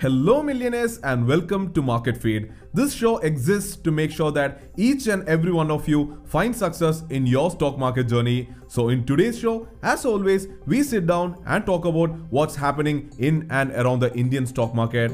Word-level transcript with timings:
Hello, 0.00 0.44
millionaires, 0.44 0.98
and 0.98 1.26
welcome 1.26 1.72
to 1.72 1.82
Market 1.82 2.16
Feed. 2.16 2.52
This 2.72 2.94
show 2.94 3.16
exists 3.18 3.74
to 3.78 3.90
make 3.90 4.12
sure 4.12 4.30
that 4.30 4.60
each 4.76 5.08
and 5.08 5.28
every 5.28 5.50
one 5.50 5.72
of 5.72 5.88
you 5.88 6.22
find 6.24 6.54
success 6.54 7.02
in 7.10 7.26
your 7.26 7.50
stock 7.50 7.76
market 7.76 8.04
journey. 8.04 8.48
So, 8.68 8.90
in 8.90 9.04
today's 9.04 9.40
show, 9.40 9.66
as 9.82 10.06
always, 10.06 10.46
we 10.66 10.84
sit 10.84 11.08
down 11.08 11.42
and 11.46 11.66
talk 11.66 11.84
about 11.84 12.10
what's 12.30 12.54
happening 12.54 13.10
in 13.18 13.48
and 13.50 13.72
around 13.72 13.98
the 13.98 14.14
Indian 14.14 14.46
stock 14.46 14.72
market. 14.72 15.10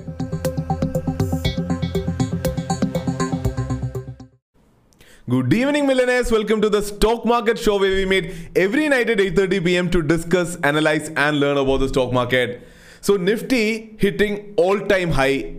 Good 5.30 5.50
evening, 5.54 5.86
millionaires. 5.86 6.30
Welcome 6.30 6.60
to 6.60 6.68
the 6.68 6.82
Stock 6.82 7.24
Market 7.24 7.58
Show, 7.58 7.78
where 7.80 7.96
we 7.96 8.04
meet 8.04 8.34
every 8.54 8.90
night 8.90 9.08
at 9.08 9.16
8:30 9.16 9.64
p.m. 9.64 9.90
to 9.92 10.02
discuss, 10.02 10.56
analyze, 10.56 11.08
and 11.16 11.40
learn 11.40 11.56
about 11.56 11.78
the 11.78 11.88
stock 11.88 12.12
market. 12.12 12.60
So, 13.04 13.18
Nifty 13.18 13.96
hitting 13.98 14.54
all-time 14.56 15.10
high, 15.10 15.56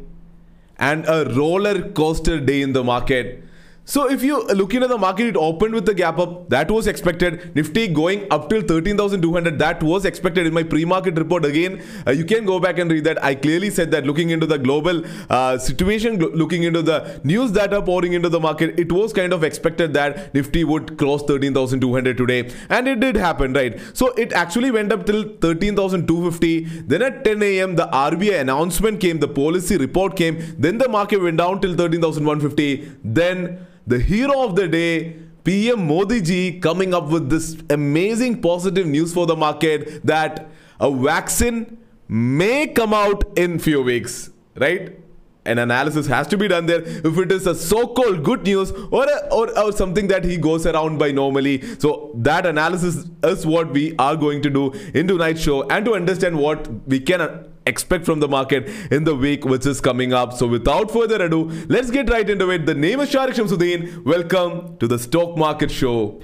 and 0.78 1.06
a 1.08 1.26
roller 1.26 1.90
coaster 1.92 2.40
day 2.40 2.64
in 2.64 2.74
the 2.74 2.84
market. 2.84 3.44
So 3.88 4.10
if 4.10 4.24
you 4.24 4.44
look 4.46 4.74
into 4.74 4.88
the 4.88 4.98
market, 4.98 5.28
it 5.28 5.38
opened 5.38 5.76
with 5.76 5.86
the 5.86 5.94
gap 5.94 6.18
up. 6.18 6.50
That 6.50 6.72
was 6.72 6.88
expected. 6.88 7.56
Nifty 7.56 7.88
going 7.88 8.26
up 8.32 8.50
till 8.50 8.64
13,200. 8.64 9.60
That 9.60 9.84
was 9.84 10.06
expected 10.06 10.48
in 10.48 10.54
my 10.56 10.64
pre-market 10.64 11.16
report. 11.18 11.46
Again, 11.46 11.84
uh, 12.08 12.12
you 12.12 12.26
can 12.26 12.46
go 12.46 12.60
back 12.60 12.80
and 12.80 12.90
read 12.90 13.04
that. 13.04 13.24
I 13.24 13.36
clearly 13.36 13.70
said 13.70 13.92
that 13.92 14.08
looking 14.08 14.32
into 14.32 14.48
the 14.48 14.58
global 14.58 15.04
uh, 15.30 15.60
situation, 15.60 16.18
looking 16.18 16.64
into 16.64 16.82
the 16.82 17.22
news 17.24 17.52
that 17.52 17.76
are 17.76 17.82
pouring 17.84 18.14
into 18.14 18.28
the 18.28 18.40
market, 18.40 18.80
it 18.80 18.92
was 18.92 19.14
kind 19.14 19.32
of 19.32 19.44
expected 19.44 19.94
that 19.94 20.34
Nifty 20.34 20.64
would 20.64 20.98
cross 20.98 21.22
13,200 21.24 22.18
today. 22.18 22.52
And 22.70 22.88
it 22.88 23.00
did 23.00 23.16
happen, 23.16 23.54
right? 23.54 23.80
So 23.94 24.14
it 24.14 24.34
actually 24.34 24.72
went 24.72 24.92
up 24.92 25.06
till 25.06 25.30
13,250. 25.42 26.64
Then 26.88 27.04
at 27.04 27.24
10 27.24 27.44
a.m., 27.44 27.76
the 27.76 27.86
RBI 27.86 28.40
announcement 28.42 29.00
came, 29.00 29.20
the 29.20 29.28
policy 29.28 29.78
report 29.78 30.16
came. 30.16 30.56
Then 30.58 30.80
the 30.80 30.90
market 30.90 31.22
went 31.22 31.38
down 31.38 31.62
till 31.62 31.76
13,150. 31.76 32.92
Then 33.04 33.68
the 33.88 34.00
hero 34.00 34.44
of 34.44 34.56
the 34.56 34.68
day, 34.68 35.16
PM 35.44 35.88
Modi 35.88 36.22
ji, 36.22 36.60
coming 36.60 36.94
up 36.94 37.10
with 37.10 37.30
this 37.30 37.56
amazing 37.70 38.42
positive 38.42 38.88
news 38.88 39.14
for 39.14 39.26
the 39.26 39.36
market 39.36 40.06
that 40.06 40.48
a 40.80 40.92
vaccine 40.92 41.78
may 42.08 42.68
come 42.68 42.94
out 42.94 43.24
in 43.38 43.60
few 43.60 43.82
weeks, 43.82 44.32
right? 44.56 45.00
An 45.48 45.60
analysis 45.60 46.08
has 46.08 46.26
to 46.28 46.38
be 46.38 46.48
done 46.48 46.66
there 46.66 46.82
if 46.82 47.18
it 47.20 47.32
is 47.32 47.46
a 47.46 47.54
so-called 47.54 48.24
good 48.24 48.44
news 48.44 48.72
or, 48.72 49.06
a, 49.06 49.28
or, 49.32 49.58
or 49.60 49.72
something 49.72 50.08
that 50.08 50.24
he 50.24 50.38
goes 50.38 50.66
around 50.66 50.98
by 50.98 51.12
normally. 51.12 51.62
So 51.78 52.12
that 52.16 52.48
analysis 52.48 53.06
is 53.24 53.46
what 53.46 53.72
we 53.72 53.96
are 54.00 54.16
going 54.16 54.42
to 54.42 54.50
do 54.50 54.72
in 54.96 55.08
tonight's 55.08 55.42
show 55.42 55.62
and 55.70 55.86
to 55.86 55.94
understand 55.94 56.40
what 56.40 56.68
we 56.88 57.00
can 57.00 57.46
expect 57.68 58.06
from 58.06 58.20
the 58.20 58.28
market 58.28 58.70
in 58.92 59.04
the 59.06 59.16
week 59.16 59.44
which 59.44 59.66
is 59.66 59.82
coming 59.82 60.14
up. 60.14 60.34
So 60.34 60.48
without 60.48 60.92
further 60.92 61.24
ado, 61.24 61.50
let's 61.68 61.90
get 61.90 62.10
right 62.10 62.30
into 62.30 62.50
it. 62.52 62.66
The 62.66 62.76
name 62.76 63.00
is 63.00 63.12
Sharique 63.12 63.34
Samsudheen. 63.34 64.06
Welcome 64.06 64.78
to 64.78 64.88
the 64.88 65.00
Stock 65.00 65.36
Market 65.36 65.72
Show. 65.72 66.22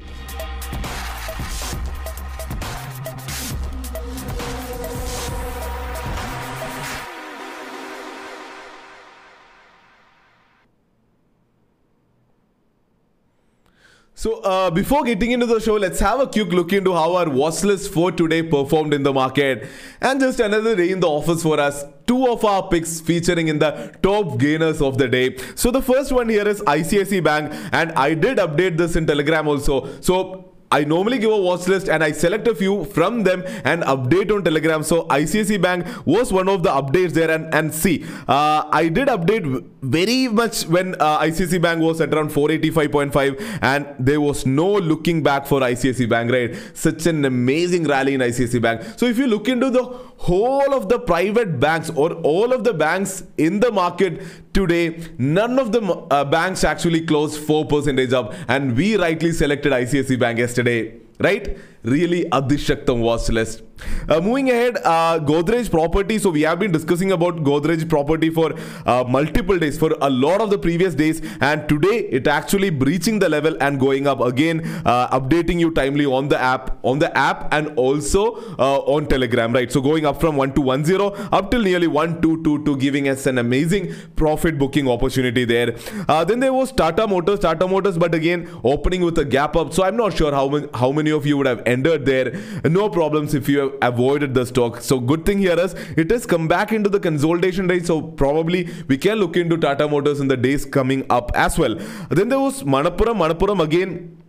So 14.22 14.36
uh, 14.42 14.70
before 14.70 15.04
getting 15.04 15.32
into 15.32 15.48
the 15.48 15.60
show, 15.60 15.78
let's 15.78 16.00
have 16.00 16.20
a 16.20 16.28
quick 16.28 16.50
look 16.50 16.74
into 16.74 16.94
how 16.94 17.16
our 17.16 17.28
watch 17.28 17.64
list 17.64 17.92
for 17.92 18.12
today 18.12 18.44
performed 18.44 18.94
in 18.94 19.02
the 19.02 19.12
market. 19.12 19.68
And 20.00 20.20
just 20.20 20.40
another 20.40 20.76
day 20.76 20.92
in 20.92 21.00
the 21.00 21.08
office 21.08 21.42
for 21.42 21.60
us. 21.60 21.86
Two 22.06 22.28
of 22.28 22.46
our 22.46 22.68
picks 22.70 23.02
featuring 23.02 23.48
in 23.48 23.58
the 23.58 23.92
top 24.04 24.38
gainers 24.38 24.80
of 24.80 25.00
the 25.00 25.08
day. 25.08 25.38
So 25.56 25.72
the 25.72 25.82
first 25.82 26.12
one 26.12 26.30
here 26.30 26.48
is 26.48 26.62
ICICI 26.62 27.24
Bank, 27.24 27.52
and 27.72 27.94
I 27.94 28.14
did 28.14 28.38
update 28.38 28.78
this 28.78 28.96
in 28.96 29.08
Telegram 29.08 29.48
also. 29.48 30.00
So 30.02 30.51
I 30.72 30.84
normally 30.86 31.20
give 31.20 31.32
a 31.32 31.38
watch 31.38 31.68
list 31.68 31.90
and 31.90 32.04
I 32.04 32.12
select 32.12 32.48
a 32.48 32.56
few 32.56 32.86
from 32.86 33.24
them 33.24 33.44
and 33.64 33.84
update 33.84 34.34
on 34.34 34.44
Telegram. 34.44 34.84
So 34.84 35.04
ICICI 35.04 35.62
Bank 35.62 35.86
was 36.06 36.32
one 36.32 36.48
of 36.48 36.64
the 36.64 36.70
updates 36.70 37.12
there. 37.12 37.30
And, 37.30 37.54
and 37.54 37.74
see, 37.74 38.06
uh, 38.28 38.70
I 38.72 38.88
did 38.88 39.08
update 39.10 39.66
very 39.82 40.28
much 40.28 40.64
when 40.68 40.96
uh, 41.00 41.20
Bank 41.20 41.82
was 41.82 42.00
at 42.02 42.14
around 42.14 42.32
485.5 42.32 43.60
and 43.62 43.88
there 44.00 44.22
was 44.22 44.46
no 44.46 44.72
looking 44.74 45.22
back 45.24 45.46
for 45.46 45.60
ICICI 45.60 46.10
Bank, 46.10 46.32
right? 46.32 46.56
Such 46.74 47.06
an 47.06 47.26
amazing 47.26 47.84
rally 47.86 48.14
in 48.14 48.22
ICICI 48.22 48.62
Bank. 48.62 48.82
So 48.98 49.06
if 49.06 49.18
you 49.18 49.28
look 49.28 49.48
into 49.50 49.70
the 49.70 49.84
whole 50.28 50.74
of 50.74 50.88
the 50.88 51.00
private 51.00 51.60
banks 51.60 51.90
or 51.96 52.14
all 52.32 52.54
of 52.54 52.64
the 52.64 52.74
banks 52.74 53.24
in 53.38 53.60
the 53.60 53.72
market 53.72 54.22
today, 54.54 55.02
none 55.18 55.58
of 55.58 55.72
the 55.72 55.82
uh, 55.82 56.24
banks 56.24 56.64
actually 56.64 57.02
closed 57.02 57.42
4% 57.48 58.14
up. 58.14 58.34
And 58.48 58.78
we 58.78 58.98
rightly 58.98 59.32
selected 59.32 59.74
ICICI 59.74 60.20
Bank 60.20 60.38
yesterday, 60.38 60.94
right? 61.20 61.58
Really 61.84 62.26
Adishaktam 62.26 63.00
watch 63.00 63.30
list. 63.30 63.64
Uh, 64.10 64.20
moving 64.22 64.50
ahead, 64.50 64.78
uh, 64.84 65.20
Godrej 65.20 65.70
property. 65.70 66.18
So 66.20 66.30
we 66.30 66.42
have 66.42 66.60
been 66.60 66.72
discussing 66.72 67.12
about 67.12 67.38
Godrej 67.38 67.88
property 67.90 68.30
for 68.30 68.54
uh, 68.86 69.04
multiple 69.08 69.58
days, 69.58 69.78
for 69.78 69.96
a 70.02 70.10
lot 70.10 70.42
of 70.42 70.50
the 70.50 70.58
previous 70.58 70.96
days, 70.96 71.22
and 71.40 71.68
today 71.70 72.08
it 72.10 72.28
actually 72.28 72.70
breaching 72.70 73.20
the 73.20 73.30
level 73.30 73.56
and 73.62 73.80
going 73.80 74.08
up 74.08 74.22
again, 74.22 74.62
uh, 74.86 75.20
updating 75.20 75.60
you 75.60 75.72
timely 75.72 76.06
on 76.06 76.28
the 76.28 76.40
app, 76.40 76.78
on 76.84 77.00
the 77.00 77.16
app, 77.18 77.54
and 77.54 77.68
also 77.78 78.36
uh, 78.58 78.80
on 78.96 79.08
Telegram. 79.08 79.54
Right. 79.54 79.72
So 79.72 79.82
going 79.82 80.06
up 80.06 80.20
from 80.20 80.36
one 80.36 80.54
to 80.54 80.62
one 80.62 80.86
zero 80.86 81.12
up 81.32 81.52
till 81.52 81.62
nearly 81.62 81.88
one 81.88 82.22
two 82.22 82.44
two 82.44 82.64
two, 82.66 82.78
giving 82.78 83.08
us 83.08 83.26
an 83.26 83.38
amazing 83.38 83.94
profit 84.16 84.58
booking 84.58 84.90
opportunity 84.90 85.46
there. 85.46 85.76
Uh, 86.08 86.24
then 86.24 86.40
there 86.40 86.54
was 86.54 86.72
Tata 86.72 87.08
Motors, 87.08 87.40
Tata 87.40 87.68
Motors, 87.68 87.98
but 87.98 88.14
again 88.16 88.50
opening 88.64 89.02
with 89.02 89.18
a 89.18 89.26
gap 89.26 89.56
up. 89.56 89.74
So 89.74 89.84
I'm 89.84 89.98
not 89.98 90.16
sure 90.16 90.32
how 90.32 90.68
how 90.74 90.92
many 90.92 91.12
of 91.12 91.26
you 91.26 91.38
would 91.38 91.48
have 91.48 91.64
entered 91.66 92.06
there. 92.06 92.34
No 92.64 92.90
problems 92.90 93.34
if 93.34 93.48
you 93.50 93.60
have 93.60 93.71
avoided 93.82 94.34
the 94.34 94.46
stock. 94.46 94.82
So 94.82 95.00
good 95.00 95.26
thing 95.26 95.40
here 95.40 95.60
is 95.60 95.74
it 95.98 96.12
has 96.12 96.26
come 96.26 96.48
back 96.48 96.72
into 96.72 96.90
the 96.90 97.00
consolidation 97.00 97.68
range. 97.68 97.86
So 97.86 98.02
probably 98.02 98.70
we 98.88 98.98
can 98.98 99.18
look 99.18 99.38
into 99.38 99.58
Tata 99.58 99.88
Motors 99.88 100.20
in 100.20 100.28
the 100.28 100.38
days 100.38 100.66
coming 100.66 101.06
up 101.10 101.32
as 101.36 101.58
well. 101.58 101.76
Then 102.10 102.30
there 102.30 102.40
was 102.40 102.64
Manappuram. 102.64 103.18
Manappuram 103.18 103.64
again 103.64 104.21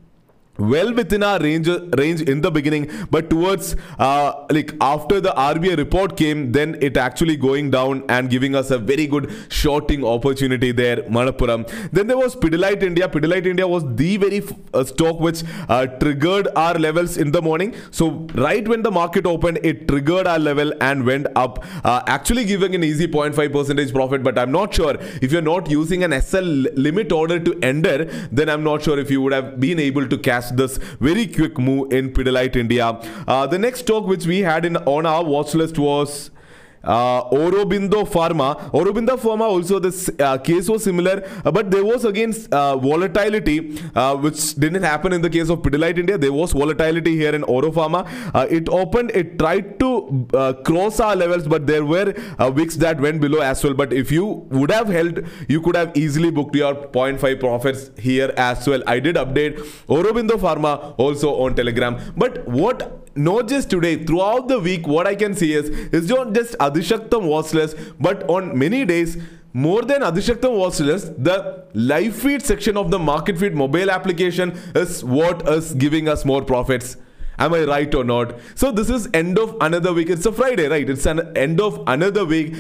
well 0.59 0.93
within 0.93 1.23
our 1.23 1.39
range 1.41 1.67
range 1.97 2.21
in 2.21 2.43
the 2.43 2.51
beginning 2.51 2.91
but 3.11 3.31
towards 3.31 3.75
uh, 3.99 4.45
like 4.51 4.75
after 4.83 5.19
the 5.19 5.31
RBI 5.31 5.79
report 5.79 6.15
came 6.17 6.53
then 6.53 6.77
it 6.83 6.99
actually 6.99 7.37
going 7.37 7.71
down 7.71 8.05
and 8.11 8.29
giving 8.29 8.55
us 8.55 8.71
a 8.71 8.77
very 8.77 9.07
good 9.07 9.33
shorting 9.49 10.05
opportunity 10.05 10.71
there 10.71 10.97
Manappuram 11.05 11.67
then 11.91 12.07
there 12.07 12.19
was 12.19 12.37
Pidilite 12.37 12.83
India. 12.83 13.09
Pidilite 13.09 13.47
India 13.47 13.67
was 13.67 13.83
the 13.97 14.19
very 14.19 14.43
uh, 14.75 14.85
stock 14.85 15.21
which 15.21 15.43
uh, 15.71 15.87
triggered 15.87 16.49
our 16.55 16.75
levels 16.75 17.17
in 17.17 17.33
the 17.33 17.41
morning. 17.41 17.75
So 17.91 18.27
right 18.35 18.67
when 18.67 18.83
the 18.83 18.91
market 18.91 19.27
opened 19.27 19.61
it 19.63 19.89
triggered 19.89 20.27
our 20.27 20.39
level 20.39 20.73
and 20.83 21.07
went 21.07 21.29
up. 21.35 21.65
Uh, 21.83 22.03
actually 22.07 22.45
giving 22.45 22.75
an 22.75 22.85
easy 22.85 23.09
0.5 23.09 23.53
percentage 23.53 23.93
profit 23.93 24.23
but 24.23 24.39
I'm 24.39 24.53
not 24.53 24.75
sure 24.75 24.97
if 25.23 25.33
you're 25.33 25.41
not 25.41 25.71
using 25.71 26.05
an 26.05 26.21
SL 26.21 26.67
limit 26.75 27.11
order 27.11 27.39
to 27.41 27.59
ender 27.63 28.05
then 28.31 28.51
I'm 28.51 28.63
not 28.63 28.83
sure 28.83 28.99
if 28.99 29.11
you 29.11 29.23
would 29.23 29.33
have 29.33 29.59
been 29.59 29.79
able 29.79 30.07
to 30.07 30.19
cash 30.19 30.42
this 30.51 30.79
very 31.01 31.27
quick 31.27 31.59
move 31.59 31.93
in 31.93 32.13
Pidilite 32.13 32.57
India. 32.57 32.87
Uh, 33.27 33.47
the 33.47 33.59
next 33.59 33.81
stock 33.81 34.07
which 34.07 34.27
we 34.27 34.41
had 34.41 34.65
in 34.65 34.77
on 34.79 35.07
our 35.07 35.25
watch 35.25 35.55
list 35.55 35.79
was 35.79 36.31
uh, 36.85 37.25
Aurobindo 37.31 38.05
Pharma. 38.09 38.71
Aurobindo 38.73 39.17
Pharma 39.19 39.43
also 39.43 39.79
this 39.79 40.11
uh, 40.19 40.39
case 40.39 40.69
was 40.69 40.85
similar, 40.85 41.29
uh, 41.45 41.51
but 41.51 41.71
there 41.71 41.85
was 41.85 42.05
again 42.05 42.35
uh, 42.51 42.77
volatility 42.77 43.79
uh, 43.95 44.17
which 44.17 44.55
didn't 44.55 44.83
happen 44.83 45.13
in 45.13 45.23
the 45.23 45.31
case 45.31 45.49
of 45.49 45.61
Pidilite 45.61 45.99
India. 45.99 46.19
There 46.19 46.33
was 46.33 46.53
volatility 46.53 47.17
here 47.17 47.35
in 47.35 47.45
Auro 47.45 47.71
Pharma. 47.71 48.07
Uh, 48.35 48.47
it 48.51 48.69
opened, 48.69 49.11
it 49.13 49.39
tried 49.39 49.79
to 49.81 50.27
cross 50.65 51.01
our 51.01 51.17
levels, 51.17 51.47
but 51.47 51.67
there 51.67 51.85
were 51.85 52.15
wicks 52.51 52.77
that 52.77 53.01
went 53.01 53.21
below 53.21 53.41
as 53.41 53.63
well. 53.65 53.75
But 53.75 53.93
if 53.93 54.11
you 54.11 54.27
would 54.51 54.71
have 54.71 54.89
held, 54.89 55.25
you 55.49 55.61
could 55.61 55.77
have 55.77 55.97
easily 55.97 56.31
booked 56.31 56.55
your 56.55 56.75
0.5 56.75 57.41
profits 57.41 57.91
here 57.99 58.33
as 58.37 58.67
well. 58.67 58.83
I 58.87 58.99
did 59.01 59.17
update 59.17 59.59
Aurobindo 59.89 60.39
Pharma 60.39 60.95
also 60.99 61.35
on 61.43 61.55
Telegram. 61.55 61.99
But 62.17 62.47
what 62.49 63.12
not 63.15 63.49
just 63.49 63.71
today, 63.71 64.05
throughout 64.05 64.49
the 64.49 64.59
week, 64.59 64.87
what 64.87 65.07
I 65.07 65.15
can 65.15 65.35
see 65.35 65.53
is 65.53 65.69
it's 65.69 66.09
not 66.09 66.33
just 66.33 66.57
Adishaktam 66.59 67.25
watch 67.25 67.53
list, 67.53 67.77
but 68.01 68.29
on 68.29 68.59
many 68.59 68.85
days, 68.85 69.19
more 69.53 69.83
than 69.83 70.01
Adishaktam 70.01 70.57
watch 70.57 70.81
list, 70.81 71.13
the 71.23 71.65
live 71.75 72.17
feed 72.17 72.43
section 72.43 72.77
of 72.77 72.91
the 72.91 72.99
market 72.99 73.39
feed 73.39 73.55
mobile 73.55 73.91
application 73.91 74.59
is 74.75 75.05
what 75.05 75.47
is 75.49 75.75
giving 75.75 76.09
us 76.09 76.25
more 76.25 76.43
profits. 76.43 76.97
Am 77.39 77.55
I 77.55 77.65
right 77.65 77.95
or 77.95 78.05
not? 78.05 78.35
So 78.55 78.71
this 78.71 78.89
is 78.89 79.09
end 79.13 79.39
of 79.39 79.57
another 79.61 79.93
week. 79.93 80.09
It's 80.11 80.27
a 80.27 80.33
Friday, 80.33 80.69
right? 80.69 80.89
It's 80.89 81.07
an 81.07 81.37
end 81.37 81.61
of 81.61 81.83
another 81.87 82.25
week. 82.25 82.55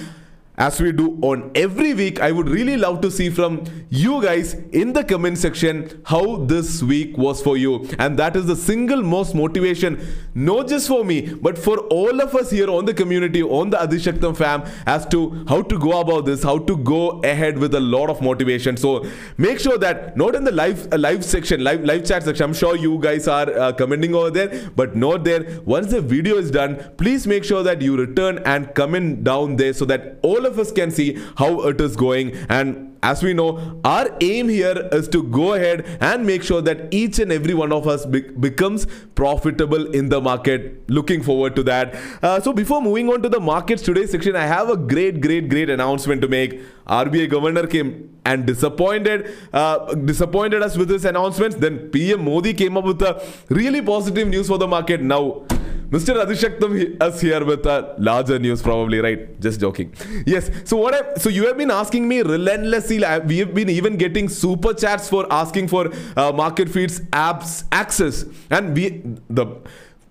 As 0.58 0.80
we 0.80 0.92
do 0.92 1.18
on 1.22 1.50
every 1.54 1.94
week, 1.94 2.20
I 2.20 2.30
would 2.30 2.48
really 2.48 2.76
love 2.76 3.00
to 3.00 3.10
see 3.10 3.30
from 3.30 3.64
you 3.88 4.20
guys 4.22 4.52
in 4.52 4.92
the 4.92 5.02
comment 5.02 5.38
section 5.38 6.02
how 6.04 6.44
this 6.44 6.82
week 6.82 7.16
was 7.16 7.40
for 7.40 7.56
you. 7.56 7.88
And 7.98 8.18
that 8.18 8.36
is 8.36 8.46
the 8.46 8.56
single 8.56 9.02
most 9.02 9.34
motivation, 9.34 10.06
not 10.34 10.68
just 10.68 10.88
for 10.88 11.04
me, 11.04 11.32
but 11.32 11.56
for 11.56 11.78
all 11.88 12.20
of 12.20 12.34
us 12.34 12.50
here 12.50 12.68
on 12.70 12.84
the 12.84 12.92
community, 12.92 13.42
on 13.42 13.70
the 13.70 13.78
Adishaktam 13.78 14.36
fam, 14.36 14.64
as 14.86 15.06
to 15.06 15.42
how 15.48 15.62
to 15.62 15.78
go 15.78 15.98
about 16.00 16.26
this, 16.26 16.42
how 16.42 16.58
to 16.58 16.76
go 16.76 17.20
ahead 17.20 17.58
with 17.58 17.74
a 17.74 17.80
lot 17.80 18.10
of 18.10 18.20
motivation. 18.20 18.76
So 18.76 19.06
make 19.38 19.58
sure 19.58 19.78
that 19.78 20.18
not 20.18 20.34
in 20.34 20.44
the 20.44 20.52
live 20.52 20.86
uh, 20.92 20.98
live 20.98 21.24
section, 21.24 21.64
live 21.64 21.82
live 21.82 22.04
chat 22.04 22.24
section. 22.24 22.44
I'm 22.44 22.54
sure 22.54 22.76
you 22.76 22.98
guys 22.98 23.26
are 23.26 23.50
uh, 23.50 23.72
commenting 23.72 24.14
over 24.14 24.30
there, 24.30 24.70
but 24.76 24.96
not 24.96 25.24
there. 25.24 25.60
Once 25.64 25.90
the 25.92 26.02
video 26.02 26.36
is 26.36 26.50
done, 26.50 26.92
please 26.98 27.26
make 27.26 27.42
sure 27.42 27.62
that 27.62 27.80
you 27.80 27.96
return 27.96 28.38
and 28.44 28.74
comment 28.74 29.24
down 29.24 29.56
there 29.56 29.72
so 29.72 29.86
that 29.86 30.18
all 30.22 30.42
all 30.42 30.51
of 30.52 30.58
us 30.64 30.72
can 30.80 30.90
see 30.90 31.10
how 31.42 31.50
it 31.72 31.80
is 31.80 31.96
going. 31.96 32.32
And 32.48 32.92
as 33.02 33.22
we 33.26 33.32
know 33.34 33.80
our 33.84 34.08
aim 34.20 34.48
here 34.48 34.88
is 34.98 35.08
to 35.14 35.22
go 35.36 35.54
ahead 35.54 35.84
and 36.00 36.24
make 36.24 36.42
sure 36.42 36.62
that 36.62 36.82
each 36.94 37.18
and 37.18 37.32
every 37.36 37.54
one 37.60 37.72
of 37.72 37.88
us 37.94 38.04
be 38.06 38.20
becomes 38.46 38.86
profitable 39.20 39.88
in 40.00 40.08
the 40.08 40.20
market. 40.20 40.68
Looking 40.98 41.22
forward 41.22 41.56
to 41.56 41.64
that. 41.64 41.96
Uh, 42.22 42.40
so 42.40 42.52
before 42.52 42.80
moving 42.80 43.10
on 43.14 43.22
to 43.22 43.28
the 43.28 43.40
markets 43.40 43.82
today 43.82 44.06
section 44.06 44.36
i 44.36 44.46
have 44.52 44.70
a 44.76 44.76
great 44.94 45.20
great 45.26 45.48
great 45.48 45.70
announcement 45.78 46.22
to 46.22 46.28
make. 46.28 46.60
Rbi 46.86 47.28
governor 47.32 47.66
came 47.66 47.90
and 48.24 48.46
disappointed 48.46 49.26
uh, 49.52 49.94
disappointed 50.12 50.62
us 50.62 50.76
with 50.76 50.90
his 50.90 51.04
announcements 51.04 51.56
then 51.56 51.80
pm 51.96 52.24
modi 52.30 52.54
came 52.62 52.76
up 52.76 52.84
with 52.92 53.02
a 53.02 53.12
really 53.60 53.82
positive 53.82 54.28
news 54.28 54.48
for 54.54 54.58
the 54.58 54.68
market. 54.76 55.02
Now 55.02 55.24
Mr. 55.92 56.14
Adishaktam 56.24 56.74
is 57.06 57.20
here 57.20 57.44
with 57.44 57.66
a 57.66 57.94
larger 57.98 58.38
news, 58.38 58.62
probably, 58.62 58.98
right? 58.98 59.38
Just 59.40 59.60
joking. 59.60 59.92
Yes. 60.26 60.50
So 60.64 60.78
what? 60.78 60.94
I, 60.94 61.14
so 61.18 61.28
you 61.28 61.46
have 61.46 61.58
been 61.58 61.70
asking 61.70 62.08
me 62.08 62.22
relentlessly. 62.22 62.96
We 63.26 63.38
have 63.40 63.52
been 63.52 63.68
even 63.68 63.98
getting 63.98 64.30
super 64.30 64.72
chats 64.72 65.10
for 65.10 65.30
asking 65.30 65.68
for 65.68 65.90
uh, 66.16 66.32
market 66.32 66.70
feeds 66.70 67.00
apps 67.10 67.64
access, 67.70 68.24
and 68.50 68.74
we 68.74 69.02
the 69.28 69.46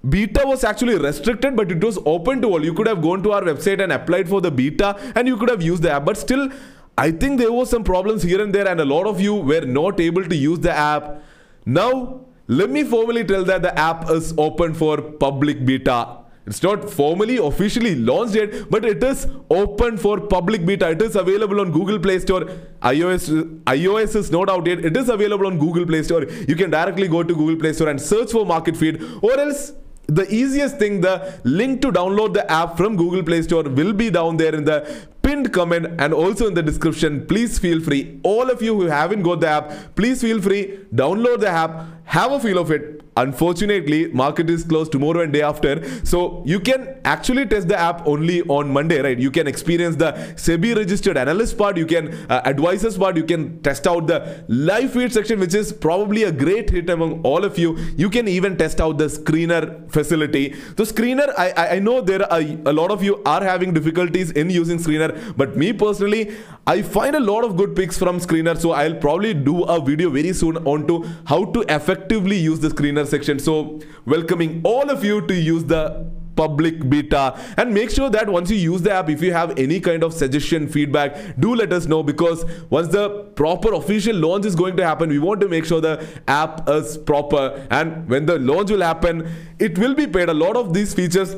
beta 0.07 0.43
was 0.45 0.63
actually 0.63 0.97
restricted 0.97 1.55
but 1.55 1.71
it 1.71 1.83
was 1.83 1.97
open 2.07 2.41
to 2.41 2.47
all 2.47 2.63
you 2.65 2.73
could 2.73 2.87
have 2.87 3.03
gone 3.03 3.21
to 3.21 3.31
our 3.31 3.43
website 3.43 3.83
and 3.83 3.91
applied 3.91 4.27
for 4.27 4.41
the 4.41 4.49
beta 4.49 4.95
and 5.15 5.27
you 5.27 5.37
could 5.37 5.47
have 5.47 5.61
used 5.61 5.83
the 5.83 5.91
app 5.91 6.03
but 6.03 6.17
still 6.17 6.49
i 6.97 7.11
think 7.11 7.37
there 7.37 7.51
was 7.51 7.69
some 7.69 7.83
problems 7.83 8.23
here 8.23 8.41
and 8.41 8.55
there 8.55 8.67
and 8.67 8.81
a 8.81 8.85
lot 8.93 9.05
of 9.05 9.21
you 9.21 9.35
were 9.35 9.61
not 9.61 9.99
able 9.99 10.25
to 10.25 10.35
use 10.35 10.57
the 10.57 10.71
app 10.71 11.21
now 11.67 12.19
let 12.59 12.69
me 12.69 12.83
formally 12.83 13.23
tell 13.23 13.45
that 13.45 13.61
the 13.61 13.77
app 13.79 14.09
is 14.09 14.33
open 14.37 14.73
for 14.73 15.01
public 15.01 15.65
beta. 15.65 16.17
It's 16.45 16.61
not 16.61 16.89
formally 16.89 17.37
officially 17.37 17.95
launched 17.95 18.35
yet, 18.35 18.69
but 18.69 18.83
it 18.83 19.01
is 19.01 19.25
open 19.49 19.95
for 19.95 20.19
public 20.19 20.65
beta. 20.65 20.89
It 20.89 21.01
is 21.01 21.15
available 21.15 21.61
on 21.61 21.71
Google 21.71 21.97
Play 21.97 22.19
Store. 22.19 22.41
iOS 22.81 23.29
iOS 23.75 24.17
is 24.17 24.31
not 24.31 24.49
out 24.49 24.67
yet. 24.67 24.83
It 24.83 24.97
is 24.97 25.07
available 25.07 25.47
on 25.47 25.59
Google 25.59 25.85
Play 25.85 26.03
Store. 26.03 26.25
You 26.25 26.57
can 26.57 26.71
directly 26.71 27.07
go 27.07 27.23
to 27.23 27.33
Google 27.33 27.55
Play 27.55 27.71
Store 27.71 27.87
and 27.87 28.01
search 28.01 28.31
for 28.31 28.45
Market 28.45 28.75
Feed, 28.75 29.01
or 29.21 29.39
else 29.39 29.71
the 30.07 30.25
easiest 30.33 30.77
thing 30.77 30.99
the 30.99 31.39
link 31.43 31.81
to 31.81 31.91
download 31.91 32.33
the 32.33 32.43
app 32.51 32.75
from 32.75 32.95
google 32.97 33.23
play 33.23 33.41
store 33.41 33.63
will 33.63 33.93
be 33.93 34.09
down 34.09 34.35
there 34.35 34.53
in 34.53 34.65
the 34.65 34.77
pinned 35.21 35.53
comment 35.53 35.87
and 35.99 36.13
also 36.13 36.47
in 36.47 36.53
the 36.53 36.61
description 36.61 37.25
please 37.27 37.57
feel 37.59 37.79
free 37.79 38.19
all 38.23 38.49
of 38.49 38.61
you 38.61 38.73
who 38.75 38.87
haven't 38.87 39.21
got 39.21 39.39
the 39.39 39.47
app 39.47 39.71
please 39.95 40.21
feel 40.21 40.41
free 40.41 40.79
download 40.93 41.39
the 41.39 41.47
app 41.47 41.85
have 42.11 42.31
a 42.33 42.39
feel 42.39 42.57
of 42.57 42.71
it. 42.71 42.97
Unfortunately 43.17 44.07
market 44.19 44.49
is 44.49 44.63
closed 44.63 44.91
tomorrow 44.91 45.21
and 45.21 45.31
day 45.33 45.41
after. 45.41 45.71
So 46.05 46.43
you 46.45 46.59
can 46.59 46.97
actually 47.05 47.45
test 47.45 47.69
the 47.69 47.77
app 47.77 48.05
only 48.05 48.41
on 48.43 48.69
monday 48.69 48.99
right? 49.01 49.17
You 49.17 49.31
can 49.31 49.47
experience 49.47 49.95
the 49.95 50.11
sebi 50.45 50.75
registered 50.75 51.17
analyst 51.17 51.57
part. 51.57 51.77
You 51.77 51.85
can 51.85 52.13
uh, 52.29 52.41
advisors 52.43 52.97
part. 52.97 53.15
You 53.15 53.23
can 53.23 53.61
test 53.61 53.87
out 53.87 54.07
the 54.07 54.43
live 54.49 54.91
feed 54.91 55.13
section 55.13 55.39
which 55.39 55.53
is 55.53 55.71
probably 55.71 56.23
a 56.23 56.31
great 56.31 56.69
hit 56.69 56.89
among 56.89 57.21
all 57.21 57.45
of 57.45 57.57
you. 57.57 57.77
You 57.95 58.09
can 58.09 58.27
even 58.27 58.57
test 58.57 58.81
out 58.81 58.97
the 58.97 59.05
screener 59.05 59.89
facility. 59.91 60.49
The 60.75 60.83
screener 60.83 61.33
i 61.37 61.49
i 61.75 61.79
know 61.79 62.01
there 62.01 62.25
are 62.33 62.41
a 62.71 62.73
lot 62.73 62.91
of 62.91 63.03
you 63.09 63.21
are 63.25 63.43
having 63.43 63.73
difficulties 63.73 64.31
in 64.31 64.49
using 64.49 64.79
screener 64.85 65.11
but 65.37 65.55
me 65.63 65.71
personally 65.83 66.21
i 66.67 66.81
find 66.81 67.15
a 67.15 67.19
lot 67.19 67.43
of 67.47 67.55
good 67.61 67.75
picks 67.75 67.97
from 68.03 68.19
screener 68.25 68.55
so 68.63 68.71
i'll 68.81 68.99
probably 69.05 69.33
do 69.33 69.63
a 69.75 69.79
video 69.89 70.09
very 70.17 70.33
soon 70.41 70.57
onto 70.73 70.97
how 71.33 71.43
to 71.57 71.63
effectively 72.01 72.37
use 72.37 72.59
the 72.59 72.69
screener 72.69 73.05
section. 73.07 73.39
So 73.39 73.79
welcoming 74.05 74.61
all 74.63 74.89
of 74.89 75.03
you 75.03 75.25
to 75.27 75.33
use 75.33 75.65
the 75.65 76.05
public 76.35 76.89
beta. 76.89 77.37
And 77.57 77.73
make 77.73 77.89
sure 77.91 78.09
that 78.09 78.27
once 78.29 78.49
you 78.49 78.57
use 78.57 78.81
the 78.81 78.91
app 78.91 79.09
if 79.09 79.21
you 79.21 79.33
have 79.33 79.59
any 79.59 79.79
kind 79.79 80.03
of 80.03 80.13
suggestion 80.13 80.67
feedback 80.67 81.39
do 81.39 81.53
let 81.53 81.71
us 81.73 81.85
know. 81.85 82.01
Because 82.03 82.45
once 82.69 82.87
the 82.87 83.09
proper 83.35 83.73
official 83.73 84.15
launch 84.15 84.45
is 84.45 84.55
going 84.55 84.77
to 84.77 84.85
happen 84.85 85.09
we 85.09 85.19
want 85.19 85.41
to 85.41 85.47
make 85.47 85.65
sure 85.65 85.81
the 85.81 86.05
app 86.27 86.67
is 86.69 86.97
proper. 86.97 87.67
And 87.69 88.09
when 88.09 88.25
the 88.25 88.39
launch 88.39 88.71
will 88.71 88.81
happen 88.81 89.29
it 89.59 89.77
will 89.77 89.93
be 89.93 90.07
paid. 90.07 90.29
A 90.29 90.33
lot 90.33 90.55
of 90.55 90.73
these 90.73 90.93
features 90.93 91.35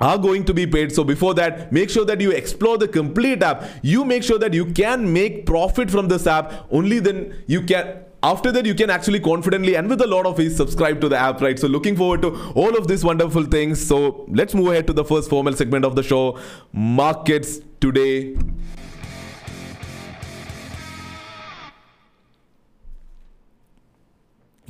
are 0.00 0.16
going 0.16 0.44
to 0.44 0.54
be 0.54 0.66
paid. 0.66 0.92
So 0.92 1.04
before 1.04 1.34
that 1.34 1.70
make 1.70 1.90
sure 1.90 2.04
that 2.06 2.20
you 2.20 2.32
explore 2.32 2.78
the 2.78 2.88
complete 2.88 3.42
app. 3.42 3.64
You 3.82 4.04
make 4.04 4.22
sure 4.22 4.38
that 4.38 4.54
you 4.54 4.66
can 4.66 5.12
make 5.12 5.44
profit 5.44 5.90
from 5.90 6.08
this 6.08 6.26
app. 6.26 6.66
Only 6.70 6.98
then 6.98 7.44
you 7.46 7.62
can 7.62 8.04
after 8.22 8.50
that 8.50 8.66
you 8.66 8.74
can 8.74 8.90
actually 8.90 9.20
confidently 9.20 9.76
and 9.76 9.88
with 9.88 10.00
a 10.00 10.06
lot 10.06 10.26
of 10.26 10.40
ease 10.40 10.56
subscribe 10.56 11.00
to 11.00 11.08
the 11.08 11.16
app 11.16 11.40
right 11.40 11.58
so 11.58 11.68
looking 11.68 11.94
forward 11.96 12.20
to 12.20 12.30
all 12.54 12.76
of 12.76 12.88
these 12.88 13.04
wonderful 13.04 13.44
things 13.44 13.84
so 13.84 14.26
let's 14.28 14.54
move 14.54 14.68
ahead 14.68 14.86
to 14.86 14.92
the 14.92 15.04
first 15.04 15.30
formal 15.30 15.52
segment 15.52 15.84
of 15.84 15.94
the 15.94 16.02
show 16.02 16.38
markets 16.72 17.60
today 17.80 18.36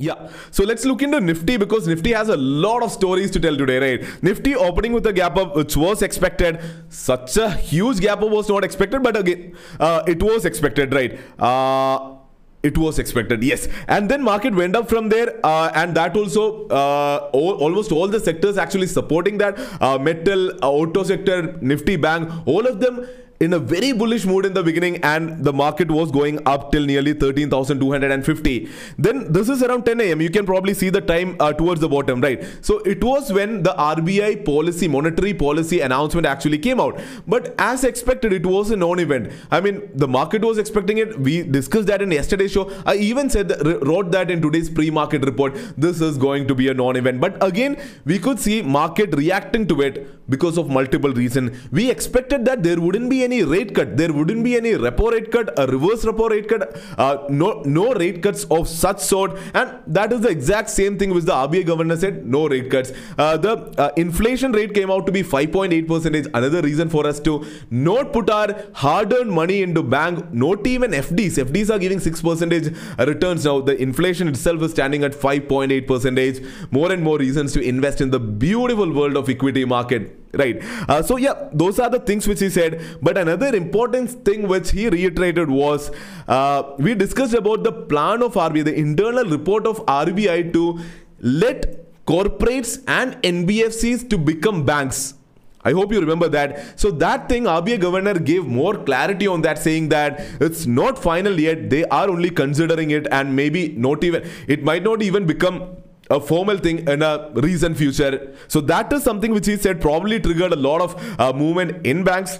Yeah, 0.01 0.29
so 0.49 0.63
let's 0.63 0.85
look 0.85 1.01
into 1.01 1.19
Nifty 1.19 1.57
because 1.57 1.85
Nifty 1.85 2.13
has 2.13 2.29
a 2.29 2.37
lot 2.37 2.83
of 2.83 2.89
stories 2.89 3.31
to 3.31 3.39
tell 3.39 3.57
today, 3.57 3.79
right? 3.79 4.23
Nifty 4.23 4.55
opening 4.55 4.93
with 4.93 5.05
a 5.07 5.11
gap 5.11 5.35
up 5.35 5.57
which 5.57 5.75
was 5.75 6.01
expected. 6.01 6.57
Such 6.87 7.35
a 7.35 7.49
huge 7.49 7.99
gap 7.99 8.21
up 8.21 8.29
was 8.29 8.47
not 8.47 8.63
expected, 8.63 9.03
but 9.03 9.17
again, 9.17 9.57
uh, 9.77 10.03
it 10.07 10.23
was 10.23 10.45
expected, 10.45 10.93
right? 10.93 11.19
Uh, 11.37 12.18
it 12.63 12.77
was 12.77 12.99
expected 12.99 13.43
yes. 13.43 13.67
And 13.87 14.09
then 14.09 14.21
market 14.21 14.53
went 14.53 14.75
up 14.75 14.89
from 14.89 15.09
there 15.09 15.39
uh, 15.45 15.71
and 15.75 15.95
that 15.95 16.15
also 16.15 16.67
uh, 16.67 17.29
all, 17.33 17.53
almost 17.55 17.91
all 17.91 18.07
the 18.07 18.19
sectors 18.19 18.57
actually 18.57 18.87
supporting 18.87 19.37
that 19.37 19.57
uh, 19.81 19.97
metal 19.97 20.51
uh, 20.63 20.69
auto 20.69 21.03
sector 21.03 21.57
nifty 21.61 21.95
bank 21.95 22.29
all 22.45 22.67
of 22.67 22.79
them 22.79 23.07
in 23.39 23.53
a 23.53 23.59
very 23.59 23.93
bullish 23.93 24.25
mood 24.25 24.45
in 24.45 24.53
the 24.53 24.61
beginning 24.61 24.97
and 24.97 25.43
the 25.45 25.53
market 25.53 25.89
was 25.89 26.11
going 26.11 26.39
up 26.45 26.71
till 26.73 26.85
nearly 26.85 27.13
13,250. 27.13 28.69
Then 28.97 29.31
this 29.31 29.47
is 29.47 29.63
around 29.63 29.85
10 29.85 30.01
a.m. 30.01 30.21
You 30.21 30.29
can 30.29 30.45
probably 30.45 30.73
see 30.73 30.89
the 30.89 30.99
time 30.99 31.37
uh, 31.39 31.53
towards 31.53 31.79
the 31.79 31.87
bottom, 31.87 32.19
right? 32.19 32.45
So 32.61 32.79
it 32.79 33.01
was 33.01 33.31
when 33.31 33.63
the 33.63 33.73
RBI 33.77 34.43
policy, 34.43 34.89
monetary 34.89 35.33
policy 35.33 35.79
announcement 35.79 36.27
actually 36.27 36.57
came 36.57 36.81
out. 36.81 36.99
But 37.27 37.55
as 37.57 37.85
expected, 37.85 38.33
it 38.33 38.45
was 38.45 38.71
a 38.71 38.75
non-event. 38.75 39.31
I 39.51 39.61
mean, 39.61 39.89
the 39.95 40.07
market 40.07 40.41
was 40.41 40.57
expecting 40.57 40.97
it. 40.97 41.17
We 41.17 41.43
discussed 41.43 41.87
that 41.87 42.01
in 42.01 42.11
yesterday's 42.11 42.51
show. 42.51 42.69
I 42.85 42.95
even 42.95 43.29
said, 43.29 43.51
wrote 43.87 44.11
that 44.11 44.29
in 44.29 44.41
today's 44.41 44.69
pre-market 44.69 45.23
report. 45.23 45.55
This 45.77 46.01
is 46.01 46.17
going 46.17 46.47
to 46.49 46.55
be 46.55 46.67
a 46.67 46.73
non-event. 46.73 47.21
But 47.21 47.41
again, 47.41 47.81
we 48.03 48.19
could 48.19 48.39
see 48.39 48.61
market 48.61 49.15
reacting 49.15 49.65
to 49.67 49.81
it 49.81 50.29
because 50.29 50.57
of 50.57 50.69
multiple 50.69 51.13
reasons. 51.13 51.57
We 51.71 51.89
expected 51.89 52.43
that 52.45 52.63
there 52.63 52.81
wouldn't 52.81 53.09
be 53.09 53.23
any 53.23 53.28
any 53.29 53.43
rate 53.43 53.73
cut. 53.77 53.95
There 53.97 54.11
wouldn't 54.17 54.43
be 54.43 54.55
any 54.57 54.71
repo 54.85 55.11
rate 55.11 55.31
cut, 55.31 55.47
a 55.63 55.65
reverse 55.67 56.05
repo 56.09 56.29
rate 56.29 56.47
cut, 56.51 56.77
uh, 56.97 57.25
no 57.29 57.49
no 57.79 57.93
rate 57.93 58.21
cuts 58.25 58.45
of 58.57 58.67
such 58.67 58.99
sort. 58.99 59.37
And 59.53 59.79
that 59.87 60.13
is 60.13 60.21
the 60.21 60.29
exact 60.29 60.69
same 60.69 60.97
thing 60.99 61.13
which 61.13 61.25
the 61.25 61.33
RBI 61.33 61.65
governor 61.65 61.97
said, 61.97 62.25
no 62.25 62.47
rate 62.47 62.69
cuts. 62.75 62.91
Uh, 63.17 63.37
the 63.37 63.53
uh, 63.85 63.89
inflation 63.97 64.51
rate 64.51 64.73
came 64.73 64.91
out 64.91 65.05
to 65.05 65.11
be 65.11 65.23
5.8 65.23 65.87
percentage. 65.87 66.27
Another 66.33 66.61
reason 66.61 66.89
for 66.89 67.05
us 67.07 67.19
to 67.21 67.45
not 67.69 68.13
put 68.13 68.29
our 68.29 68.55
hard-earned 68.73 69.31
money 69.31 69.61
into 69.61 69.83
bank, 69.83 70.31
not 70.33 70.65
even 70.67 70.91
FDs. 70.91 71.43
FDs 71.45 71.73
are 71.73 71.79
giving 71.79 71.99
6 71.99 72.21
percentage 72.21 72.75
returns 72.99 73.45
now. 73.45 73.59
The 73.61 73.79
inflation 73.81 74.27
itself 74.27 74.61
is 74.61 74.71
standing 74.71 75.03
at 75.03 75.13
5.8 75.13 75.87
percentage. 75.87 76.41
More 76.71 76.91
and 76.91 77.03
more 77.03 77.17
reasons 77.17 77.53
to 77.53 77.61
invest 77.61 78.01
in 78.01 78.11
the 78.11 78.19
beautiful 78.19 78.91
world 78.93 79.17
of 79.17 79.29
equity 79.29 79.65
market 79.65 80.18
right 80.33 80.61
uh, 80.87 81.01
so 81.01 81.17
yeah 81.17 81.49
those 81.53 81.79
are 81.79 81.89
the 81.89 81.99
things 81.99 82.27
which 82.27 82.39
he 82.39 82.49
said 82.49 82.81
but 83.01 83.17
another 83.17 83.55
important 83.55 84.09
thing 84.23 84.47
which 84.47 84.71
he 84.71 84.87
reiterated 84.89 85.49
was 85.49 85.91
uh, 86.27 86.63
we 86.77 86.93
discussed 86.93 87.33
about 87.33 87.63
the 87.63 87.71
plan 87.71 88.21
of 88.21 88.33
RBI 88.35 88.63
the 88.65 88.75
internal 88.75 89.25
report 89.25 89.65
of 89.65 89.83
RBI 89.85 90.53
to 90.53 90.79
let 91.19 91.85
corporates 92.05 92.83
and 92.87 93.15
NBFCs 93.23 94.09
to 94.09 94.17
become 94.17 94.65
banks 94.65 95.15
I 95.61 95.73
hope 95.73 95.91
you 95.91 95.99
remember 95.99 96.29
that. 96.29 96.79
So 96.79 96.89
that 96.91 97.27
thing, 97.27 97.43
RBI 97.43 97.81
governor 97.81 98.17
gave 98.17 98.45
more 98.45 98.75
clarity 98.75 99.27
on 99.27 99.41
that, 99.41 99.57
saying 99.57 99.89
that 99.89 100.21
it's 100.39 100.65
not 100.65 100.97
final 100.97 101.37
yet. 101.37 101.69
They 101.69 101.83
are 101.85 102.09
only 102.09 102.29
considering 102.29 102.91
it, 102.91 103.07
and 103.11 103.35
maybe 103.35 103.67
not 103.69 104.03
even. 104.05 104.29
It 104.47 104.63
might 104.63 104.83
not 104.83 105.01
even 105.01 105.25
become 105.25 105.75
a 106.09 106.19
formal 106.19 106.57
thing 106.57 106.87
in 106.87 107.01
a 107.01 107.29
recent 107.35 107.77
future. 107.77 108.35
So 108.47 108.61
that 108.61 108.91
is 108.93 109.03
something 109.03 109.33
which 109.33 109.45
he 109.45 109.57
said 109.57 109.79
probably 109.81 110.19
triggered 110.19 110.53
a 110.53 110.55
lot 110.55 110.81
of 110.81 111.19
uh, 111.19 111.33
movement 111.33 111.85
in 111.85 112.03
banks. 112.03 112.39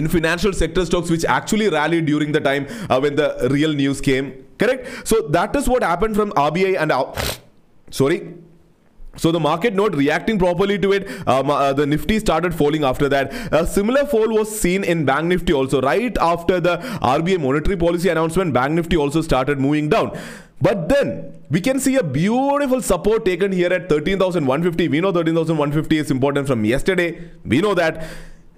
in 0.00 0.08
financial 0.08 0.52
sector 0.58 0.84
stocks 0.86 1.10
which 1.10 1.24
actually 1.32 1.68
rallied 1.68 2.06
during 2.06 2.32
the 2.32 2.40
time 2.40 2.66
uh, 2.88 2.98
when 2.98 3.14
the 3.16 3.26
real 3.50 3.74
news 3.80 4.00
came 4.00 4.30
correct 4.58 4.86
so 5.06 5.18
that 5.36 5.54
is 5.60 5.68
what 5.72 5.82
happened 5.82 6.16
from 6.16 6.30
rbi 6.44 6.70
and 6.84 6.94
uh, 6.98 7.04
sorry 7.90 8.20
so 9.16 9.30
the 9.30 9.40
market 9.40 9.74
not 9.74 9.94
reacting 9.94 10.38
properly 10.38 10.78
to 10.78 10.92
it, 10.92 11.08
um, 11.28 11.50
uh, 11.50 11.72
the 11.72 11.86
Nifty 11.86 12.18
started 12.18 12.54
falling 12.54 12.82
after 12.84 13.08
that. 13.10 13.32
A 13.52 13.66
similar 13.66 14.06
fall 14.06 14.28
was 14.28 14.58
seen 14.58 14.84
in 14.84 15.04
Bank 15.04 15.26
Nifty 15.26 15.52
also. 15.52 15.80
Right 15.82 16.16
after 16.18 16.60
the 16.60 16.78
RBI 17.02 17.40
monetary 17.40 17.76
policy 17.76 18.08
announcement, 18.08 18.54
Bank 18.54 18.72
Nifty 18.72 18.96
also 18.96 19.20
started 19.20 19.60
moving 19.60 19.88
down. 19.90 20.18
But 20.62 20.88
then 20.88 21.34
we 21.50 21.60
can 21.60 21.80
see 21.80 21.96
a 21.96 22.04
beautiful 22.04 22.80
support 22.80 23.24
taken 23.24 23.52
here 23.52 23.72
at 23.72 23.88
13,150. 23.88 24.88
We 24.88 25.00
know 25.00 25.12
13,150 25.12 25.98
is 25.98 26.10
important 26.10 26.46
from 26.46 26.64
yesterday. 26.64 27.30
We 27.44 27.60
know 27.60 27.74
that 27.74 28.06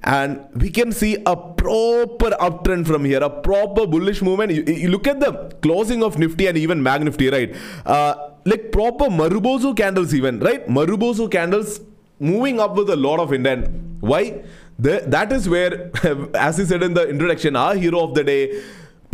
and 0.04 0.46
we 0.60 0.70
can 0.70 0.92
see 0.92 1.16
a 1.26 1.34
proper 1.34 2.30
uptrend 2.46 2.86
from 2.86 3.04
here, 3.04 3.20
a 3.22 3.30
proper 3.30 3.86
bullish 3.86 4.20
movement. 4.20 4.52
You, 4.52 4.62
you 4.64 4.88
look 4.88 5.06
at 5.06 5.18
the 5.18 5.32
closing 5.62 6.02
of 6.02 6.18
Nifty 6.18 6.46
and 6.46 6.58
even 6.58 6.84
Bank 6.84 7.04
Nifty, 7.04 7.30
right? 7.30 7.54
Uh, 7.86 8.14
like 8.44 8.70
proper 8.70 9.06
Marubozu 9.06 9.74
candles, 9.76 10.14
even 10.14 10.40
right? 10.40 10.66
Marubozu 10.68 11.30
candles 11.30 11.80
moving 12.20 12.60
up 12.60 12.76
with 12.76 12.90
a 12.90 12.96
lot 12.96 13.18
of 13.18 13.32
intent. 13.32 13.68
Why? 14.00 14.44
The, 14.78 15.04
that 15.06 15.32
is 15.32 15.48
where, 15.48 15.90
as 16.34 16.58
he 16.58 16.66
said 16.66 16.82
in 16.82 16.92
the 16.92 17.08
introduction, 17.08 17.56
our 17.56 17.74
hero 17.74 18.00
of 18.00 18.14
the 18.14 18.24
day 18.24 18.62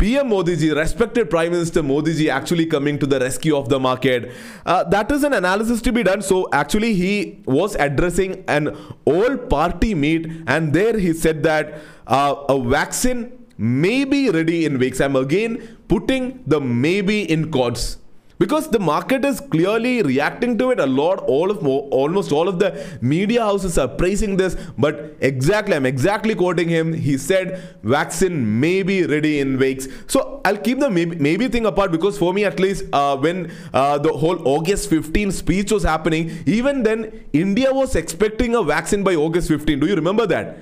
PM 0.01 0.29
Modi 0.29 0.55
ji, 0.55 0.71
respected 0.71 1.29
Prime 1.29 1.51
Minister 1.51 1.83
Modi 1.83 2.15
ji, 2.15 2.27
actually 2.27 2.65
coming 2.65 2.97
to 2.97 3.05
the 3.05 3.19
rescue 3.19 3.55
of 3.55 3.69
the 3.69 3.79
market. 3.79 4.31
Uh, 4.65 4.83
that 4.85 5.11
is 5.11 5.23
an 5.23 5.33
analysis 5.33 5.79
to 5.79 5.91
be 5.91 6.01
done. 6.01 6.23
So 6.23 6.49
actually, 6.51 6.95
he 6.95 7.43
was 7.45 7.75
addressing 7.75 8.43
an 8.47 8.75
old 9.05 9.47
party 9.47 9.93
meet, 9.93 10.25
and 10.47 10.73
there 10.73 10.97
he 10.97 11.13
said 11.13 11.43
that 11.43 11.75
uh, 12.07 12.33
a 12.49 12.59
vaccine 12.59 13.31
may 13.59 14.03
be 14.03 14.31
ready 14.31 14.65
in 14.65 14.79
weeks. 14.79 14.99
I'm 14.99 15.15
again 15.15 15.77
putting 15.87 16.43
the 16.47 16.59
maybe 16.59 17.21
in 17.31 17.51
quotes 17.51 17.97
because 18.43 18.67
the 18.75 18.79
market 18.79 19.25
is 19.31 19.39
clearly 19.39 20.01
reacting 20.01 20.57
to 20.57 20.71
it. 20.71 20.79
A 20.79 20.85
lot 20.85 21.23
all 21.37 21.51
of 21.51 21.65
almost 22.01 22.31
all 22.31 22.47
of 22.47 22.59
the 22.59 22.69
media 23.01 23.41
houses 23.41 23.77
are 23.77 23.87
praising 23.87 24.37
this. 24.37 24.55
But 24.77 25.15
exactly 25.31 25.75
i'm 25.75 25.85
exactly 25.85 26.35
quoting 26.43 26.69
him. 26.69 26.93
He 26.93 27.17
said 27.17 27.61
vaccine 27.83 28.59
may 28.59 28.77
be 28.83 29.05
ready 29.05 29.39
in 29.39 29.57
weeks. 29.65 29.87
So 30.07 30.41
i'll 30.45 30.57
keep 30.57 30.79
the 30.79 30.89
maybe, 30.89 31.15
maybe 31.17 31.47
thing 31.47 31.65
apart 31.65 31.91
because 31.91 32.17
for 32.17 32.33
me 32.33 32.45
at 32.45 32.59
least 32.59 32.85
uh, 32.93 33.15
when 33.17 33.51
uh, 33.73 33.97
the 33.97 34.11
whole 34.11 34.47
august 34.47 34.89
15 34.89 35.31
speech 35.31 35.71
was 35.71 35.83
happening 35.83 36.31
even 36.45 36.83
then 36.83 37.25
india 37.33 37.71
was 37.73 37.95
expecting 37.95 38.55
a 38.55 38.63
vaccine 38.63 39.03
by 39.03 39.15
august 39.15 39.47
15 39.47 39.79
do 39.79 39.87
you 39.87 39.95
remember 39.95 40.25
that 40.25 40.57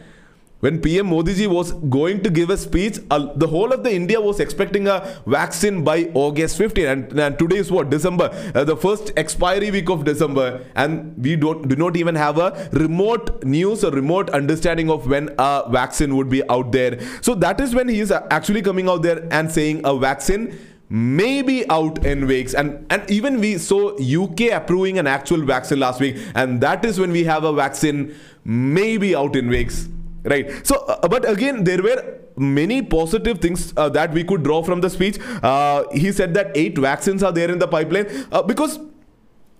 when 0.60 0.82
PM 0.82 1.08
Modi 1.08 1.34
ji 1.34 1.48
was 1.48 1.72
going 1.72 2.22
to 2.22 2.30
give 2.30 2.50
a 2.50 2.58
speech, 2.58 3.00
uh, 3.10 3.34
the 3.36 3.48
whole 3.48 3.72
of 3.72 3.84
the 3.84 3.94
India 3.94 4.20
was 4.20 4.42
expecting 4.42 4.88
a 4.88 5.22
vaccine 5.26 5.84
by 5.86 6.12
August 6.14 6.58
15, 6.58 6.86
and, 6.86 7.20
and 7.20 7.40
today 7.40 7.58
is 7.58 7.72
what? 7.72 7.90
December, 7.90 8.30
uh, 8.54 8.64
the 8.66 8.76
first 8.76 9.14
expiry 9.16 9.72
week 9.72 9.90
of 9.90 10.04
December, 10.04 10.66
and 10.76 11.16
we 11.18 11.38
don't 11.38 11.68
do 11.70 11.76
not 11.78 11.96
even 11.96 12.14
have 12.14 12.38
a 12.38 12.70
remote 12.74 13.44
news 13.44 13.86
or 13.86 13.92
remote 13.92 14.30
understanding 14.32 14.90
of 14.90 15.08
when 15.08 15.34
a 15.38 15.64
vaccine 15.70 16.18
would 16.18 16.30
be 16.30 16.48
out 16.50 16.74
there. 16.74 17.00
So 17.22 17.36
that 17.36 17.62
is 17.62 17.74
when 17.74 17.88
he 17.88 18.02
is 18.02 18.12
actually 18.12 18.62
coming 18.62 18.90
out 18.90 19.02
there 19.02 19.26
and 19.32 19.50
saying 19.50 19.82
a 19.86 19.98
vaccine 19.98 20.58
may 20.90 21.42
be 21.42 21.70
out 21.70 22.06
in 22.06 22.28
weeks. 22.28 22.54
And 22.54 22.86
and 22.90 23.10
even 23.10 23.40
we 23.40 23.58
saw 23.60 23.92
uk 24.24 24.42
approving 24.52 24.98
an 25.00 25.08
actual 25.08 25.46
vaccine 25.46 25.80
last 25.80 26.02
week. 26.02 26.18
And 26.36 26.60
that 26.62 26.84
is 26.84 27.00
when 27.00 27.12
we 27.12 27.24
have 27.26 27.44
a 27.46 27.54
vaccine 27.54 28.16
maybe 28.44 29.16
out 29.16 29.36
in 29.36 29.48
weeks 29.48 29.88
right. 30.24 30.66
So 30.66 30.76
uh, 30.88 31.08
but 31.08 31.30
again 31.30 31.64
there 31.64 31.82
were 31.82 32.20
many 32.38 32.82
positive 32.82 33.40
things 33.40 33.74
uh, 33.76 33.90
that 33.90 34.14
we 34.14 34.24
could 34.24 34.44
draw 34.44 34.64
from 34.64 34.82
the 34.82 34.90
speech. 34.90 35.20
Uh, 35.44 35.84
he 35.92 36.12
said 36.12 36.34
that 36.36 36.52
eight 36.56 36.78
vaccines 36.78 37.24
are 37.24 37.32
there 37.32 37.52
in 37.52 37.60
the 37.60 37.68
pipeline 37.68 38.08
uh, 38.32 38.42
because 38.42 38.80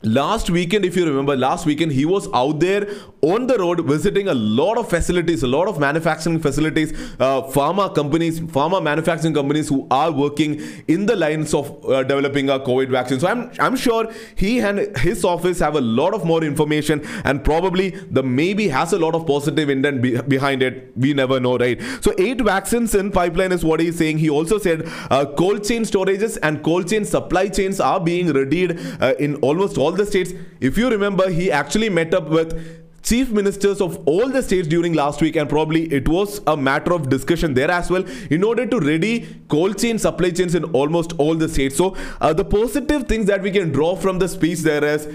last 0.02 0.50
weekend 0.50 0.86
if 0.86 0.96
you 0.96 1.06
remember 1.06 1.36
last 1.36 1.66
weekend 1.66 1.92
he 1.92 2.06
was 2.06 2.30
out 2.34 2.62
there 2.62 2.88
on 3.22 3.48
the 3.48 3.58
road 3.58 3.86
visiting 3.86 4.30
a 4.30 4.34
lot 4.34 4.78
of 4.78 4.90
facilities 4.90 5.44
a 5.44 5.48
lot 5.48 5.68
of 5.68 5.78
manufacturing 5.78 6.40
facilities 6.40 6.94
uh, 7.20 7.42
pharma 7.42 7.94
companies 7.94 8.40
pharma 8.40 8.82
manufacturing 8.82 9.34
companies 9.34 9.68
who 9.68 9.86
are 9.92 10.10
working 10.10 10.62
in 10.88 11.06
the 11.06 11.16
lines 11.18 11.54
of 11.54 11.84
uh, 11.86 12.02
developing 12.04 12.50
a 12.50 12.58
covid 12.60 12.90
vaccine. 12.90 13.20
So 13.20 13.28
i'm 13.28 13.52
i'm 13.60 13.76
sure 13.76 14.10
he 14.36 14.60
and 14.60 14.96
his 14.98 15.26
office 15.26 15.60
have 15.60 15.76
a 15.76 15.82
lot 15.82 16.14
of 16.14 16.24
more 16.24 16.46
information 16.46 17.06
and 17.26 17.44
probably 17.44 17.90
the 17.90 18.24
maybe 18.24 18.70
has 18.70 18.94
a 18.94 19.00
lot 19.00 19.16
of 19.16 19.28
positive 19.28 19.70
intent 19.70 20.02
be- 20.02 20.22
behind 20.22 20.64
it. 20.64 20.94
We 20.96 21.14
never 21.14 21.42
know 21.42 21.58
right? 21.58 21.82
So 22.02 22.14
eight 22.18 22.40
vaccines 22.40 22.96
in 22.96 23.12
pipeline 23.12 23.52
is 23.52 23.66
what 23.66 23.82
he's 23.82 23.98
saying. 23.98 24.20
He 24.20 24.30
also 24.30 24.60
said 24.60 24.84
uh, 25.10 25.26
cold 25.38 25.66
chain 25.66 25.84
storages 25.84 26.38
and 26.42 26.64
cold 26.64 26.88
chain 26.88 27.04
supply 27.04 27.50
chains 27.50 27.82
are 27.82 28.00
being 28.00 28.28
readied 28.28 28.80
uh, 29.02 29.16
in 29.20 29.36
almost 29.38 29.78
all 29.78 29.89
all 29.90 29.96
the 29.96 30.06
states. 30.06 30.34
If 30.60 30.78
you 30.78 30.90
remember, 30.90 31.30
he 31.30 31.52
actually 31.52 31.90
met 31.90 32.14
up 32.14 32.30
with 32.30 32.54
chief 33.02 33.32
ministers 33.32 33.82
of 33.82 33.98
all 34.06 34.30
the 34.30 34.42
states 34.44 34.68
during 34.68 34.94
last 34.94 35.22
week 35.22 35.38
and 35.38 35.50
probably 35.50 35.84
it 36.00 36.08
was 36.08 36.42
a 36.48 36.56
matter 36.56 36.94
of 36.94 37.10
discussion 37.10 37.54
there 37.54 37.72
as 37.72 37.90
well 37.90 38.04
in 38.30 38.44
order 38.44 38.66
to 38.66 38.80
ready 38.80 39.14
cold 39.48 39.78
chain 39.80 39.98
supply 39.98 40.30
chains 40.30 40.54
in 40.54 40.66
almost 40.82 41.14
all 41.18 41.34
the 41.34 41.48
states 41.48 41.78
so 41.78 41.96
uh, 42.20 42.34
the 42.34 42.44
positive 42.44 43.08
things 43.08 43.26
that 43.26 43.42
we 43.42 43.52
can 43.52 43.72
draw 43.72 43.96
from 43.96 44.20
the 44.20 44.28
speech 44.28 44.60
there 44.60 44.84
is 44.84 45.08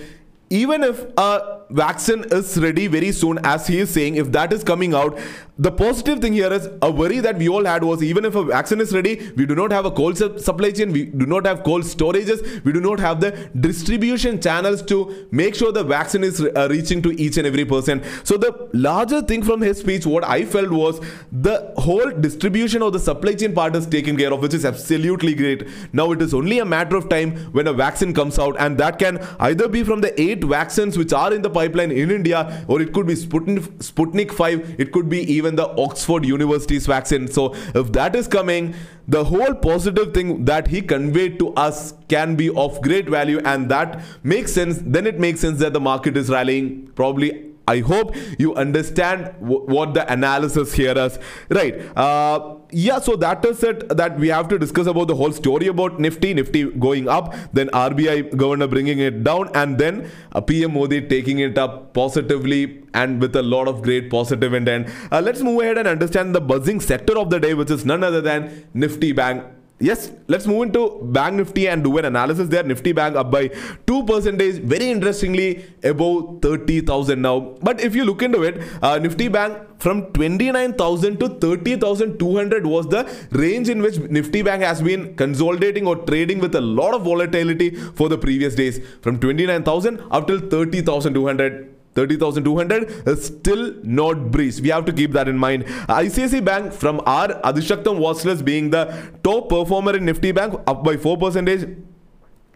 even 0.49 0.83
if 0.83 1.05
a 1.19 1.61
vaccine 1.71 2.25
is 2.33 2.57
ready 2.59 2.87
very 2.87 3.13
soon 3.13 3.39
as 3.45 3.67
he 3.67 3.79
is 3.81 3.91
saying 3.91 4.17
if 4.17 4.33
that 4.33 4.53
is 4.53 4.65
coming 4.65 4.95
out 4.95 5.19
the 5.57 5.71
positive 5.71 6.19
thing 6.21 6.33
here 6.33 6.53
is 6.53 6.69
a 6.83 6.91
worry 6.91 7.21
that 7.21 7.37
we 7.37 7.49
all 7.49 7.65
had 7.65 7.85
was 7.85 8.03
even 8.03 8.25
if 8.25 8.35
a 8.35 8.43
vaccine 8.43 8.81
is 8.81 8.93
ready, 8.93 9.31
we 9.37 9.47
do 9.47 9.55
not 9.55 9.71
have 9.71 9.85
a 9.85 9.91
cold 9.91 10.19
supply 10.19 10.73
chain, 10.73 10.93
we 10.93 11.05
do 11.05 11.27
not 11.27 11.47
have 11.47 11.63
cold 11.63 11.85
storages, 11.85 12.65
we 12.65 12.73
do 12.73 12.81
not 12.81 12.99
have 12.99 13.21
the 13.21 13.31
distribution 13.61 14.41
channels 14.41 14.83
to 14.83 15.29
make 15.31 15.55
sure 15.55 15.71
the 15.71 15.85
vaccine 15.85 16.25
is 16.25 16.41
uh, 16.41 16.67
reaching 16.69 17.01
to 17.03 17.13
each 17.21 17.37
and 17.37 17.47
every 17.47 17.65
person. 17.65 18.03
So 18.25 18.37
the 18.37 18.69
larger 18.73 19.23
thing 19.23 19.45
from 19.45 19.61
his 19.61 19.79
speech, 19.79 20.07
what 20.07 20.25
I 20.25 20.45
felt 20.45 20.71
was 20.71 21.01
the 21.31 21.73
whole 21.77 22.11
distribution 22.11 22.83
of 22.83 22.93
the 22.93 22.99
supply 22.99 23.35
chain 23.35 23.55
part 23.55 23.77
is 23.77 23.87
taken 23.87 24.17
care 24.17 24.33
of, 24.33 24.43
which 24.43 24.55
is 24.55 24.65
absolutely 24.65 25.35
great. 25.35 25.69
Now 25.93 26.11
it 26.11 26.21
is 26.21 26.35
only 26.35 26.59
a 26.59 26.65
matter 26.65 26.97
of 26.97 27.09
time 27.09 27.37
when 27.53 27.69
a 27.69 27.73
vaccine 27.73 28.13
comes 28.13 28.41
out, 28.41 28.57
and 28.59 28.77
that 28.79 28.99
can 28.99 29.19
either 29.39 29.69
be 29.69 29.85
from 29.85 30.01
the 30.01 30.21
eight 30.21 30.43
vaccines 30.43 30.99
which 30.99 31.13
are 31.13 31.33
in 31.33 31.43
the 31.43 31.51
pipeline 31.51 31.93
in 31.93 32.11
India, 32.11 32.65
or 32.67 32.83
it 32.83 32.93
could 32.93 33.07
be 33.07 33.15
Sputnik, 33.15 33.61
Sputnik 33.79 34.33
5, 34.33 34.81
it 34.81 34.91
could 34.91 35.09
be 35.09 35.21
even 35.21 35.44
even 35.45 35.57
the 35.57 35.69
Oxford 35.81 36.25
University's 36.25 36.87
vaccine. 36.87 37.29
So 37.29 37.55
if 37.75 37.93
that 37.93 38.17
is 38.17 38.27
coming, 38.27 38.75
the 39.07 39.25
whole 39.25 39.55
positive 39.55 40.15
thing 40.15 40.45
that 40.47 40.67
he 40.69 40.81
conveyed 40.81 41.39
to 41.41 41.53
us 41.55 41.95
can 42.09 42.37
be 42.37 42.49
of 42.51 42.81
great 42.81 43.09
value 43.09 43.41
and 43.45 43.71
that 43.71 44.03
makes 44.23 44.53
sense. 44.53 44.79
Then 44.83 45.07
it 45.07 45.19
makes 45.19 45.41
sense 45.41 45.59
that 45.61 45.73
the 45.73 45.81
market 45.81 46.17
is 46.17 46.31
rallying 46.31 46.87
probably 46.95 47.51
I 47.67 47.79
hope 47.81 48.15
you 48.39 48.55
understand 48.55 49.35
what 49.41 49.95
the 49.95 50.11
analysis 50.13 50.75
here 50.75 50.97
is. 50.99 51.19
Right. 51.49 51.81
Uh, 51.97 52.57
yeah, 52.75 52.99
so 52.99 53.15
that 53.17 53.45
is 53.45 53.63
it 53.63 53.89
that 53.97 54.19
we 54.19 54.29
have 54.29 54.49
to 54.49 54.59
discuss 54.59 54.89
about 54.89 55.07
the 55.07 55.15
whole 55.15 55.31
story 55.31 55.69
about 55.69 56.01
Nifty, 56.01 56.35
Nifty 56.35 56.65
going 56.87 57.09
up, 57.09 57.35
then 57.53 57.69
RBI 57.69 58.37
governor 58.37 58.67
bringing 58.67 58.99
it 58.99 59.23
down, 59.23 59.49
and 59.55 59.79
then 59.79 60.11
uh, 60.33 60.41
PM 60.41 60.75
Modi 60.75 61.01
taking 61.07 61.39
it 61.39 61.57
up 61.57 61.95
positively 61.95 62.83
and 62.93 63.21
with 63.21 63.37
a 63.37 63.43
lot 63.43 63.69
of 63.69 63.83
great 63.83 64.11
positive 64.11 64.53
intent. 64.55 64.89
Uh, 65.13 65.21
let's 65.21 65.41
move 65.41 65.63
ahead 65.63 65.79
and 65.79 65.87
understand 65.87 66.35
the 66.35 66.41
buzzing 66.41 66.81
sector 66.81 67.17
of 67.17 67.31
the 67.31 67.39
day, 67.39 67.55
which 67.55 67.71
is 67.71 67.85
none 67.85 68.03
other 68.03 68.21
than 68.21 68.67
Nifty 68.75 69.13
Bank 69.13 69.45
yes 69.89 70.11
let's 70.33 70.47
move 70.51 70.63
into 70.67 70.83
bank 71.17 71.35
nifty 71.41 71.67
and 71.69 71.85
do 71.85 71.97
an 71.99 72.05
analysis 72.05 72.49
there. 72.49 72.63
Nifty 72.63 72.93
bank 72.93 73.17
up 73.17 73.31
by 73.31 73.49
2 73.87 74.05
percentage 74.05 74.57
very 74.75 74.91
interestingly 74.91 75.67
above 75.83 76.41
30000 76.43 77.21
now. 77.21 77.57
But 77.63 77.81
if 77.81 77.95
you 77.95 78.05
look 78.05 78.23
into 78.23 78.43
it 78.43 78.61
uh, 78.83 78.99
nifty 78.99 79.29
bank 79.29 79.59
from 79.79 80.13
29000 80.13 81.21
to 81.21 81.29
30200 81.41 82.67
was 82.67 82.89
the 82.89 83.03
range 83.31 83.69
in 83.69 83.83
which 83.83 83.99
nifty 83.99 84.43
bank 84.43 84.63
has 84.63 84.81
been 84.81 85.15
consolidating 85.17 85.87
or 85.87 85.97
trading 85.97 86.39
with 86.39 86.55
a 86.55 86.61
lot 86.61 86.95
of 86.95 87.03
volatility 87.03 87.71
for 87.75 88.09
the 88.09 88.19
previous 88.19 88.55
days. 88.55 88.81
From 89.03 89.19
29000 89.19 90.01
up 90.11 90.27
till 90.27 90.41
30200 90.41 91.74
30,200 91.95 93.09
is 93.09 93.27
still 93.27 93.75
not 93.83 94.31
breached. 94.31 94.61
We 94.61 94.71
have 94.71 94.85
to 94.87 94.93
keep 94.93 95.13
that 95.13 95.29
in 95.29 95.39
mind. 95.39 95.65
ICICI 95.65 96.45
Bank 96.45 96.73
from 96.73 97.01
our 97.07 97.29
Adishaktam 97.43 97.99
watchlist 97.99 98.45
being 98.45 98.71
the 98.71 99.13
top 99.23 99.49
performer 99.49 99.97
in 99.97 100.05
Nifty 100.05 100.33
Bank 100.33 100.61
up 100.67 100.85
by 100.85 100.97
4 100.97 101.17
percentage. 101.17 101.69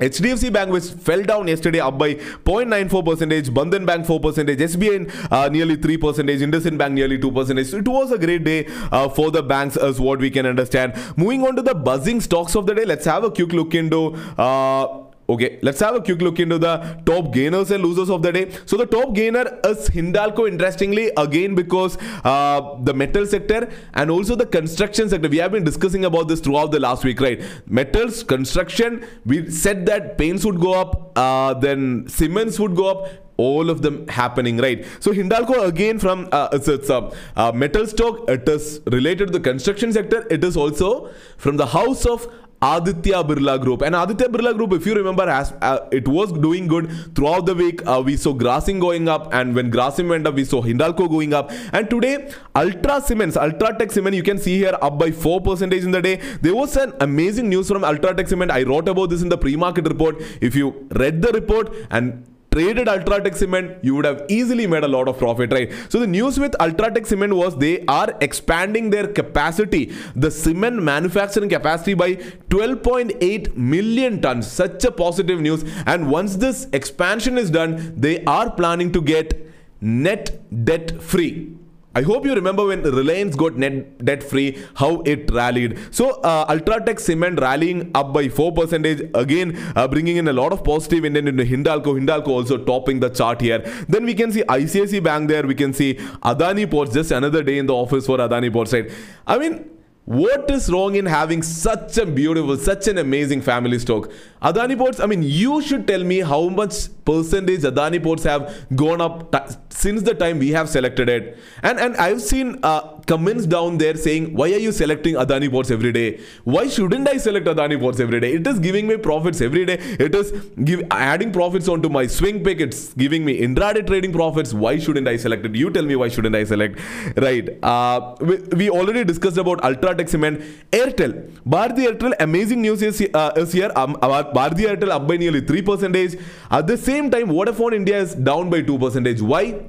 HDFC 0.00 0.52
Bank 0.52 0.71
which 0.71 0.85
fell 0.85 1.23
down 1.25 1.49
yesterday 1.49 1.80
up 1.80 1.99
by 1.99 2.14
0.94 2.14 3.04
percentage, 3.04 3.50
Bandhan 3.50 3.85
Bank 3.85 4.07
4 4.07 4.21
percentage, 4.21 4.59
SBI 4.61 5.33
uh, 5.33 5.49
nearly 5.49 5.75
3 5.76 5.97
percentage, 5.97 6.40
IndusInd 6.40 6.78
Bank 6.78 6.95
nearly 6.95 7.18
2 7.18 7.33
percentage. 7.33 7.66
So 7.68 7.78
it 7.78 7.88
was 7.88 8.12
a 8.12 8.18
great 8.18 8.45
day 8.45 8.66
uh, 8.92 9.09
for 9.09 9.30
the 9.30 9.42
banks 9.42 9.76
as 9.76 10.00
what 10.00 10.21
we 10.21 10.30
can 10.30 10.47
understand. 10.47 10.95
Moving 11.16 11.45
on 11.45 11.57
to 11.57 11.62
the 11.62 11.75
buzzing 11.75 12.21
stocks 12.21 12.54
of 12.54 12.66
the 12.66 12.75
day, 12.75 12.85
let's 12.85 13.07
have 13.07 13.25
a 13.25 13.30
quick 13.30 13.52
look 13.52 13.75
into 13.75 14.14
uh, 14.38 15.08
Okay, 15.31 15.59
let's 15.61 15.79
have 15.81 15.95
a 15.95 16.01
quick 16.01 16.23
look 16.23 16.41
into 16.41 16.57
the 16.57 17.03
top 17.05 17.35
gainers 17.35 17.71
and 17.71 17.85
losers 17.85 18.09
of 18.09 18.23
the 18.23 18.33
day. 18.33 18.51
So 18.65 18.79
the 18.79 18.87
top 18.87 19.15
gainer 19.15 19.61
is 19.63 19.91
Hindalco, 19.91 20.49
interestingly, 20.49 21.11
again 21.19 21.55
because 21.55 21.99
uh, 22.25 22.79
the 22.81 22.95
metal 22.95 23.27
sector 23.27 23.69
and 23.93 24.11
also 24.11 24.37
the 24.37 24.47
construction 24.47 25.11
sector. 25.11 25.29
We 25.29 25.37
have 25.37 25.53
been 25.53 25.65
discussing 25.65 26.07
about 26.07 26.29
this 26.29 26.41
throughout 26.41 26.71
the 26.71 26.81
last 26.81 27.05
week, 27.05 27.21
right? 27.21 27.45
Metals, 27.67 28.23
construction, 28.23 29.05
we 29.27 29.51
said 29.51 29.85
that 29.85 30.17
paints 30.17 30.47
would 30.47 30.61
go 30.61 30.73
up, 30.73 31.13
uh, 31.19 31.53
then 31.53 32.09
cements 32.09 32.59
would 32.59 32.75
go 32.75 32.87
up 32.87 33.09
all 33.37 33.71
of 33.71 33.83
them 33.83 34.07
happening 34.09 34.57
right 34.57 34.85
so 34.99 35.13
hindalco 35.13 35.65
again 35.65 35.97
from 35.97 36.29
uh, 36.33 36.49
it's, 36.53 36.67
it's 36.67 36.91
a 36.91 37.09
uh, 37.37 37.53
metal 37.53 37.87
stock 37.87 38.29
it 38.29 38.49
is 38.49 38.81
related 38.87 39.29
to 39.29 39.33
the 39.33 39.39
construction 39.39 39.93
sector 39.93 40.27
it 40.29 40.43
is 40.43 40.57
also 40.57 41.09
from 41.37 41.57
the 41.57 41.67
house 41.67 42.05
of 42.05 42.27
Aditya 42.61 43.23
Birla 43.23 43.61
Group. 43.61 43.83
And 43.83 43.95
Aditya 43.95 44.29
Birla 44.29 44.57
Group, 44.57 44.73
if 44.73 44.87
you 44.87 44.95
remember, 44.95 45.31
has, 45.31 45.53
uh, 45.62 45.88
it 45.93 46.09
was 46.09 46.33
doing 46.33 46.67
good 46.67 47.15
throughout 47.15 47.47
the 47.47 47.55
week. 47.55 47.87
Uh, 47.87 48.03
we 48.05 48.17
saw 48.17 48.33
Grasim 48.33 48.81
going 48.81 49.09
up, 49.09 49.33
and 49.33 49.55
when 49.55 49.71
Grasim 49.71 50.09
went 50.09 50.27
up, 50.27 50.35
we 50.35 50.45
saw 50.45 50.62
Hindalco 50.62 51.09
going 51.09 51.33
up. 51.33 51.50
And 51.73 51.88
today, 51.88 52.31
Ultra 52.57 53.00
Cements, 53.00 53.37
Ultratech 53.37 53.93
Cement, 53.93 54.15
you 54.17 54.23
can 54.23 54.38
see 54.38 54.57
here 54.59 54.77
up 54.83 54.99
by 54.99 55.11
4% 55.11 55.73
in 55.73 55.91
the 55.93 56.03
day. 56.03 56.17
There 56.43 56.55
was 56.55 56.77
an 56.77 56.93
amazing 57.00 57.49
news 57.49 57.69
from 57.69 57.83
Ultratech 57.83 58.29
Cement. 58.29 58.50
I 58.50 58.65
wrote 58.65 58.88
about 58.88 59.11
this 59.11 59.23
in 59.23 59.29
the 59.29 59.38
pre 59.38 59.55
market 59.57 59.87
report. 59.87 60.21
If 60.41 60.57
you 60.57 60.88
read 60.91 61.23
the 61.23 61.33
report 61.33 61.73
and 61.91 62.25
traded 62.59 62.88
Ultratech 62.88 63.37
Cement, 63.37 63.79
you 63.83 63.95
would 63.95 64.05
have 64.05 64.25
easily 64.29 64.67
made 64.67 64.83
a 64.83 64.88
lot 64.88 65.09
of 65.09 65.17
profit, 65.17 65.53
right? 65.53 65.73
So 65.88 66.00
the 66.00 66.07
news 66.07 66.38
with 66.41 66.53
Ultratech 66.59 67.07
Cement 67.07 67.35
was 67.35 67.57
they 67.57 67.85
are 67.87 68.17
expanding 68.21 68.91
their 68.91 69.07
capacity, 69.07 69.93
the 70.17 70.31
cement 70.31 70.83
manufacturing 70.83 71.49
capacity 71.49 71.95
by 71.95 72.15
12.8 72.50 73.57
million 73.57 74.21
tons. 74.21 74.50
Such 74.50 74.85
a 74.85 74.91
positive 74.91 75.41
news. 75.41 75.65
And 75.87 76.11
once 76.11 76.37
this 76.37 76.67
expansion 76.73 77.38
is 77.38 77.50
done, 77.50 77.95
they 77.97 78.25
are 78.25 78.50
planning 78.50 78.91
to 78.93 79.00
get 79.00 79.47
net 79.81 80.41
debt 80.65 81.00
free. 81.00 81.55
I 81.95 82.02
hope 82.02 82.25
you 82.26 82.35
remember 82.35 82.66
when 82.66 82.83
Reliance 82.83 83.35
got 83.35 83.57
net 83.57 84.04
debt 84.04 84.23
free, 84.23 84.59
how 84.75 85.00
it 85.00 85.30
rallied. 85.33 85.78
So 85.90 86.11
uh, 86.21 86.47
Ultratech 86.54 87.00
Cement 87.00 87.40
rallying 87.40 87.90
up 87.95 88.12
by 88.12 88.28
4% 88.28 89.14
again, 89.14 89.57
uh, 89.75 89.88
bringing 89.88 90.18
in 90.18 90.28
a 90.28 90.33
lot 90.33 90.52
of 90.52 90.62
positive 90.62 91.04
in 91.04 91.16
into 91.16 91.45
Hindalco. 91.45 91.99
Hindalco 91.99 92.28
also 92.28 92.59
topping 92.59 93.00
the 93.00 93.09
chart 93.09 93.40
here. 93.40 93.61
Then 93.88 94.04
we 94.04 94.14
can 94.14 94.30
see 94.30 94.42
ICICI 94.42 95.02
Bank 95.02 95.28
there. 95.28 95.47
We 95.47 95.54
can 95.54 95.73
see 95.73 95.95
Adani 96.23 96.71
Ports, 96.71 96.92
just 96.92 97.11
another 97.11 97.42
day 97.42 97.59
in 97.59 97.66
the 97.66 97.75
office 97.75 98.07
for 98.07 98.18
Adani 98.18 98.52
Ports 98.52 98.71
side. 98.71 98.92
I 99.26 99.38
mean, 99.38 99.78
what 100.09 100.50
is 100.50 100.71
wrong 100.73 100.95
in 100.95 101.05
having 101.05 101.43
such 101.43 101.99
a 101.99 102.07
beautiful, 102.07 102.57
such 102.57 102.88
an 102.88 102.97
amazing 102.97 103.43
family 103.43 103.79
stock? 103.79 104.11
Adani 104.41 104.75
Ports, 104.79 105.00
I 105.00 105.05
mean, 105.05 105.23
you 105.23 105.61
should 105.61 105.87
tell 105.87 106.03
me 106.03 106.21
how 106.21 106.49
much 106.49 106.88
percentage 107.05 107.61
Adani 107.61 108.03
Ports 108.03 108.23
have 108.25 108.67
gone 108.75 109.03
up 109.03 109.35
since 109.71 110.00
the 110.00 110.15
time 110.15 110.38
we 110.38 110.49
have 110.49 110.71
selected 110.71 111.11
it. 111.11 111.38
And 111.62 111.79
and 111.79 111.95
I've 111.99 112.23
seen 112.23 112.59
uh, 112.62 112.98
comments 113.09 113.47
down 113.47 113.79
there 113.79 113.97
saying, 113.97 114.35
why 114.35 114.47
are 114.53 114.62
you 114.65 114.71
selecting 114.71 115.15
Adani 115.15 115.50
Ports 115.50 115.71
every 115.71 115.93
day? 115.93 116.21
Why 116.45 116.69
shouldn't 116.69 117.09
I 117.09 117.17
select 117.17 117.47
Adani 117.47 117.79
Ports 117.81 118.00
every 118.00 118.21
day? 118.21 118.33
It 118.35 118.47
is 118.47 118.59
giving 118.59 118.87
me 118.87 118.97
profits 118.99 119.41
every 119.41 119.65
day. 119.65 119.79
It 120.07 120.15
is 120.15 120.31
give, 120.65 120.83
adding 120.91 121.33
profits 121.33 121.69
onto 121.69 121.88
my 121.88 122.07
swing 122.07 122.45
pick. 122.45 122.61
It's 122.61 122.93
giving 122.95 123.25
me 123.25 123.41
intraday 123.41 123.87
trading 123.87 124.12
profits. 124.12 124.53
Why 124.53 124.79
shouldn't 124.79 125.09
I 125.09 125.17
select 125.17 125.47
it? 125.47 125.55
You 125.55 125.71
tell 125.71 125.85
me 125.85 125.97
why 125.97 126.09
shouldn't 126.09 126.37
I 126.37 126.45
select? 126.45 126.79
Right. 127.17 127.49
Uh, 127.62 128.15
we, 128.21 128.37
we 128.62 128.71
already 128.71 129.05
discussed 129.05 129.38
about 129.38 129.65
Ultra 129.65 129.95
Tech 129.95 130.09
Cement, 130.09 130.41
Airtel. 130.71 131.31
Bharti 131.57 131.88
Airtel, 131.88 132.15
amazing 132.21 132.61
news 132.62 132.83
is, 132.83 133.03
uh, 133.15 133.33
is 133.37 133.53
here. 133.53 133.73
Um, 133.75 133.95
Bharti 133.97 134.69
Airtel 134.69 134.91
up 134.91 135.09
by 135.09 135.17
nearly 135.17 135.41
3%. 135.41 136.21
At 136.50 136.67
the 136.67 136.77
same 136.77 137.11
time, 137.11 137.29
Vodafone 137.29 137.75
India 137.75 137.99
is 137.99 138.15
down 138.15 138.50
by 138.50 138.62
2%. 138.62 139.23
Why? 139.23 139.61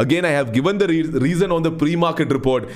Again, 0.00 0.24
I 0.24 0.30
have 0.30 0.52
given 0.54 0.78
the 0.78 0.88
re- 0.88 1.02
reason 1.02 1.52
on 1.52 1.62
the 1.62 1.70
pre-market 1.70 2.30
report. 2.32 2.70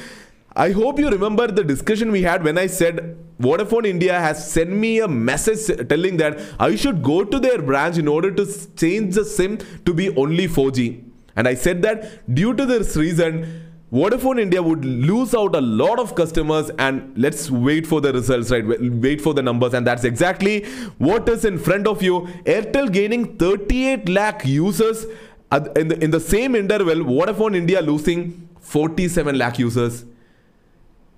I 0.54 0.70
hope 0.72 0.98
you 0.98 1.08
remember 1.08 1.46
the 1.46 1.64
discussion 1.64 2.12
we 2.12 2.22
had 2.22 2.44
when 2.44 2.58
I 2.58 2.66
said 2.66 3.16
Vodafone 3.40 3.86
India 3.86 4.20
has 4.20 4.52
sent 4.52 4.70
me 4.70 4.98
a 5.00 5.08
message 5.08 5.88
telling 5.88 6.18
that 6.18 6.38
I 6.60 6.76
should 6.76 7.02
go 7.02 7.24
to 7.24 7.40
their 7.40 7.62
branch 7.62 7.96
in 7.96 8.08
order 8.08 8.30
to 8.30 8.46
change 8.76 9.14
the 9.14 9.24
SIM 9.24 9.58
to 9.86 9.94
be 9.94 10.14
only 10.16 10.46
4G. 10.46 11.02
And 11.34 11.48
I 11.48 11.54
said 11.54 11.80
that 11.82 12.34
due 12.34 12.54
to 12.54 12.66
this 12.66 12.94
reason, 12.94 13.62
Vodafone 13.90 14.40
India 14.40 14.62
would 14.62 14.84
lose 14.84 15.34
out 15.34 15.56
a 15.56 15.60
lot 15.60 15.98
of 15.98 16.14
customers 16.14 16.70
and 16.78 17.16
let's 17.16 17.50
wait 17.50 17.86
for 17.86 18.00
the 18.00 18.12
results, 18.12 18.50
right? 18.50 18.64
Wait 18.66 19.20
for 19.20 19.34
the 19.34 19.42
numbers, 19.42 19.72
and 19.72 19.86
that's 19.86 20.04
exactly 20.04 20.64
what 20.98 21.28
is 21.28 21.44
in 21.44 21.58
front 21.58 21.86
of 21.86 22.02
you. 22.02 22.22
Airtel 22.44 22.92
gaining 22.92 23.36
38 23.36 24.08
lakh 24.08 24.44
users 24.44 25.06
in 25.52 25.88
the, 25.88 25.98
in 26.02 26.10
the 26.10 26.20
same 26.20 26.54
interval, 26.54 26.96
Vodafone 26.96 27.56
India 27.56 27.80
losing 27.80 28.48
47 28.60 29.38
lakh 29.38 29.58
users. 29.58 30.04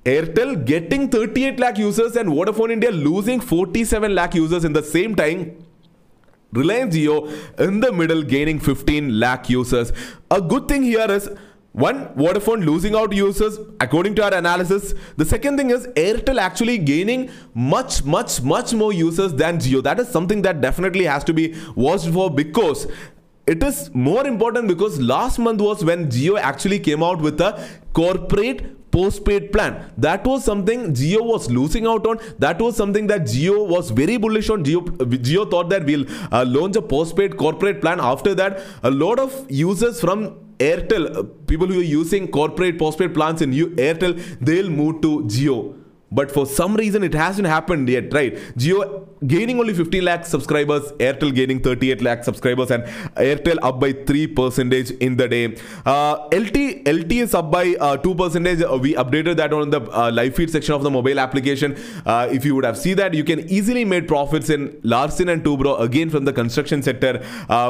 Airtel 0.04 0.64
getting 0.64 1.08
38 1.08 1.58
lakh 1.58 1.78
users 1.78 2.14
and 2.16 2.28
Vodafone 2.28 2.70
India 2.72 2.90
losing 2.90 3.40
47 3.40 4.14
lakh 4.14 4.34
users 4.34 4.64
in 4.64 4.72
the 4.72 4.82
same 4.82 5.16
time. 5.16 5.64
Reliance 6.52 6.94
Jio 6.94 7.28
in 7.58 7.80
the 7.80 7.92
middle 7.92 8.22
gaining 8.22 8.60
15 8.60 9.18
lakh 9.18 9.50
users. 9.50 9.92
A 10.30 10.40
good 10.40 10.68
thing 10.68 10.82
here 10.82 11.10
is 11.10 11.28
one, 11.72 12.06
Vodafone 12.14 12.64
losing 12.64 12.94
out 12.94 13.12
users 13.12 13.58
according 13.80 14.14
to 14.14 14.24
our 14.24 14.32
analysis. 14.32 14.94
The 15.18 15.26
second 15.26 15.58
thing 15.58 15.68
is 15.70 15.86
Airtel 15.88 16.38
actually 16.38 16.78
gaining 16.78 17.30
much, 17.52 18.02
much, 18.02 18.40
much 18.40 18.72
more 18.72 18.94
users 18.94 19.34
than 19.34 19.58
Jio. 19.58 19.82
That 19.82 20.00
is 20.00 20.08
something 20.08 20.40
that 20.42 20.62
definitely 20.62 21.04
has 21.04 21.22
to 21.24 21.34
be 21.34 21.54
watched 21.74 22.08
for 22.08 22.30
because 22.30 22.86
it 23.46 23.62
is 23.62 23.90
more 23.94 24.26
important 24.26 24.66
because 24.66 25.00
last 25.00 25.38
month 25.38 25.60
was 25.60 25.84
when 25.84 26.08
Jio 26.08 26.38
actually 26.38 26.80
came 26.80 27.02
out 27.02 27.20
with 27.20 27.40
a 27.40 27.68
corporate 27.92 28.90
postpaid 28.90 29.52
plan. 29.52 29.92
That 29.98 30.26
was 30.26 30.44
something 30.44 30.92
Jio 30.94 31.24
was 31.24 31.48
losing 31.50 31.86
out 31.86 32.06
on. 32.06 32.18
That 32.38 32.60
was 32.60 32.76
something 32.76 33.06
that 33.06 33.22
Jio 33.22 33.68
was 33.68 33.90
very 33.90 34.16
bullish 34.16 34.50
on. 34.50 34.64
Jio 34.64 35.50
thought 35.50 35.68
that 35.70 35.84
we'll 35.84 36.06
uh, 36.32 36.44
launch 36.44 36.76
a 36.76 36.82
postpaid 36.82 37.36
corporate 37.36 37.80
plan. 37.80 38.00
After 38.00 38.34
that, 38.34 38.62
a 38.82 38.90
lot 38.90 39.20
of 39.20 39.46
users 39.48 40.00
from 40.00 40.38
Airtel, 40.58 41.14
uh, 41.14 41.22
people 41.46 41.66
who 41.66 41.80
are 41.80 41.90
using 41.94 42.26
corporate 42.28 42.78
postpaid 42.78 43.14
plans 43.14 43.42
in 43.42 43.52
Airtel, 43.52 44.20
they'll 44.40 44.70
move 44.70 45.02
to 45.02 45.20
Jio. 45.24 45.74
But 46.18 46.32
for 46.32 46.46
some 46.46 46.74
reason, 46.76 47.04
it 47.04 47.14
hasn't 47.14 47.46
happened 47.46 47.88
yet, 47.90 48.12
right? 48.18 48.34
Jio 48.56 49.06
gaining 49.26 49.58
only 49.60 49.74
15 49.74 50.04
lakh 50.04 50.24
subscribers, 50.26 50.90
Airtel 50.92 51.34
gaining 51.34 51.60
38 51.60 52.02
lakh 52.02 52.24
subscribers, 52.24 52.70
and 52.70 52.84
Airtel 53.26 53.58
up 53.62 53.80
by 53.80 53.92
3 53.92 54.26
percentage 54.28 54.92
in 54.92 55.16
the 55.16 55.28
day. 55.28 55.56
Uh, 55.84 56.28
LT 56.32 56.88
LT 56.88 57.12
is 57.26 57.34
up 57.34 57.50
by 57.50 57.64
uh, 57.80 57.96
2 57.98 58.14
percentage. 58.14 58.62
Uh, 58.62 58.78
we 58.86 58.94
updated 58.94 59.36
that 59.36 59.52
on 59.52 59.70
the 59.70 59.80
uh, 59.92 60.10
live 60.10 60.34
feed 60.34 60.50
section 60.50 60.74
of 60.74 60.82
the 60.82 60.90
mobile 60.90 61.20
application. 61.20 61.76
If 62.36 62.44
you 62.44 62.54
would 62.54 62.64
have 62.64 62.78
seen 62.78 62.96
that, 62.96 63.14
you 63.14 63.24
can 63.24 63.40
easily 63.58 63.84
make 63.84 64.08
profits 64.08 64.50
in 64.50 64.80
Larsen 64.82 65.28
and 65.28 65.44
Toubro 65.44 65.80
again 65.80 66.10
from 66.10 66.24
the 66.24 66.32
construction 66.32 66.82
sector, 66.82 67.12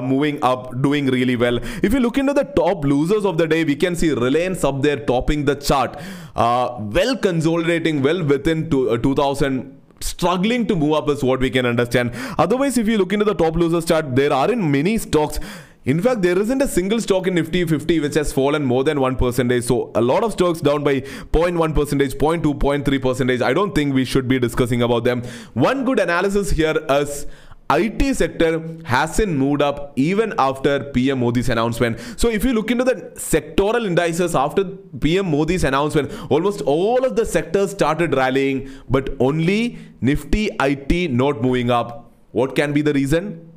moving 0.03 0.39
up, 0.43 0.81
doing 0.83 1.07
really 1.07 1.37
well. 1.37 1.59
If 1.83 1.93
you 1.93 2.01
look 2.01 2.17
into 2.19 2.33
the 2.33 2.45
top 2.45 2.85
losers 2.85 3.25
of 3.25 3.39
the 3.39 3.47
day, 3.47 3.65
we 3.65 3.77
can 3.77 3.97
see 3.97 4.13
Reliance 4.13 4.65
up 4.65 4.83
there 4.83 5.05
topping 5.05 5.45
the 5.45 5.57
chart, 5.57 6.01
Uh, 6.37 6.77
well 6.81 7.17
consolidating, 7.17 8.03
well 8.03 8.23
within 8.23 8.69
two, 8.71 8.91
uh, 8.91 8.99
2000 8.99 9.73
struggling 10.01 10.67
to 10.67 10.77
move 10.77 10.93
up 10.93 11.09
is 11.09 11.23
what 11.25 11.41
we 11.41 11.51
can 11.51 11.65
understand. 11.65 12.11
Otherwise, 12.39 12.77
if 12.77 12.87
you 12.87 12.99
look 12.99 13.13
into 13.13 13.25
the 13.25 13.35
top 13.35 13.57
losers 13.57 13.87
chart, 13.87 14.15
there 14.15 14.33
aren't 14.33 14.63
many 14.63 14.99
stocks. 14.99 15.39
In 15.87 16.03
fact, 16.03 16.23
there 16.23 16.37
isn't 16.37 16.61
a 16.61 16.67
single 16.67 17.01
stock 17.01 17.29
in 17.29 17.37
Nifty 17.37 17.65
50 17.65 18.01
which 18.01 18.15
has 18.15 18.33
fallen 18.33 18.65
more 18.65 18.83
than 18.83 18.99
1%. 18.99 19.63
So, 19.63 19.93
a 19.95 20.01
lot 20.01 20.25
of 20.25 20.33
stocks 20.33 20.61
down 20.61 20.83
by 20.83 21.01
0.1%, 21.01 21.73
0.2, 21.73 22.43
0.3%. 22.43 23.41
I 23.43 23.53
don't 23.53 23.73
think 23.73 23.95
we 23.95 24.05
should 24.05 24.27
be 24.27 24.41
discussing 24.41 24.83
about 24.83 25.05
them. 25.05 25.23
One 25.55 25.85
good 25.85 26.01
analysis 26.01 26.51
here 26.51 26.77
is 26.91 27.27
IT 27.69 28.15
sector 28.17 28.63
hasn't 28.85 29.33
moved 29.33 29.61
up 29.61 29.93
even 29.97 30.33
after 30.39 30.85
PM 30.93 31.19
Modi's 31.19 31.49
announcement. 31.49 31.99
So 32.17 32.29
if 32.29 32.45
you 32.45 32.53
look 32.53 32.71
into 32.71 32.85
the 32.85 32.95
sectoral 33.17 33.87
indices 33.87 34.37
after 34.37 34.65
PM 34.65 35.31
Modi's 35.31 35.65
announcement, 35.65 36.13
almost 36.31 36.63
all 36.63 37.05
of 37.05 37.17
the 37.17 37.27
sectors 37.27 37.73
started 37.73 38.15
rallying, 38.15 38.71
but 38.89 39.11
only 39.19 39.79
Nifty 40.01 40.51
IT 40.61 41.11
not 41.11 41.43
moving 41.43 41.71
up. 41.71 42.13
What 42.31 42.55
can 42.55 42.73
be 42.73 42.83
the 42.83 42.93
reason? 42.93 43.53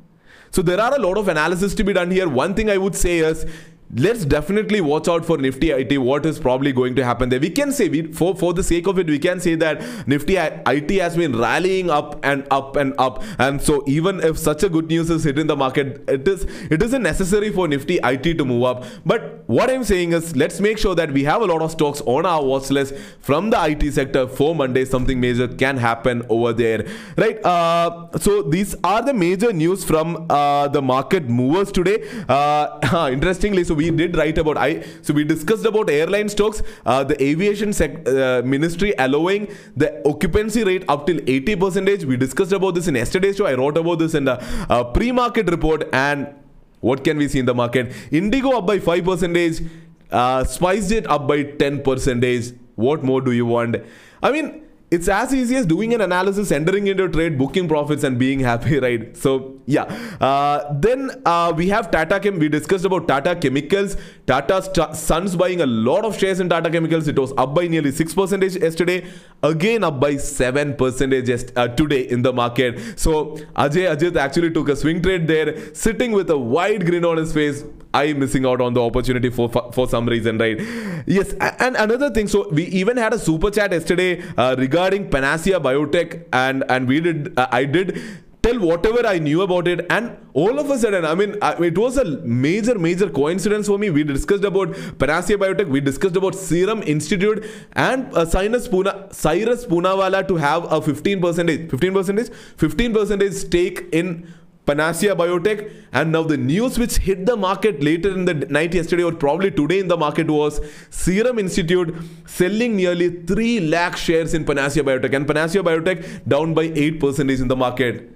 So 0.50 0.62
there 0.62 0.80
are 0.80 0.92
a 0.96 0.98
lot 0.98 1.16
of 1.16 1.28
analysis 1.28 1.74
to 1.76 1.84
be 1.84 1.92
done 1.92 2.10
here. 2.10 2.28
One 2.28 2.54
thing 2.54 2.68
I 2.68 2.78
would 2.78 2.96
say 2.96 3.18
is 3.18 3.46
let's 3.94 4.24
definitely 4.24 4.80
watch 4.80 5.08
out 5.08 5.24
for 5.24 5.36
Nifty 5.36 5.70
IT. 5.70 5.98
What 5.98 6.24
is 6.24 6.38
probably 6.38 6.72
going 6.72 6.94
to 6.96 7.04
happen 7.04 7.28
there? 7.28 7.40
We 7.40 7.50
can 7.50 7.72
say, 7.72 7.88
we, 7.88 8.12
for 8.12 8.36
for 8.36 8.52
the 8.52 8.62
sake 8.62 8.86
of 8.86 8.98
it, 8.98 9.06
we 9.06 9.18
can 9.18 9.40
say 9.40 9.54
that 9.56 9.80
Nifty 10.06 10.36
IT 10.36 10.90
has 11.00 11.16
been 11.16 11.36
rallying 11.36 11.90
up 11.90 12.24
and 12.24 12.46
up 12.50 12.76
and 12.76 12.94
up. 12.98 13.22
And 13.38 13.60
so 13.60 13.82
even 13.86 14.20
if 14.20 14.38
such 14.38 14.62
a 14.62 14.68
good 14.68 14.88
news 14.88 15.10
is 15.10 15.24
hitting 15.24 15.46
the 15.46 15.56
market, 15.56 16.04
it 16.08 16.26
is 16.28 16.44
it 16.70 16.82
isn't 16.82 17.02
necessary 17.02 17.50
for 17.50 17.66
Nifty 17.66 17.98
IT 18.02 18.38
to 18.38 18.44
move 18.44 18.64
up. 18.64 18.84
But 19.04 19.42
what 19.46 19.70
I'm 19.70 19.84
saying 19.84 20.12
is, 20.12 20.36
let's 20.36 20.60
make 20.60 20.78
sure 20.78 20.94
that 20.94 21.12
we 21.12 21.24
have 21.24 21.42
a 21.42 21.46
lot 21.46 21.62
of 21.62 21.72
stocks 21.72 22.00
on 22.02 22.26
our 22.26 22.44
watch 22.44 22.70
list 22.70 22.94
from 23.20 23.50
the 23.50 23.60
IT 23.66 23.92
sector 23.92 24.28
for 24.28 24.54
Monday. 24.54 24.84
Something 24.84 25.20
major 25.20 25.48
can 25.48 25.76
happen 25.76 26.22
over 26.28 26.52
there, 26.52 26.86
right? 27.16 27.44
Uh, 27.44 28.08
so 28.18 28.42
these 28.42 28.76
are 28.84 29.02
the 29.02 29.12
major 29.12 29.52
news 29.52 29.82
from 29.84 30.26
uh, 30.30 30.68
the 30.68 30.80
market 30.80 31.28
movers 31.28 31.72
today. 31.72 32.08
Uh, 32.28 33.08
interestingly, 33.12 33.64
so 33.64 33.79
we 33.80 33.90
did 33.90 34.16
write 34.16 34.38
about 34.44 34.58
I. 34.66 34.70
So 35.02 35.14
we 35.14 35.24
discussed 35.24 35.66
about 35.70 35.90
airline 35.90 36.28
stocks, 36.28 36.62
uh, 36.84 37.02
the 37.10 37.16
aviation 37.30 37.72
sec, 37.72 37.96
uh, 38.08 38.42
ministry 38.54 38.94
allowing 39.06 39.48
the 39.76 39.90
occupancy 40.12 40.64
rate 40.70 40.84
up 40.88 41.06
till 41.06 41.20
80 41.26 41.56
percentage. 41.56 42.04
We 42.12 42.16
discussed 42.26 42.52
about 42.60 42.74
this 42.74 42.88
in 42.88 43.00
yesterday's 43.02 43.36
show. 43.36 43.46
I 43.46 43.54
wrote 43.54 43.76
about 43.84 43.98
this 44.04 44.14
in 44.14 44.24
the 44.30 44.36
uh, 44.68 44.84
pre-market 44.98 45.50
report. 45.50 45.88
And 45.92 46.34
what 46.80 47.04
can 47.04 47.18
we 47.18 47.28
see 47.28 47.40
in 47.40 47.46
the 47.46 47.54
market? 47.54 47.92
Indigo 48.10 48.56
up 48.58 48.66
by 48.66 48.78
5 48.78 49.04
percentage. 49.04 49.62
Uh, 50.10 50.42
SpiceJet 50.42 51.06
up 51.08 51.28
by 51.28 51.42
10 51.44 51.82
percentage. 51.82 52.52
What 52.74 53.04
more 53.04 53.20
do 53.20 53.32
you 53.32 53.46
want? 53.46 53.76
I 54.22 54.32
mean 54.32 54.62
it's 54.90 55.08
as 55.08 55.32
easy 55.32 55.54
as 55.54 55.66
doing 55.66 55.94
an 55.94 56.00
analysis, 56.00 56.50
entering 56.50 56.88
into 56.88 57.04
a 57.04 57.08
trade, 57.08 57.38
booking 57.38 57.68
profits, 57.68 58.02
and 58.02 58.18
being 58.18 58.40
happy, 58.40 58.78
right? 58.86 59.16
So, 59.16 59.60
yeah. 59.66 59.84
Uh, 60.20 60.74
then 60.80 61.12
uh, 61.24 61.52
we 61.56 61.68
have 61.68 61.90
Tata 61.92 62.18
Chem. 62.18 62.38
We 62.40 62.48
discussed 62.48 62.84
about 62.84 63.06
Tata 63.06 63.36
Chemicals. 63.36 63.96
Tata 64.26 64.94
Sons 64.94 65.36
buying 65.36 65.60
a 65.60 65.66
lot 65.66 66.04
of 66.04 66.18
shares 66.18 66.40
in 66.40 66.48
Tata 66.48 66.70
Chemicals. 66.70 67.06
It 67.06 67.18
was 67.18 67.32
up 67.38 67.54
by 67.54 67.68
nearly 67.68 67.92
6% 67.92 68.60
yesterday, 68.60 69.06
again 69.42 69.84
up 69.84 70.00
by 70.00 70.14
7% 70.14 71.52
uh, 71.56 71.68
today 71.68 72.00
in 72.08 72.22
the 72.22 72.32
market. 72.32 72.98
So, 72.98 73.36
Ajay 73.54 73.96
Ajit 73.96 74.16
actually 74.16 74.50
took 74.50 74.68
a 74.68 74.76
swing 74.76 75.02
trade 75.02 75.28
there, 75.28 75.72
sitting 75.72 76.10
with 76.12 76.30
a 76.30 76.38
wide 76.38 76.84
grin 76.84 77.04
on 77.04 77.16
his 77.16 77.32
face. 77.32 77.64
I 77.92 78.04
am 78.04 78.20
missing 78.20 78.46
out 78.46 78.60
on 78.60 78.74
the 78.74 78.82
opportunity 78.82 79.30
for 79.30 79.48
for 79.48 79.88
some 79.88 80.06
reason, 80.06 80.38
right? 80.38 80.60
Yes, 81.06 81.32
and 81.40 81.76
another 81.76 82.10
thing. 82.10 82.28
So 82.28 82.48
we 82.50 82.64
even 82.66 82.96
had 82.96 83.12
a 83.12 83.18
super 83.18 83.50
chat 83.50 83.72
yesterday 83.72 84.22
uh, 84.36 84.54
regarding 84.56 85.10
Panacea 85.10 85.60
Biotech, 85.60 86.24
and 86.32 86.64
and 86.68 86.86
we 86.86 87.00
did 87.00 87.38
uh, 87.38 87.48
I 87.50 87.64
did 87.64 88.00
tell 88.42 88.58
whatever 88.58 89.06
I 89.06 89.18
knew 89.18 89.42
about 89.42 89.68
it, 89.68 89.86
and 89.90 90.16
all 90.32 90.58
of 90.58 90.70
a 90.70 90.78
sudden, 90.78 91.04
I 91.04 91.14
mean, 91.14 91.36
it 91.42 91.76
was 91.76 91.96
a 91.98 92.04
major, 92.22 92.78
major 92.78 93.10
coincidence 93.10 93.66
for 93.66 93.78
me. 93.78 93.90
We 93.90 94.04
discussed 94.04 94.44
about 94.44 94.74
Panacea 94.98 95.36
Biotech, 95.36 95.68
we 95.68 95.80
discussed 95.80 96.16
about 96.16 96.34
Serum 96.34 96.82
Institute, 96.82 97.44
and 97.72 98.14
uh, 98.14 98.24
Cyrus, 98.24 98.68
Puna, 98.68 99.08
Cyrus 99.10 99.66
Poonawalla 99.66 100.26
to 100.28 100.36
have 100.36 100.70
a 100.72 100.80
15 100.80 101.20
percentage, 101.20 101.70
15 101.70 101.92
percentage, 101.92 102.28
15 102.56 102.94
percentage 102.94 103.32
stake 103.34 103.86
in 103.92 104.32
Panacea 104.66 105.14
Biotech. 105.14 105.72
And 105.92 106.12
now 106.12 106.22
the 106.22 106.36
news 106.36 106.78
which 106.78 106.98
hit 106.98 107.26
the 107.26 107.36
market 107.36 107.82
later 107.82 108.10
in 108.10 108.24
the 108.24 108.34
night 108.34 108.74
yesterday 108.74 109.02
or 109.02 109.12
probably 109.12 109.50
today 109.50 109.80
in 109.80 109.88
the 109.88 109.96
market 109.96 110.30
was 110.30 110.60
Serum 110.90 111.38
Institute 111.38 111.94
selling 112.26 112.76
nearly 112.76 113.10
3 113.22 113.60
lakh 113.60 113.96
shares 113.96 114.34
in 114.34 114.44
Panacea 114.44 114.82
Biotech. 114.82 115.14
And 115.14 115.26
Panacea 115.26 115.62
Biotech 115.62 116.28
down 116.28 116.54
by 116.54 116.68
8% 116.68 117.40
in 117.40 117.48
the 117.48 117.56
market. 117.56 118.10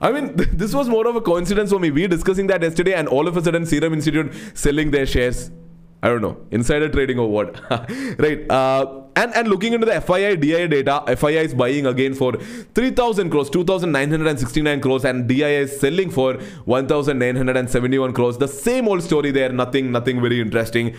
I 0.00 0.10
mean, 0.10 0.32
this 0.36 0.74
was 0.74 0.88
more 0.88 1.06
of 1.06 1.16
a 1.16 1.20
coincidence 1.20 1.70
for 1.70 1.78
me. 1.78 1.90
We 1.90 2.02
were 2.02 2.08
discussing 2.08 2.48
that 2.48 2.62
yesterday, 2.62 2.94
and 2.94 3.08
all 3.08 3.28
of 3.28 3.36
a 3.36 3.42
sudden, 3.42 3.64
Serum 3.64 3.94
Institute 3.94 4.32
selling 4.54 4.90
their 4.90 5.06
shares. 5.06 5.50
I 6.02 6.08
don't 6.08 6.20
know, 6.20 6.36
insider 6.50 6.88
trading 6.88 7.18
or 7.18 7.30
what? 7.30 7.60
right. 8.18 8.50
Uh, 8.50 9.02
and, 9.14 9.34
and 9.36 9.46
looking 9.46 9.72
into 9.72 9.86
the 9.86 9.92
FII 9.92 10.40
DII 10.42 10.68
data, 10.70 11.02
FII 11.06 11.44
is 11.44 11.54
buying 11.54 11.86
again 11.86 12.14
for 12.14 12.32
3,000 12.74 13.30
crores, 13.30 13.50
2,969 13.50 14.80
crores, 14.80 15.04
and 15.04 15.28
DII 15.28 15.60
is 15.60 15.78
selling 15.78 16.10
for 16.10 16.34
1,971 16.64 18.12
crores. 18.14 18.38
The 18.38 18.48
same 18.48 18.88
old 18.88 19.02
story 19.02 19.30
there, 19.30 19.52
nothing, 19.52 19.92
nothing 19.92 20.20
very 20.20 20.40
interesting 20.40 20.96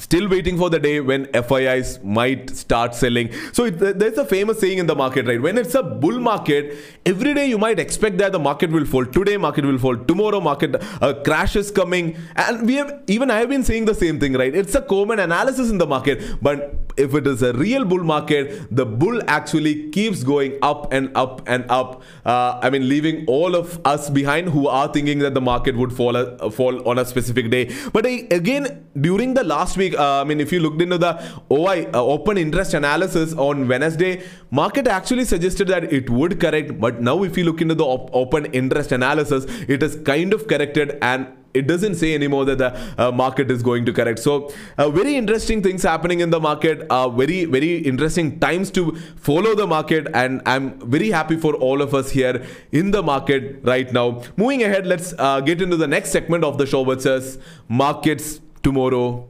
still 0.00 0.28
waiting 0.28 0.58
for 0.58 0.70
the 0.70 0.78
day 0.78 1.00
when 1.00 1.26
FIIs 1.26 2.02
might 2.02 2.50
start 2.50 2.94
selling. 2.94 3.30
So 3.52 3.64
it, 3.64 3.78
there's 3.78 4.18
a 4.18 4.24
famous 4.24 4.60
saying 4.60 4.78
in 4.78 4.86
the 4.86 4.94
market, 4.94 5.26
right? 5.26 5.40
When 5.40 5.58
it's 5.58 5.74
a 5.74 5.82
bull 5.82 6.18
market, 6.18 6.76
every 7.06 7.34
day 7.34 7.46
you 7.46 7.58
might 7.58 7.78
expect 7.78 8.18
that 8.18 8.32
the 8.32 8.38
market 8.38 8.70
will 8.70 8.86
fall. 8.86 9.04
Today 9.04 9.36
market 9.36 9.64
will 9.64 9.78
fall. 9.78 9.96
Tomorrow 9.96 10.40
market 10.40 10.76
uh, 11.00 11.14
crash 11.24 11.56
is 11.56 11.70
coming, 11.70 12.16
and 12.36 12.66
we 12.66 12.74
have 12.74 13.02
even 13.06 13.30
I 13.30 13.38
have 13.38 13.48
been 13.48 13.64
saying 13.64 13.84
the 13.84 13.94
same 13.94 14.18
thing, 14.18 14.32
right? 14.34 14.54
It's 14.54 14.74
a 14.74 14.82
common 14.82 15.18
analysis 15.18 15.70
in 15.70 15.78
the 15.78 15.86
market, 15.86 16.42
but 16.42 16.89
if 17.00 17.14
it 17.14 17.26
is 17.26 17.42
a 17.42 17.52
real 17.54 17.84
bull 17.84 18.04
market, 18.04 18.74
the 18.74 18.86
bull 18.86 19.20
actually 19.26 19.90
keeps 19.90 20.22
going 20.22 20.58
up 20.62 20.92
and 20.92 21.10
up 21.16 21.42
and 21.46 21.64
up. 21.70 22.02
Uh, 22.24 22.58
I 22.62 22.70
mean, 22.70 22.88
leaving 22.88 23.24
all 23.26 23.56
of 23.56 23.80
us 23.84 24.10
behind 24.10 24.48
who 24.48 24.68
are 24.68 24.92
thinking 24.92 25.18
that 25.20 25.34
the 25.34 25.40
market 25.40 25.76
would 25.76 25.92
fall 25.92 26.16
uh, 26.16 26.50
fall 26.50 26.88
on 26.88 26.98
a 26.98 27.04
specific 27.04 27.50
day. 27.50 27.64
But 27.92 28.06
again, 28.06 28.86
during 29.00 29.34
the 29.34 29.44
last 29.44 29.76
week 29.76 29.98
uh, 29.98 30.20
I 30.20 30.24
mean, 30.24 30.40
if 30.40 30.52
you 30.52 30.60
looked 30.60 30.82
into 30.82 30.98
the 30.98 31.12
OI 31.50 31.86
uh, 31.94 32.02
open 32.02 32.38
interest 32.38 32.74
analysis 32.74 33.32
on 33.34 33.66
Wednesday, 33.68 34.22
market 34.50 34.86
actually 34.86 35.24
suggested 35.24 35.68
that 35.68 35.92
it 35.92 36.10
would 36.10 36.40
correct. 36.40 36.78
But 36.80 37.00
now, 37.00 37.22
if 37.22 37.36
you 37.36 37.44
look 37.44 37.60
into 37.60 37.74
the 37.74 37.84
op- 37.84 38.10
open 38.12 38.46
interest 38.46 38.92
analysis, 38.92 39.44
it 39.68 39.82
is 39.82 39.96
kind 40.04 40.34
of 40.34 40.46
corrected 40.46 40.98
and 41.02 41.28
it 41.54 41.66
doesn't 41.66 41.96
say 41.96 42.14
anymore 42.14 42.44
that 42.44 42.58
the 42.58 42.70
uh, 42.98 43.10
market 43.10 43.50
is 43.50 43.62
going 43.62 43.84
to 43.86 43.92
correct. 43.92 44.18
So 44.18 44.52
uh, 44.78 44.90
very 44.90 45.16
interesting 45.16 45.62
things 45.62 45.82
happening 45.82 46.20
in 46.20 46.30
the 46.30 46.40
market 46.40 46.86
uh, 46.90 47.08
very 47.08 47.44
very 47.44 47.78
interesting 47.78 48.38
times 48.40 48.70
to 48.72 48.94
follow 49.16 49.54
the 49.54 49.66
market 49.66 50.06
and 50.14 50.42
i'm 50.46 50.78
very 50.90 51.10
happy 51.10 51.36
for 51.36 51.54
all 51.56 51.82
of 51.82 51.94
us 51.94 52.10
here 52.10 52.44
in 52.72 52.90
the 52.90 53.02
market 53.02 53.60
right 53.62 53.92
now. 53.92 54.22
Moving 54.36 54.62
ahead 54.62 54.86
let's 54.86 55.14
uh, 55.18 55.40
get 55.40 55.60
into 55.62 55.76
the 55.76 55.86
next 55.86 56.10
segment 56.10 56.44
of 56.44 56.58
the 56.58 56.66
show 56.66 56.82
which 56.82 57.00
says 57.00 57.38
markets 57.68 58.40
tomorrow 58.62 59.29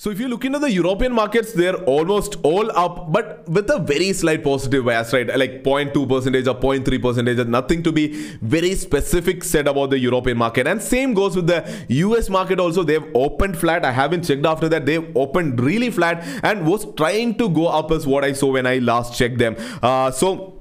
So 0.00 0.08
if 0.08 0.18
you 0.18 0.28
look 0.28 0.46
into 0.46 0.58
the 0.58 0.72
European 0.72 1.12
markets, 1.12 1.52
they're 1.52 1.76
almost 1.84 2.36
all 2.42 2.70
up, 2.74 3.12
but 3.12 3.46
with 3.46 3.68
a 3.68 3.78
very 3.78 4.14
slight 4.14 4.42
positive 4.42 4.86
bias, 4.86 5.12
right? 5.12 5.26
Like 5.36 5.62
0.2 5.62 6.08
percentage 6.08 6.46
or 6.46 6.54
0.3 6.54 7.02
percentage. 7.02 7.46
Nothing 7.46 7.82
to 7.82 7.92
be 7.92 8.06
very 8.40 8.74
specific 8.76 9.44
said 9.44 9.68
about 9.68 9.90
the 9.90 9.98
European 9.98 10.38
market. 10.38 10.66
And 10.66 10.80
same 10.80 11.12
goes 11.12 11.36
with 11.36 11.48
the 11.48 11.84
US 11.88 12.30
market 12.30 12.58
also. 12.58 12.82
They've 12.82 13.14
opened 13.14 13.58
flat. 13.58 13.84
I 13.84 13.92
haven't 13.92 14.24
checked 14.24 14.46
after 14.46 14.70
that. 14.70 14.86
They've 14.86 15.14
opened 15.14 15.60
really 15.60 15.90
flat 15.90 16.24
and 16.42 16.66
was 16.66 16.86
trying 16.94 17.34
to 17.34 17.50
go 17.50 17.66
up 17.66 17.90
as 17.90 18.06
what 18.06 18.24
I 18.24 18.32
saw 18.32 18.52
when 18.52 18.66
I 18.66 18.78
last 18.78 19.18
checked 19.18 19.36
them. 19.36 19.54
Uh, 19.82 20.10
so 20.12 20.59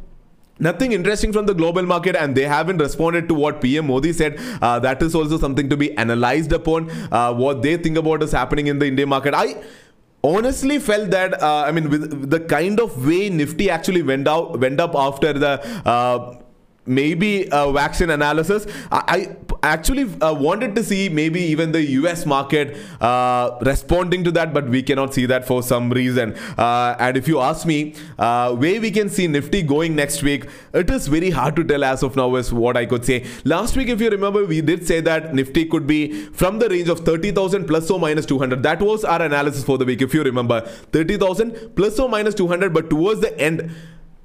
Nothing 0.59 0.91
interesting 0.91 1.31
from 1.31 1.45
the 1.45 1.53
global 1.53 1.83
market, 1.83 2.15
and 2.15 2.35
they 2.35 2.43
haven't 2.43 2.79
responded 2.79 3.27
to 3.29 3.33
what 3.33 3.61
PM 3.61 3.87
Modi 3.87 4.11
said. 4.11 4.37
Uh, 4.61 4.77
that 4.79 5.01
is 5.01 5.15
also 5.15 5.37
something 5.37 5.69
to 5.69 5.77
be 5.77 5.97
analyzed 5.97 6.51
upon. 6.51 6.89
Uh, 7.11 7.33
what 7.33 7.61
they 7.61 7.77
think 7.77 7.97
about 7.97 8.21
is 8.23 8.33
happening 8.33 8.67
in 8.67 8.79
the 8.79 8.87
Indian 8.87 9.07
market. 9.07 9.33
I 9.33 9.55
honestly 10.23 10.79
felt 10.79 11.11
that 11.11 11.41
uh, 11.41 11.63
I 11.65 11.71
mean, 11.71 11.89
with 11.89 12.29
the 12.29 12.41
kind 12.41 12.79
of 12.79 13.05
way 13.05 13.29
Nifty 13.29 13.69
actually 13.69 14.01
went 14.01 14.27
out, 14.27 14.59
went 14.59 14.79
up 14.81 14.95
after 14.95 15.31
the 15.31 15.65
uh, 15.87 16.35
maybe 16.89 17.47
a 17.51 17.71
vaccine 17.71 18.09
analysis. 18.09 18.65
I, 18.91 19.35
actually 19.61 20.03
uh, 20.21 20.33
wanted 20.33 20.75
to 20.75 20.83
see 20.83 21.09
maybe 21.09 21.41
even 21.41 21.71
the 21.71 21.83
US 21.83 22.25
market 22.25 22.77
uh, 23.01 23.57
responding 23.61 24.23
to 24.23 24.31
that, 24.31 24.53
but 24.53 24.69
we 24.69 24.81
cannot 24.81 25.13
see 25.13 25.25
that 25.25 25.45
for 25.45 25.61
some 25.61 25.89
reason. 25.89 26.33
Uh, 26.57 26.95
and 26.99 27.17
if 27.17 27.27
you 27.27 27.39
ask 27.39 27.65
me, 27.65 27.93
uh, 28.17 28.55
where 28.55 28.79
we 28.79 28.91
can 28.91 29.09
see 29.09 29.27
Nifty 29.27 29.61
going 29.61 29.95
next 29.95 30.23
week, 30.23 30.45
it 30.73 30.89
is 30.89 31.07
very 31.07 31.29
hard 31.29 31.55
to 31.57 31.63
tell 31.63 31.83
as 31.83 32.03
of 32.03 32.15
now, 32.15 32.35
is 32.35 32.53
what 32.53 32.77
I 32.77 32.85
could 32.85 33.05
say. 33.05 33.25
Last 33.43 33.75
week, 33.75 33.89
if 33.89 33.99
you 34.01 34.09
remember, 34.09 34.45
we 34.45 34.61
did 34.61 34.87
say 34.87 35.01
that 35.01 35.33
Nifty 35.33 35.65
could 35.65 35.85
be 35.85 36.25
from 36.27 36.59
the 36.59 36.69
range 36.69 36.89
of 36.89 37.01
30,000 37.01 37.65
plus 37.65 37.89
or 37.91 37.99
minus 37.99 38.25
200. 38.25 38.63
That 38.63 38.81
was 38.81 39.03
our 39.03 39.21
analysis 39.21 39.63
for 39.63 39.77
the 39.77 39.85
week, 39.85 40.01
if 40.01 40.13
you 40.13 40.23
remember. 40.23 40.61
30,000 40.61 41.75
plus 41.75 41.99
or 41.99 42.09
minus 42.09 42.33
200, 42.35 42.73
but 42.73 42.89
towards 42.89 43.21
the 43.21 43.37
end, 43.39 43.71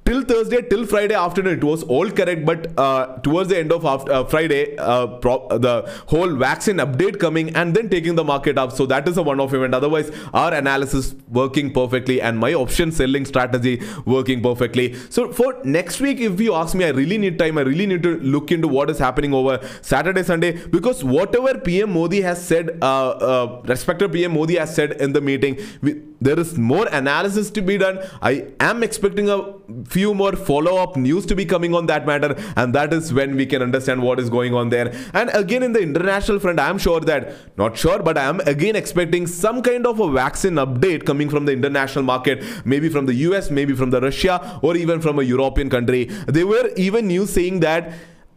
till 0.05 0.21
Thursday, 0.21 0.61
till 0.61 0.85
Friday 0.85 1.15
afternoon, 1.15 1.57
it 1.57 1.63
was 1.63 1.83
all 1.83 2.09
correct. 2.09 2.45
But 2.45 2.77
uh, 2.77 3.17
towards 3.27 3.49
the 3.49 3.57
end 3.57 3.71
of 3.71 3.85
after, 3.85 4.11
uh, 4.11 4.23
Friday, 4.25 4.77
uh, 4.77 5.05
the 5.07 5.91
whole 6.07 6.35
vaccine 6.35 6.77
update 6.77 7.19
coming 7.19 7.55
and 7.55 7.75
then 7.75 7.89
taking 7.89 8.15
the 8.15 8.23
market 8.23 8.57
up. 8.57 8.71
So 8.71 8.85
that 8.85 9.07
is 9.07 9.17
a 9.17 9.23
one-off 9.23 9.53
event. 9.53 9.73
Otherwise, 9.73 10.11
our 10.33 10.53
analysis 10.53 11.15
working 11.29 11.73
perfectly 11.73 12.21
and 12.21 12.37
my 12.37 12.53
option 12.53 12.91
selling 12.91 13.25
strategy 13.25 13.81
working 14.05 14.41
perfectly. 14.41 14.93
So 15.09 15.31
for 15.31 15.59
next 15.63 15.99
week, 15.99 16.19
if 16.19 16.39
you 16.39 16.53
ask 16.53 16.75
me, 16.75 16.85
I 16.85 16.89
really 16.89 17.17
need 17.17 17.39
time. 17.39 17.57
I 17.57 17.61
really 17.61 17.87
need 17.87 18.03
to 18.03 18.19
look 18.19 18.51
into 18.51 18.67
what 18.67 18.89
is 18.89 18.99
happening 18.99 19.33
over 19.33 19.59
Saturday, 19.81 20.23
Sunday 20.23 20.65
because 20.67 21.03
whatever 21.03 21.57
PM 21.59 21.93
Modi 21.93 22.21
has 22.21 22.45
said, 22.45 22.77
uh, 22.81 23.09
uh, 23.09 23.61
respected 23.65 24.11
PM 24.13 24.33
Modi 24.33 24.55
has 24.55 24.75
said 24.75 24.93
in 24.93 25.13
the 25.13 25.21
meeting. 25.21 25.59
We, 25.81 26.01
there 26.21 26.39
is 26.39 26.57
more 26.57 26.87
analysis 26.87 27.49
to 27.51 27.61
be 27.61 27.77
done. 27.77 27.99
I 28.21 28.47
am 28.59 28.83
expecting 28.83 29.29
a 29.29 29.53
few 29.95 30.13
more 30.13 30.33
follow 30.49 30.75
up 30.83 30.97
news 30.97 31.25
to 31.25 31.35
be 31.39 31.45
coming 31.45 31.73
on 31.73 31.85
that 31.85 32.05
matter, 32.05 32.35
and 32.57 32.75
that 32.75 32.91
is 32.91 33.13
when 33.13 33.35
we 33.35 33.45
can 33.45 33.61
understand 33.61 34.01
what 34.01 34.19
is 34.19 34.29
going 34.29 34.53
on 34.53 34.69
there. 34.69 34.93
And 35.13 35.29
again, 35.41 35.63
in 35.63 35.71
the 35.71 35.81
international 35.81 36.39
front, 36.39 36.59
I 36.59 36.69
am 36.69 36.77
sure 36.77 36.99
that, 37.11 37.33
not 37.57 37.77
sure, 37.77 37.99
but 38.09 38.17
I 38.17 38.25
am 38.25 38.41
again 38.41 38.75
expecting 38.75 39.25
some 39.27 39.61
kind 39.61 39.87
of 39.87 40.01
a 40.01 40.11
vaccine 40.11 40.55
update 40.65 41.05
coming 41.05 41.29
from 41.29 41.45
the 41.45 41.53
international 41.53 42.03
market, 42.03 42.43
maybe 42.65 42.89
from 42.89 43.05
the 43.05 43.15
US, 43.29 43.49
maybe 43.49 43.73
from 43.73 43.89
the 43.89 44.01
Russia, 44.01 44.59
or 44.61 44.75
even 44.75 44.99
from 44.99 45.19
a 45.19 45.23
European 45.23 45.69
country. 45.69 46.05
There 46.27 46.47
were 46.47 46.69
even 46.75 47.07
news 47.07 47.29
saying 47.29 47.61
that 47.61 47.93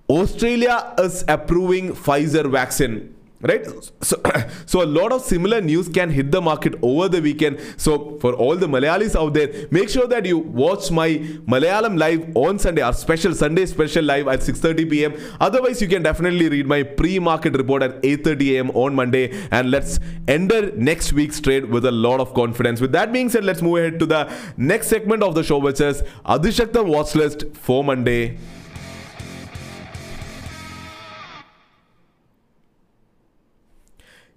Australia 0.09 0.95
is 0.99 1.25
approving 1.29 1.93
Pfizer 1.93 2.51
vaccine 2.51 3.15
right? 3.43 3.67
So 4.03 4.21
so 4.67 4.83
a 4.83 4.87
lot 4.87 5.13
of 5.13 5.23
similar 5.23 5.61
news 5.61 5.89
can 5.89 6.11
hit 6.11 6.31
the 6.33 6.41
market 6.41 6.75
over 6.83 7.09
the 7.09 7.21
weekend. 7.21 7.61
So 7.77 8.19
for 8.21 8.33
all 8.35 8.57
the 8.57 8.67
malayalis 8.67 9.15
out 9.15 9.35
there 9.35 9.67
make 9.71 9.89
sure 9.89 10.07
that 10.09 10.27
you 10.27 10.39
watch 10.39 10.91
my 10.91 11.11
malayalam 11.55 11.99
live 11.99 12.37
on 12.37 12.59
sunday 12.59 12.83
our 12.83 12.93
special 12.93 13.35
sunday 13.35 13.67
special 13.67 14.05
live 14.05 14.29
at 14.29 14.41
6:30 14.41 14.91
pm 14.91 15.15
otherwise 15.41 15.81
you 15.81 15.89
can 15.89 16.03
definitely 16.03 16.49
read 16.49 16.67
my 16.67 16.83
pre-market 16.83 17.57
report 17.57 17.83
at 17.83 18.03
8:30 18.03 18.59
am 18.59 18.71
on 18.71 18.95
monday. 18.95 19.25
And 19.51 19.71
let's 19.71 20.01
enter 20.27 20.73
next 20.77 21.13
week's 21.13 21.41
trade 21.41 21.67
with 21.67 21.85
a 21.85 21.93
lot 21.93 22.21
of 22.21 22.35
confidence. 22.35 22.81
With 22.81 22.93
that 22.93 23.13
being 23.13 23.29
said 23.29 23.45
let's 23.45 23.63
move 23.63 23.79
ahead 23.79 23.99
to 24.01 24.07
the 24.07 24.31
next 24.57 24.89
segment 24.89 25.23
of 25.23 25.35
the 25.35 25.43
show 25.43 25.59
which 25.59 25.81
is 25.81 26.03
adishakta 26.27 26.85
watch 26.85 27.15
list 27.15 27.45
for 27.55 27.85
monday 27.85 28.39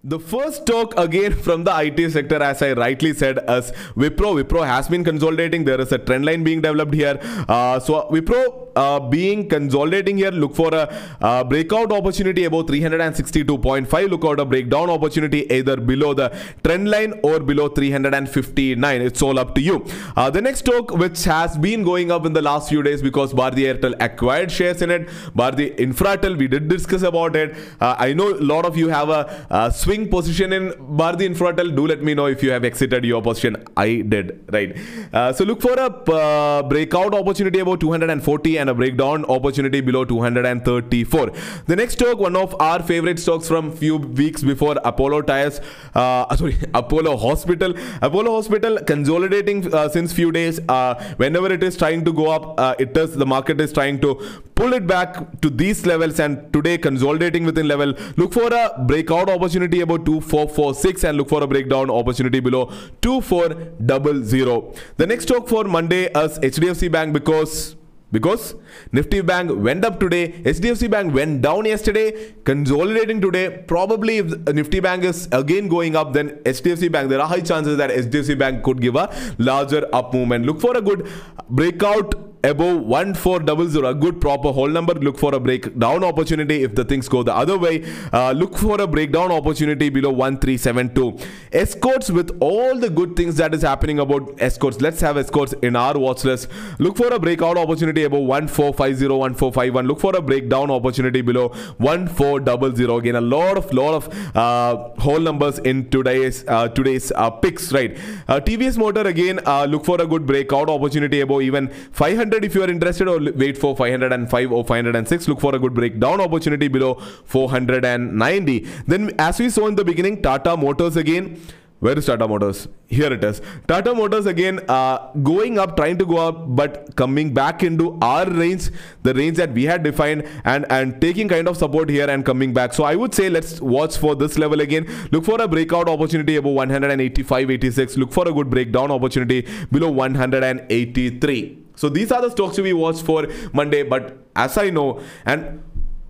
The 0.03 0.19
first 0.19 0.65
talk 0.65 0.97
again 0.97 1.31
from 1.31 1.63
the 1.63 1.71
IT 1.79 2.11
sector, 2.11 2.41
as 2.41 2.63
I 2.63 2.73
rightly 2.73 3.13
said, 3.13 3.37
as 3.37 3.71
Wipro. 3.95 4.33
Wipro 4.41 4.65
has 4.65 4.87
been 4.87 5.03
consolidating. 5.03 5.63
There 5.63 5.79
is 5.79 5.91
a 5.91 5.99
trend 5.99 6.25
line 6.25 6.43
being 6.43 6.59
developed 6.59 6.95
here. 6.95 7.19
Uh, 7.47 7.79
so 7.79 8.09
Wipro 8.09 8.71
uh, 8.75 8.99
being 8.99 9.47
consolidating 9.47 10.17
here, 10.17 10.31
look 10.31 10.55
for 10.55 10.73
a 10.73 10.91
uh, 11.21 11.43
breakout 11.43 11.91
opportunity 11.91 12.45
above 12.45 12.65
362.5. 12.67 14.09
Look 14.09 14.25
out 14.25 14.39
a 14.39 14.45
breakdown 14.45 14.89
opportunity 14.89 15.51
either 15.51 15.77
below 15.77 16.13
the 16.13 16.35
trend 16.63 16.89
line 16.89 17.19
or 17.23 17.39
below 17.39 17.67
359. 17.67 19.01
It's 19.01 19.21
all 19.21 19.39
up 19.39 19.55
to 19.55 19.61
you. 19.61 19.85
Uh, 20.15 20.29
the 20.29 20.41
next 20.41 20.63
talk, 20.63 20.91
which 20.91 21.23
has 21.25 21.57
been 21.57 21.83
going 21.83 22.11
up 22.11 22.25
in 22.25 22.33
the 22.33 22.41
last 22.41 22.69
few 22.69 22.81
days 22.81 23.01
because 23.01 23.33
Bharti 23.33 23.71
Airtel 23.71 23.95
acquired 23.99 24.51
shares 24.51 24.81
in 24.81 24.89
it. 24.89 25.07
Bharti 25.35 25.75
Infratel, 25.77 26.37
we 26.37 26.47
did 26.47 26.67
discuss 26.67 27.03
about 27.03 27.35
it. 27.35 27.55
Uh, 27.79 27.95
I 27.97 28.13
know 28.13 28.29
a 28.31 28.41
lot 28.41 28.65
of 28.65 28.77
you 28.77 28.89
have 28.89 29.09
a 29.09 29.45
uh, 29.49 29.69
swing 29.91 30.07
position 30.09 30.53
in 30.53 30.69
Bharti 30.99 31.25
Infratel, 31.29 31.75
do 31.75 31.85
let 31.85 32.01
me 32.01 32.13
know 32.13 32.27
if 32.27 32.43
you 32.43 32.51
have 32.51 32.63
exited 32.63 33.03
your 33.03 33.21
position. 33.21 33.57
I 33.75 33.87
did, 34.13 34.29
right? 34.53 34.77
Uh, 35.13 35.33
so 35.33 35.43
look 35.43 35.61
for 35.61 35.73
a 35.73 35.87
uh, 35.87 36.63
breakout 36.63 37.13
opportunity 37.13 37.59
about 37.59 37.81
240 37.81 38.57
and 38.57 38.69
a 38.69 38.73
breakdown 38.73 39.25
opportunity 39.25 39.81
below 39.81 40.05
234. 40.05 41.31
The 41.67 41.75
next 41.75 41.93
stock, 41.93 42.19
one 42.19 42.37
of 42.37 42.55
our 42.61 42.81
favorite 42.81 43.19
stocks 43.19 43.49
from 43.49 43.71
few 43.75 43.97
weeks 43.97 44.43
before 44.43 44.75
Apollo 44.85 45.23
Tires, 45.23 45.59
uh, 45.93 46.35
sorry, 46.41 46.57
Apollo 46.73 47.17
Hospital. 47.17 47.73
Apollo 48.01 48.35
Hospital 48.35 48.77
consolidating 48.93 49.73
uh, 49.73 49.89
since 49.89 50.13
few 50.13 50.31
days. 50.31 50.61
Uh, 50.69 50.93
whenever 51.17 51.51
it 51.51 51.63
is 51.63 51.75
trying 51.75 52.05
to 52.05 52.13
go 52.13 52.29
up, 52.31 52.79
it 52.79 52.95
is 52.95 53.15
the 53.15 53.25
market 53.25 53.59
is 53.59 53.73
trying 53.73 53.99
to 53.99 54.15
pull 54.55 54.73
it 54.73 54.87
back 54.87 55.41
to 55.41 55.49
these 55.49 55.85
levels 55.85 56.19
and 56.19 56.51
today 56.53 56.77
consolidating 56.77 57.43
within 57.45 57.67
level. 57.67 57.93
Look 58.17 58.33
for 58.33 58.53
a 58.53 58.83
breakout 58.87 59.29
opportunity 59.29 59.81
about 59.81 60.05
2446 60.05 61.03
and 61.03 61.17
look 61.17 61.29
for 61.29 61.43
a 61.43 61.47
breakdown 61.47 61.89
opportunity 61.89 62.39
below 62.39 62.71
2400. 63.01 64.81
The 64.97 65.07
next 65.07 65.23
stock 65.23 65.47
for 65.47 65.63
Monday 65.65 66.05
is 66.05 66.39
HDFC 66.39 66.91
Bank 66.91 67.13
because 67.13 67.75
because 68.11 68.55
Nifty 68.91 69.21
Bank 69.21 69.51
went 69.55 69.85
up 69.85 69.99
today, 69.99 70.33
HDFC 70.43 70.91
Bank 70.91 71.13
went 71.13 71.41
down 71.41 71.65
yesterday, 71.65 72.33
consolidating 72.43 73.21
today. 73.21 73.63
Probably 73.67 74.17
if 74.17 74.25
Nifty 74.53 74.81
Bank 74.81 75.05
is 75.05 75.29
again 75.31 75.69
going 75.69 75.95
up, 75.95 76.11
then 76.11 76.31
HDFC 76.43 76.91
Bank, 76.91 77.09
there 77.09 77.21
are 77.21 77.27
high 77.27 77.39
chances 77.39 77.77
that 77.77 77.89
HDFC 77.89 78.37
Bank 78.37 78.63
could 78.63 78.81
give 78.81 78.95
a 78.97 79.09
larger 79.37 79.87
up 79.93 80.13
movement. 80.13 80.45
Look 80.45 80.59
for 80.59 80.75
a 80.75 80.81
good 80.81 81.09
breakout 81.49 82.30
above 82.43 82.81
1400 82.83 83.85
a 83.85 83.93
good 83.93 84.19
proper 84.19 84.51
whole 84.51 84.67
number. 84.67 84.93
Look 84.93 85.17
for 85.17 85.33
a 85.35 85.39
breakdown 85.39 86.03
opportunity 86.03 86.63
if 86.63 86.75
the 86.75 86.85
things 86.85 87.07
go 87.07 87.23
the 87.23 87.35
other 87.35 87.57
way. 87.57 87.85
Uh, 88.11 88.31
look 88.31 88.57
for 88.57 88.79
a 88.81 88.87
breakdown 88.87 89.31
opportunity 89.31 89.89
below 89.89 90.09
1372 90.09 91.17
escorts 91.51 92.09
with 92.09 92.35
all 92.39 92.77
the 92.77 92.89
good 92.89 93.15
things 93.15 93.35
that 93.37 93.53
is 93.53 93.61
happening 93.61 93.99
about 93.99 94.33
escorts. 94.39 94.81
Let's 94.81 95.01
have 95.01 95.17
escorts 95.17 95.53
in 95.61 95.75
our 95.75 95.97
watch 95.97 96.23
list. 96.23 96.49
Look 96.79 96.97
for 96.97 97.07
a 97.13 97.19
breakout 97.19 97.57
opportunity 97.57 98.03
above 98.03 98.21
1450 98.21 99.07
1451 99.07 99.87
look 99.87 99.99
for 99.99 100.15
a 100.15 100.21
breakdown 100.21 100.71
opportunity 100.71 101.21
below 101.21 101.49
1400 101.77 102.89
again 102.97 103.15
a 103.15 103.21
lot 103.21 103.57
of 103.57 103.71
lot 103.73 103.93
of 103.93 104.35
uh, 104.35 104.89
whole 104.99 105.19
numbers 105.19 105.59
in 105.59 105.89
today's 105.89 106.43
uh, 106.47 106.67
today's 106.69 107.11
uh, 107.15 107.29
picks 107.29 107.71
right? 107.71 107.97
Uh, 108.27 108.39
tvs 108.39 108.77
motor 108.77 109.01
again 109.01 109.39
uh, 109.45 109.65
look 109.65 109.85
for 109.85 110.01
a 110.01 110.07
good 110.07 110.25
breakout 110.25 110.69
opportunity 110.69 111.21
above 111.21 111.41
even 111.41 111.67
500 111.91 112.30
500 112.31 112.45
if 112.45 112.55
you 112.55 112.63
are 112.63 112.69
interested 112.69 113.07
or 113.07 113.19
wait 113.43 113.57
for 113.57 113.75
505 113.75 114.51
or 114.51 114.63
506 114.65 115.27
look 115.27 115.39
for 115.39 115.55
a 115.55 115.59
good 115.59 115.73
breakdown 115.73 116.21
opportunity 116.21 116.67
below 116.67 116.93
490 117.25 118.59
then 118.87 119.11
as 119.19 119.39
we 119.39 119.49
saw 119.49 119.67
in 119.67 119.75
the 119.75 119.83
beginning 119.83 120.21
tata 120.21 120.55
motors 120.55 120.95
again 120.95 121.41
where 121.85 121.97
is 121.97 122.05
Tata 122.05 122.27
Motors? 122.27 122.67
Here 122.85 123.11
it 123.11 123.23
is. 123.23 123.41
Tata 123.67 123.95
Motors 123.95 124.27
again 124.27 124.59
uh, 124.69 125.11
going 125.23 125.57
up, 125.57 125.75
trying 125.75 125.97
to 125.97 126.05
go 126.05 126.17
up, 126.17 126.43
but 126.55 126.95
coming 126.95 127.33
back 127.33 127.63
into 127.63 127.97
our 128.03 128.29
range, 128.29 128.69
the 129.01 129.15
range 129.15 129.37
that 129.37 129.51
we 129.51 129.63
had 129.63 129.81
defined, 129.81 130.27
and 130.45 130.67
and 130.69 131.01
taking 131.01 131.27
kind 131.27 131.47
of 131.47 131.57
support 131.57 131.89
here 131.89 132.07
and 132.07 132.23
coming 132.23 132.53
back. 132.53 132.75
So 132.75 132.83
I 132.83 132.93
would 132.95 133.15
say 133.15 133.31
let's 133.31 133.59
watch 133.61 133.97
for 133.97 134.13
this 134.15 134.37
level 134.37 134.61
again. 134.61 134.85
Look 135.11 135.25
for 135.25 135.41
a 135.41 135.47
breakout 135.47 135.89
opportunity 135.89 136.35
above 136.35 136.53
185, 136.53 137.49
86. 137.49 137.97
Look 137.97 138.13
for 138.13 138.27
a 138.27 138.35
good 138.39 138.51
breakdown 138.51 138.91
opportunity 138.91 139.41
below 139.71 139.89
183. 139.89 141.60
So 141.81 141.89
these 141.89 142.11
are 142.11 142.21
the 142.21 142.29
stocks 142.29 142.55
to 142.57 142.61
be 142.61 142.73
watched 142.73 143.01
for 143.01 143.27
Monday. 143.53 143.81
But 143.81 144.15
as 144.35 144.55
I 144.55 144.69
know, 144.69 145.01
and 145.25 145.63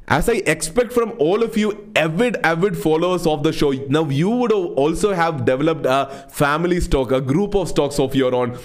as 0.09 0.27
I 0.27 0.33
expect 0.55 0.91
from 0.91 1.13
all 1.17 1.43
of 1.43 1.55
you 1.55 1.89
avid, 1.95 2.35
avid 2.45 2.77
followers 2.77 3.25
of 3.25 3.43
the 3.43 3.53
show, 3.53 3.71
now 3.87 4.03
you 4.09 4.29
would 4.29 4.51
also 4.51 5.13
have 5.13 5.45
developed 5.45 5.85
a 5.85 6.27
family 6.29 6.81
stock, 6.81 7.13
a 7.13 7.21
group 7.21 7.55
of 7.55 7.69
stocks 7.69 8.01
of 8.01 8.13
your 8.13 8.35
own. 8.35 8.59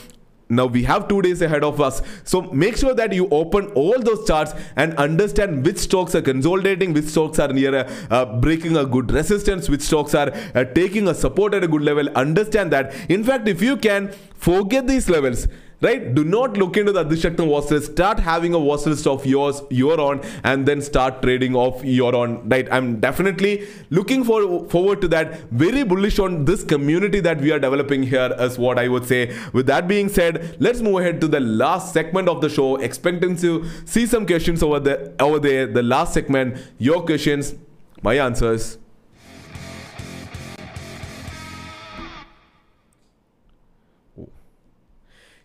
Now 0.48 0.66
we 0.66 0.82
have 0.84 1.06
two 1.06 1.22
days 1.22 1.42
ahead 1.42 1.62
of 1.62 1.80
us. 1.80 2.02
So 2.24 2.42
make 2.64 2.76
sure 2.76 2.94
that 2.94 3.12
you 3.12 3.28
open 3.30 3.68
all 3.82 4.00
those 4.00 4.26
charts 4.26 4.54
and 4.74 4.92
understand 4.94 5.64
which 5.64 5.78
stocks 5.78 6.16
are 6.16 6.22
consolidating, 6.22 6.92
which 6.92 7.04
stocks 7.04 7.38
are 7.38 7.52
near 7.52 7.72
a, 7.74 7.88
uh, 8.10 8.24
breaking 8.40 8.76
a 8.76 8.84
good 8.84 9.12
resistance, 9.12 9.68
which 9.68 9.82
stocks 9.82 10.12
are 10.14 10.32
uh, 10.56 10.64
taking 10.64 11.06
a 11.06 11.14
support 11.14 11.54
at 11.54 11.62
a 11.62 11.68
good 11.68 11.82
level. 11.82 12.08
Understand 12.16 12.72
that. 12.72 12.92
In 13.08 13.22
fact, 13.22 13.46
if 13.46 13.62
you 13.62 13.76
can 13.76 14.12
forget 14.34 14.88
these 14.88 15.08
levels, 15.08 15.46
right? 15.82 16.14
Do 16.14 16.24
not 16.24 16.56
look 16.56 16.76
into 16.76 16.92
the 16.92 17.04
adishaktam 17.04 17.46
watch 17.46 17.70
list 17.70 17.92
start 17.92 18.18
having 18.20 18.54
a 18.54 18.58
watch 18.58 18.86
list 18.86 19.06
of 19.06 19.26
yours 19.26 19.62
your 19.70 20.00
own 20.00 20.20
and 20.44 20.66
then 20.66 20.80
start 20.80 21.22
trading 21.22 21.54
off 21.54 21.84
your 21.84 22.14
own. 22.14 22.48
Right? 22.48 22.68
I'm 22.70 23.00
definitely 23.00 23.66
looking 23.90 24.24
for, 24.24 24.68
forward 24.68 25.00
to 25.02 25.08
that. 25.08 25.50
Very 25.50 25.82
bullish 25.82 26.18
on 26.18 26.44
this 26.44 26.64
community 26.64 27.20
that 27.20 27.40
we 27.40 27.52
are 27.52 27.58
developing 27.58 28.02
here 28.02 28.34
is 28.38 28.58
what 28.58 28.78
i 28.78 28.88
would 28.88 29.06
say. 29.06 29.36
With 29.52 29.66
that 29.66 29.88
being 29.88 30.08
said 30.08 30.56
let's 30.60 30.80
move 30.80 31.00
ahead 31.00 31.20
to 31.20 31.28
the 31.28 31.40
last 31.40 31.92
segment 31.92 32.28
of 32.28 32.40
the 32.40 32.48
show. 32.48 32.76
Expecting 32.76 33.36
to 33.36 33.68
see 33.84 34.06
some 34.06 34.26
questions 34.26 34.62
over 34.62 34.80
there 34.80 35.12
over 35.20 35.38
there. 35.38 35.66
The 35.66 35.82
last 35.82 36.14
segment 36.14 36.58
your 36.78 37.04
questions. 37.04 37.54
My 38.02 38.18
answers 38.18 38.78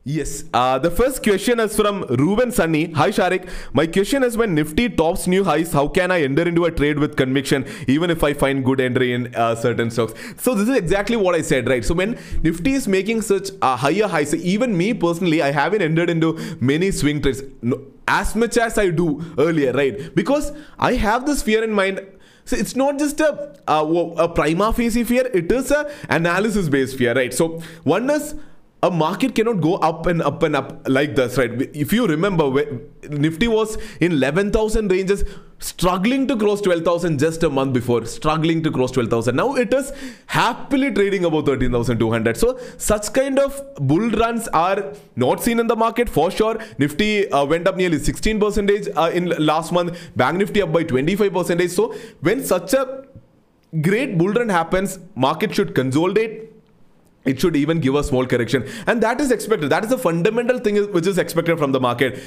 Yes, 0.04 0.46
uh, 0.52 0.80
the 0.80 0.90
first 0.90 1.22
question 1.22 1.60
is 1.60 1.76
from 1.76 2.02
Ruben 2.10 2.52
Sunny. 2.52 2.92
Hi 2.94 3.10
Sharique. 3.10 3.48
My 3.72 3.86
question 3.86 4.24
is 4.24 4.36
when 4.36 4.56
Nifty 4.56 4.90
tops 4.90 5.28
new 5.28 5.44
highs, 5.44 5.74
how 5.74 5.88
can 5.88 6.10
I 6.10 6.24
enter 6.24 6.42
into 6.42 6.66
a 6.66 6.72
trade 6.72 6.98
with 6.98 7.16
conviction 7.16 7.68
even 7.88 8.10
if 8.10 8.24
I 8.24 8.34
find 8.34 8.66
good 8.66 8.82
entry 8.82 9.14
in 9.14 9.36
uh, 9.36 9.54
certain 9.54 9.92
stocks? 9.92 10.16
So 10.38 10.56
this 10.56 10.68
is 10.70 10.76
exactly 10.76 11.18
what 11.18 11.36
I 11.36 11.44
said, 11.44 11.70
right? 11.70 11.86
So 11.86 11.94
when 11.94 12.18
Nifty 12.42 12.72
is 12.72 12.88
making 12.88 13.22
such 13.22 13.52
a 13.62 13.76
higher 13.76 14.08
highs, 14.08 14.32
so 14.32 14.38
even 14.38 14.76
me 14.76 14.96
personally, 14.96 15.44
I 15.44 15.52
haven't 15.52 15.84
entered 15.84 16.10
into 16.10 16.34
many 16.60 16.90
swing 16.90 17.22
trades 17.22 17.44
no, 17.62 17.80
as 18.08 18.36
much 18.36 18.58
as 18.58 18.80
I 18.80 18.90
do 18.90 19.24
earlier, 19.38 19.72
right? 19.72 20.16
Because 20.16 20.52
I 20.80 20.94
have 20.94 21.28
this 21.28 21.44
fear 21.44 21.64
in 21.64 21.74
mind. 21.74 22.02
So 22.46 22.56
it's 22.56 22.76
not 22.76 22.98
just 22.98 23.20
a, 23.20 23.56
a, 23.68 23.86
a 23.86 24.28
prima 24.28 24.74
facie 24.74 25.04
fear, 25.04 25.28
it 25.32 25.52
is 25.52 25.70
a 25.70 25.92
analysis 26.10 26.70
based 26.70 26.98
fear, 26.98 27.14
right? 27.14 27.32
So 27.32 27.62
one 27.84 28.10
is 28.10 28.34
a 28.84 28.90
market 28.90 29.36
cannot 29.36 29.62
go 29.62 29.76
up 29.76 30.08
and 30.08 30.22
up 30.24 30.42
and 30.42 30.56
up 30.56 30.88
like 30.88 31.16
this, 31.16 31.38
right? 31.38 31.52
If 31.76 31.94
you 31.94 32.08
remember, 32.08 32.50
Nifty 33.10 33.48
was 33.48 33.78
in 34.00 34.12
11,000 34.14 34.92
ranges, 34.92 35.24
struggling 35.60 36.28
to 36.28 36.36
cross 36.36 36.62
12,000 36.62 37.20
just 37.20 37.44
a 37.44 37.50
month 37.50 37.74
before, 37.74 38.06
struggling 38.06 38.64
to 38.64 38.72
cross 38.72 38.90
12,000. 38.92 39.36
Now 39.36 39.56
it 39.56 39.72
is 39.72 39.94
happily 40.26 40.92
trading 40.92 41.26
about 41.26 41.46
13,200. 41.46 42.38
So 42.38 42.60
such 42.78 43.14
kind 43.14 43.38
of 43.38 43.62
bull 43.76 44.10
runs 44.10 44.48
are 44.48 44.94
not 45.16 45.44
seen 45.44 45.60
in 45.60 45.68
the 45.68 45.76
market 45.76 46.10
for 46.10 46.32
sure. 46.32 46.58
Nifty 46.80 47.30
uh, 47.32 47.46
went 47.46 47.68
up 47.68 47.78
nearly 47.78 48.00
16 48.00 48.40
percentage 48.40 48.88
uh, 48.96 49.12
in 49.14 49.30
last 49.30 49.72
month. 49.72 49.96
Bank 50.16 50.40
Nifty 50.40 50.64
up 50.64 50.72
by 50.72 50.84
25 50.84 51.32
percentage. 51.32 51.72
So 51.72 51.94
when 52.22 52.44
such 52.44 52.74
a 52.74 53.06
great 53.82 54.18
bull 54.18 54.34
run 54.34 54.50
happens, 54.50 54.98
market 55.16 55.54
should 55.54 55.76
consolidate 55.76 56.51
it 57.26 57.40
should 57.40 57.56
even 57.56 57.80
give 57.80 57.96
a 57.96 58.04
small 58.04 58.26
correction. 58.26 58.68
And 58.88 59.02
that 59.04 59.22
is 59.22 59.32
expected. 59.32 59.70
That 59.70 59.86
is 59.86 59.92
a 59.92 59.98
fundamental 59.98 60.60
thing 60.60 60.78
which 60.92 61.08
is 61.08 61.18
expected 61.18 61.58
from 61.58 61.72
the 61.72 61.80
market. 61.80 62.22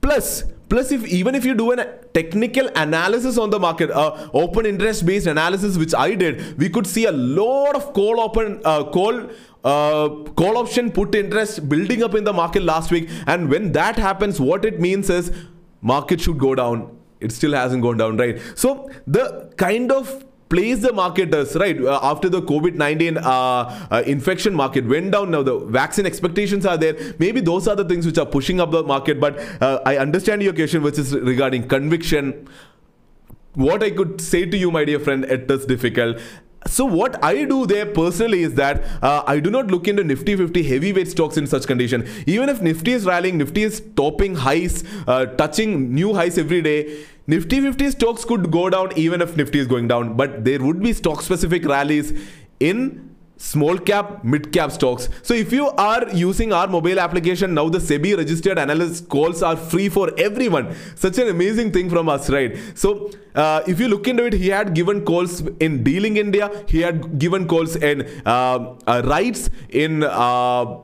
Plus 0.00 0.44
plus 0.68 0.92
if 0.92 1.06
even 1.06 1.34
if 1.34 1.44
you 1.44 1.54
do 1.54 1.72
a 1.72 1.84
technical 2.12 2.68
analysis 2.76 3.38
on 3.38 3.50
the 3.50 3.58
market 3.58 3.90
uh, 3.90 4.28
open 4.34 4.66
interest 4.66 5.04
based 5.06 5.26
analysis 5.26 5.76
which 5.76 5.94
i 5.94 6.14
did 6.14 6.58
we 6.58 6.68
could 6.70 6.86
see 6.86 7.04
a 7.04 7.12
lot 7.12 7.76
of 7.76 7.92
call 7.92 8.18
open 8.18 8.60
uh, 8.64 8.82
call 8.84 9.28
uh, 9.64 10.08
call 10.36 10.58
option 10.58 10.90
put 10.90 11.14
interest 11.14 11.68
building 11.68 12.02
up 12.02 12.14
in 12.14 12.24
the 12.24 12.32
market 12.32 12.62
last 12.62 12.90
week. 12.90 13.08
And 13.26 13.48
when 13.48 13.72
that 13.72 13.96
happens 13.96 14.40
what 14.40 14.64
it 14.64 14.80
means 14.80 15.10
is 15.10 15.32
market 15.80 16.20
should 16.20 16.38
go 16.38 16.54
down. 16.54 16.96
It 17.20 17.32
still 17.32 17.54
hasn't 17.54 17.82
gone 17.82 17.96
down 17.96 18.18
right? 18.18 18.40
So 18.54 18.90
the 19.06 19.50
kind 19.56 19.90
of 19.90 20.23
place 20.48 20.80
the 20.80 20.92
market 20.92 21.30
does, 21.30 21.56
right? 21.56 21.80
Uh, 21.80 21.98
after 22.02 22.28
the 22.28 22.42
COVID 22.42 22.74
19 22.74 23.18
uh, 23.18 23.22
uh, 23.90 24.02
infection 24.06 24.54
market 24.54 24.86
went 24.86 25.10
down, 25.12 25.30
now 25.30 25.42
the 25.42 25.58
vaccine 25.58 26.06
expectations 26.06 26.66
are 26.66 26.76
there. 26.76 26.96
Maybe 27.18 27.40
those 27.40 27.68
are 27.68 27.76
the 27.76 27.84
things 27.84 28.06
which 28.06 28.18
are 28.18 28.26
pushing 28.26 28.60
up 28.60 28.70
the 28.70 28.82
market. 28.82 29.20
But 29.20 29.38
uh, 29.60 29.80
I 29.84 29.98
understand 29.98 30.42
your 30.42 30.52
question, 30.52 30.82
which 30.82 30.98
is 30.98 31.14
regarding 31.14 31.68
conviction. 31.68 32.48
What 33.54 33.82
I 33.82 33.90
could 33.90 34.20
say 34.20 34.46
to 34.46 34.56
you, 34.56 34.70
my 34.70 34.84
dear 34.84 34.98
friend, 34.98 35.24
it 35.24 35.50
is 35.50 35.64
difficult 35.64 36.18
so 36.66 36.84
what 36.84 37.22
I 37.22 37.44
do 37.44 37.66
there 37.66 37.86
personally 37.86 38.42
is 38.42 38.54
that 38.54 38.84
uh, 39.02 39.22
I 39.26 39.38
do 39.40 39.50
not 39.50 39.66
look 39.66 39.86
into 39.86 40.02
Nifty 40.02 40.36
50 40.36 40.62
heavyweight 40.62 41.08
stocks 41.08 41.36
in 41.36 41.46
such 41.46 41.66
condition. 41.66 42.08
Even 42.26 42.48
if 42.48 42.62
Nifty 42.62 42.92
is 42.92 43.04
rallying, 43.04 43.38
Nifty 43.38 43.62
is 43.62 43.82
topping 43.96 44.34
highs, 44.34 44.84
uh, 45.06 45.26
touching 45.26 45.94
new 45.94 46.14
highs 46.14 46.38
every 46.38 46.62
day. 46.62 47.04
Nifty 47.26 47.60
50 47.60 47.90
stocks 47.92 48.24
could 48.24 48.50
go 48.50 48.68
down 48.68 48.92
even 48.96 49.22
if 49.22 49.34
Nifty 49.36 49.58
is 49.58 49.66
going 49.66 49.88
down, 49.88 50.14
but 50.14 50.44
there 50.44 50.62
would 50.62 50.82
be 50.82 50.92
stock 50.92 51.22
specific 51.22 51.64
rallies 51.64 52.12
in 52.60 53.14
small 53.38 53.78
cap, 53.78 54.22
mid 54.24 54.52
cap 54.52 54.70
stocks. 54.70 55.08
So 55.22 55.34
if 55.34 55.52
you 55.52 55.68
are 55.70 56.08
using 56.12 56.52
our 56.52 56.66
mobile 56.66 57.00
application, 57.00 57.54
now 57.54 57.68
the 57.68 57.78
SEBI 57.78 58.16
registered 58.18 58.58
analyst 58.58 59.08
calls 59.08 59.42
are 59.42 59.56
free 59.56 59.88
for 59.88 60.12
everyone. 60.18 60.74
Such 60.94 61.18
an 61.18 61.28
amazing 61.28 61.72
thing 61.72 61.90
from 61.90 62.08
us, 62.08 62.28
right? 62.30 62.56
So 62.74 63.10
uh, 63.34 63.62
if 63.66 63.80
you 63.80 63.88
look 63.88 64.06
into 64.06 64.24
it, 64.26 64.34
he 64.34 64.48
had 64.48 64.74
given 64.74 65.04
calls 65.04 65.40
in 65.60 65.82
Dealing 65.82 66.16
India, 66.18 66.50
he 66.68 66.80
had 66.82 67.18
given 67.18 67.48
calls 67.48 67.76
in 67.76 68.02
uh, 68.26 68.76
uh, 68.86 69.02
rights 69.04 69.50
in 69.70 70.02
uh, 70.02 70.76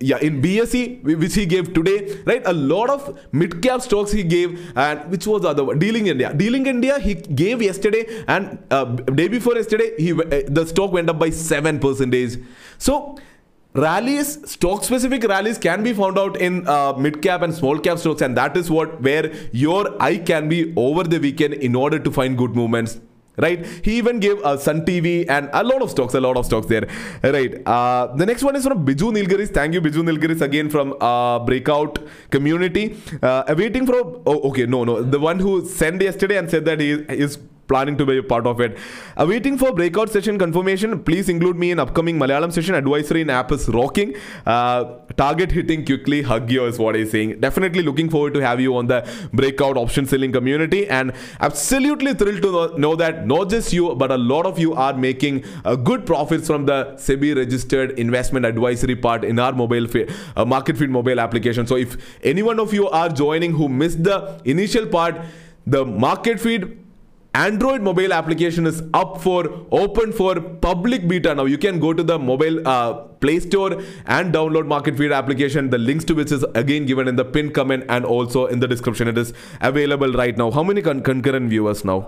yeah 0.00 0.18
in 0.18 0.42
BSE 0.42 1.02
which 1.02 1.34
he 1.34 1.46
gave 1.46 1.72
today 1.72 2.18
right? 2.26 2.42
A 2.46 2.52
lot 2.52 2.90
of 2.90 3.18
mid 3.32 3.62
cap 3.62 3.80
stocks 3.80 4.12
he 4.12 4.22
gave 4.22 4.76
and 4.76 5.10
which 5.10 5.26
was 5.26 5.42
the 5.42 5.48
other 5.48 5.64
one? 5.64 5.78
Dealing 5.78 6.06
India. 6.08 6.32
Dealing 6.34 6.66
India 6.66 6.98
he 6.98 7.14
gave 7.14 7.62
yesterday 7.62 8.24
and 8.28 8.58
uh, 8.70 8.84
day 8.84 9.28
before 9.28 9.54
yesterday 9.54 9.92
he 9.98 10.12
uh, 10.12 10.42
the 10.48 10.66
stock 10.66 10.92
went 10.92 11.08
up 11.08 11.18
by 11.18 11.30
7 11.30 11.78
percentage. 11.78 12.38
So 12.78 13.16
rallies 13.74 14.50
stock 14.50 14.84
specific 14.84 15.24
rallies 15.24 15.58
can 15.58 15.82
be 15.82 15.92
found 15.92 16.18
out 16.18 16.36
in 16.40 16.66
uh, 16.66 16.92
mid 16.94 17.20
cap 17.22 17.42
and 17.42 17.54
small 17.54 17.78
cap 17.78 17.98
stocks 17.98 18.22
and 18.22 18.36
that 18.36 18.56
is 18.56 18.70
what 18.70 19.00
where 19.02 19.32
your 19.52 20.00
eye 20.02 20.16
can 20.18 20.48
be 20.48 20.72
over 20.76 21.04
the 21.04 21.18
weekend 21.18 21.54
in 21.54 21.74
order 21.74 21.98
to 21.98 22.10
find 22.10 22.38
good 22.38 22.54
movements 22.54 22.98
right? 23.36 23.64
He 23.82 23.96
even 23.98 24.20
gave 24.20 24.40
uh, 24.42 24.56
Sun 24.56 24.84
TV 24.86 25.28
and 25.28 25.50
a 25.52 25.62
lot 25.62 25.82
of 25.82 25.90
stocks, 25.90 26.14
a 26.14 26.20
lot 26.20 26.36
of 26.36 26.46
stocks 26.46 26.66
there, 26.66 26.86
right? 27.22 27.66
Uh, 27.66 28.14
the 28.14 28.26
next 28.26 28.42
one 28.42 28.56
is 28.56 28.64
from 28.64 28.84
Biju 28.84 29.12
Nilgiris. 29.12 29.52
Thank 29.52 29.74
you, 29.74 29.80
Biju 29.80 30.02
Nilgiris, 30.08 30.40
again 30.40 30.70
from 30.70 30.94
uh, 31.00 31.38
Breakout 31.40 31.98
Community. 32.30 32.96
Uh, 33.22 33.44
awaiting 33.48 33.86
for, 33.86 34.22
oh, 34.26 34.40
okay, 34.50 34.66
no, 34.66 34.84
no, 34.84 35.02
the 35.02 35.18
one 35.18 35.38
who 35.38 35.64
sent 35.66 36.00
yesterday 36.02 36.38
and 36.38 36.50
said 36.50 36.64
that 36.64 36.80
he 36.80 36.92
is 36.92 37.38
planning 37.68 37.96
to 37.96 38.06
be 38.06 38.18
a 38.18 38.22
part 38.22 38.46
of 38.46 38.60
it. 38.60 38.78
Uh, 39.16 39.26
waiting 39.28 39.58
for 39.58 39.72
breakout 39.72 40.10
session 40.10 40.38
confirmation. 40.38 41.02
Please 41.02 41.28
include 41.28 41.56
me 41.56 41.70
in 41.70 41.78
upcoming 41.78 42.18
Malayalam 42.18 42.52
session. 42.52 42.74
Advisory 42.74 43.22
in 43.22 43.30
app 43.30 43.52
is 43.52 43.68
rocking. 43.68 44.14
Uh, 44.44 44.96
target 45.16 45.52
hitting 45.52 45.84
quickly. 45.84 46.22
Hug 46.22 46.50
you 46.50 46.64
is 46.66 46.78
what 46.78 46.96
I'm 46.96 47.08
saying. 47.08 47.40
Definitely 47.40 47.82
looking 47.82 48.10
forward 48.10 48.34
to 48.34 48.40
have 48.40 48.60
you 48.60 48.76
on 48.76 48.86
the 48.86 49.08
breakout 49.32 49.76
option 49.76 50.06
selling 50.06 50.32
community 50.32 50.86
and 50.88 51.12
absolutely 51.40 52.14
thrilled 52.14 52.42
to 52.42 52.78
know 52.78 52.94
that 52.96 53.26
not 53.26 53.50
just 53.50 53.72
you 53.72 53.94
but 53.94 54.10
a 54.10 54.16
lot 54.16 54.46
of 54.46 54.58
you 54.58 54.74
are 54.74 54.94
making 54.94 55.44
uh, 55.64 55.76
good 55.76 56.06
profits 56.06 56.46
from 56.46 56.66
the 56.66 56.94
SEBI 56.96 57.36
registered 57.36 57.98
investment 57.98 58.46
advisory 58.46 58.96
part 58.96 59.24
in 59.24 59.38
our 59.38 59.52
mobile 59.52 59.86
fe- 59.86 60.08
uh, 60.36 60.44
market 60.44 60.76
feed 60.76 60.90
mobile 60.90 61.20
application. 61.20 61.66
So 61.66 61.76
if 61.76 61.96
any 62.22 62.42
one 62.42 62.60
of 62.60 62.72
you 62.72 62.88
are 62.88 63.08
joining 63.08 63.52
who 63.52 63.68
missed 63.68 64.04
the 64.04 64.40
initial 64.44 64.86
part, 64.86 65.16
the 65.66 65.84
market 65.84 66.40
feed 66.40 66.85
Android 67.36 67.82
mobile 67.82 68.14
application 68.14 68.66
is 68.66 68.82
up 68.94 69.20
for 69.20 69.40
open 69.70 70.10
for 70.10 70.40
public 70.40 71.06
beta 71.06 71.34
now. 71.34 71.44
You 71.44 71.58
can 71.58 71.78
go 71.78 71.92
to 71.92 72.02
the 72.02 72.18
mobile 72.18 72.66
uh, 72.66 72.94
Play 73.24 73.40
Store 73.40 73.72
and 74.06 74.32
download 74.32 74.66
Market 74.66 74.96
Feed 74.96 75.12
application. 75.12 75.68
The 75.68 75.76
links 75.76 76.06
to 76.06 76.14
which 76.14 76.32
is 76.32 76.46
again 76.54 76.86
given 76.86 77.08
in 77.08 77.16
the 77.16 77.26
pinned 77.26 77.52
comment 77.52 77.84
and 77.90 78.06
also 78.06 78.46
in 78.46 78.60
the 78.60 78.66
description. 78.66 79.06
It 79.06 79.18
is 79.18 79.34
available 79.60 80.12
right 80.12 80.34
now. 80.34 80.50
How 80.50 80.62
many 80.62 80.80
con 80.80 81.02
concurrent 81.02 81.50
viewers 81.50 81.84
now? 81.84 81.98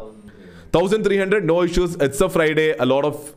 1300 0.72 1.44
no 1.46 1.62
issues 1.62 1.94
it's 2.06 2.20
a 2.20 2.28
friday 2.28 2.72
a 2.76 2.84
lot 2.84 3.02
of 3.02 3.34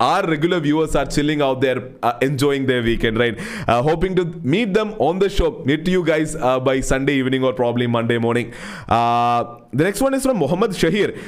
our 0.00 0.26
regular 0.26 0.58
viewers 0.60 0.96
are 0.96 1.06
chilling 1.06 1.40
out 1.40 1.60
there, 1.60 1.92
uh, 2.02 2.18
enjoying 2.20 2.66
their 2.66 2.82
weekend, 2.82 3.18
right? 3.18 3.38
Uh, 3.68 3.82
hoping 3.82 4.16
to 4.16 4.24
meet 4.42 4.74
them 4.74 4.94
on 4.98 5.18
the 5.20 5.28
show, 5.28 5.62
meet 5.64 5.86
you 5.86 6.04
guys 6.04 6.34
uh, 6.34 6.58
by 6.58 6.80
Sunday 6.80 7.14
evening 7.14 7.44
or 7.44 7.52
probably 7.52 7.86
Monday 7.86 8.18
morning. 8.18 8.52
Uh, 8.88 9.60
the 9.72 9.84
next 9.84 10.00
one 10.00 10.14
is 10.14 10.24
from 10.24 10.38
Mohammed 10.38 10.70
Shahir. 10.70 11.18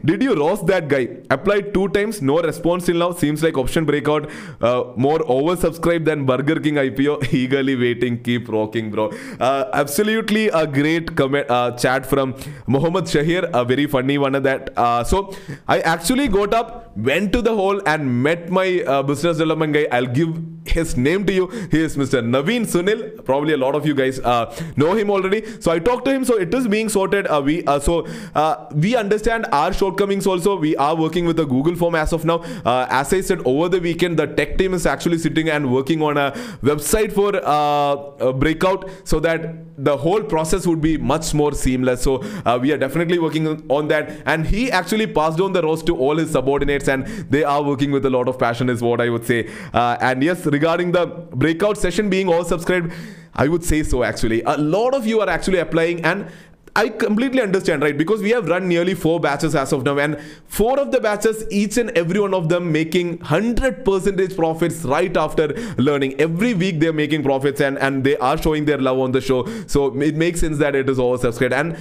Did 0.04 0.22
you 0.22 0.34
roast 0.34 0.66
that 0.66 0.88
guy? 0.88 1.08
Applied 1.30 1.72
two 1.72 1.88
times, 1.88 2.20
no 2.20 2.40
response 2.42 2.86
till 2.86 2.96
now. 2.96 3.12
Seems 3.12 3.42
like 3.42 3.56
option 3.56 3.84
breakout 3.84 4.30
uh, 4.60 4.84
more 4.96 5.18
oversubscribed 5.20 6.04
than 6.04 6.26
Burger 6.26 6.60
King 6.60 6.74
IPO. 6.74 7.32
Eagerly 7.32 7.76
waiting. 7.76 8.22
Keep 8.22 8.48
rocking, 8.48 8.90
bro. 8.90 9.10
Uh, 9.38 9.70
absolutely 9.72 10.48
a 10.48 10.66
great 10.66 11.16
comment 11.16 11.48
chat 11.78 12.06
from 12.06 12.34
Mohammed 12.66 13.04
Shahir. 13.04 13.50
A 13.52 13.64
very 13.64 13.86
funny 13.86 14.18
one 14.18 14.34
of 14.34 14.42
that. 14.42 14.70
so 15.06 15.34
I 15.68 15.80
actually 15.80 16.28
got 16.28 16.54
up, 16.54 16.89
went 17.02 17.32
to 17.32 17.42
the 17.42 17.54
call 17.54 17.80
and 17.86 18.22
met 18.22 18.50
my 18.50 18.82
uh, 18.86 19.02
business 19.02 19.38
development 19.38 19.74
guy. 19.74 19.86
I'll 19.90 20.06
give 20.06 20.36
his 20.66 20.96
name 20.96 21.24
to 21.26 21.32
you. 21.32 21.46
He 21.70 21.80
is 21.80 21.96
Mr. 21.96 22.22
Naveen 22.22 22.66
Sunil. 22.66 23.24
Probably 23.24 23.54
a 23.54 23.56
lot 23.56 23.74
of 23.74 23.86
you 23.86 23.94
guys 23.94 24.18
uh, 24.20 24.54
know 24.76 24.94
him 24.94 25.10
already. 25.10 25.60
So 25.60 25.70
I 25.70 25.78
talked 25.78 26.04
to 26.06 26.12
him. 26.12 26.24
So 26.24 26.36
it 26.36 26.52
is 26.54 26.68
being 26.68 26.88
sorted. 26.88 27.26
Uh, 27.26 27.42
we 27.44 27.64
uh, 27.64 27.80
so 27.80 28.06
uh, 28.34 28.68
we 28.74 28.96
understand 28.96 29.46
our 29.52 29.72
shortcomings. 29.72 30.26
Also, 30.26 30.56
we 30.56 30.76
are 30.76 30.94
working 30.94 31.24
with 31.24 31.36
the 31.36 31.44
Google 31.44 31.76
form 31.76 31.94
as 31.94 32.12
of 32.12 32.24
now. 32.24 32.38
Uh, 32.64 32.86
as 32.90 33.12
I 33.12 33.20
said 33.20 33.40
over 33.44 33.68
the 33.68 33.80
weekend, 33.80 34.18
the 34.18 34.26
tech 34.26 34.58
team 34.58 34.74
is 34.74 34.86
actually 34.86 35.18
sitting 35.18 35.48
and 35.48 35.72
working 35.72 36.02
on 36.02 36.16
a 36.16 36.32
website 36.62 37.12
for 37.12 37.36
a 37.36 38.32
breakout 38.32 38.88
so 39.04 39.20
that 39.20 39.54
the 39.78 39.96
whole 39.96 40.22
process 40.22 40.66
would 40.66 40.80
be 40.80 40.96
much 40.98 41.32
more 41.32 41.52
seamless. 41.52 42.02
So 42.02 42.18
we 42.58 42.72
are 42.72 42.78
definitely 42.78 43.18
working 43.18 43.46
on 43.70 43.88
that. 43.88 44.22
And 44.26 44.46
he 44.46 44.70
actually 44.70 45.06
passed 45.06 45.40
on 45.40 45.52
the 45.52 45.62
roast 45.62 45.86
to 45.86 45.96
all 45.96 46.16
his 46.16 46.30
subordinates, 46.30 46.88
and 46.90 47.06
they 47.30 47.44
are 47.44 47.62
working 47.62 47.90
with 47.90 48.04
a 48.04 48.10
lot 48.10 48.28
of 48.28 48.38
passion, 48.38 48.68
is 48.68 48.82
what 48.82 49.00
I 49.00 49.08
would 49.08 49.24
say. 49.24 49.48
Uh, 49.72 49.96
and 50.00 50.22
yes, 50.22 50.44
regarding 50.46 50.92
the 50.92 51.06
breakout 51.06 51.78
session 51.78 52.10
being 52.10 52.28
all 52.28 52.44
subscribed, 52.44 52.92
I 53.34 53.48
would 53.48 53.64
say 53.64 53.82
so 53.82 54.02
actually. 54.02 54.42
A 54.42 54.56
lot 54.58 54.94
of 54.94 55.06
you 55.06 55.20
are 55.20 55.28
actually 55.28 55.58
applying 55.58 56.04
and 56.04 56.30
I 56.76 56.88
completely 56.88 57.42
understand, 57.42 57.82
right? 57.82 57.96
Because 57.96 58.22
we 58.22 58.30
have 58.30 58.46
run 58.46 58.68
nearly 58.68 58.94
four 58.94 59.18
batches 59.18 59.54
as 59.54 59.72
of 59.72 59.84
now, 59.84 59.98
and 59.98 60.20
four 60.46 60.78
of 60.78 60.92
the 60.92 61.00
batches, 61.00 61.44
each 61.50 61.76
and 61.78 61.90
every 61.90 62.20
one 62.20 62.32
of 62.32 62.48
them 62.48 62.70
making 62.70 63.18
100 63.18 63.84
percentage 63.84 64.36
profits 64.36 64.82
right 64.84 65.14
after 65.16 65.48
learning. 65.78 66.20
Every 66.20 66.54
week 66.54 66.78
they're 66.78 66.92
making 66.92 67.24
profits 67.24 67.60
and, 67.60 67.76
and 67.78 68.04
they 68.04 68.16
are 68.18 68.40
showing 68.40 68.66
their 68.66 68.78
love 68.78 68.98
on 69.00 69.12
the 69.12 69.20
show. 69.20 69.46
So 69.66 70.00
it 70.00 70.14
makes 70.14 70.40
sense 70.40 70.58
that 70.58 70.76
it 70.76 70.88
is 70.88 70.98
all 70.98 71.18
subscribed. 71.18 71.54
And 71.54 71.76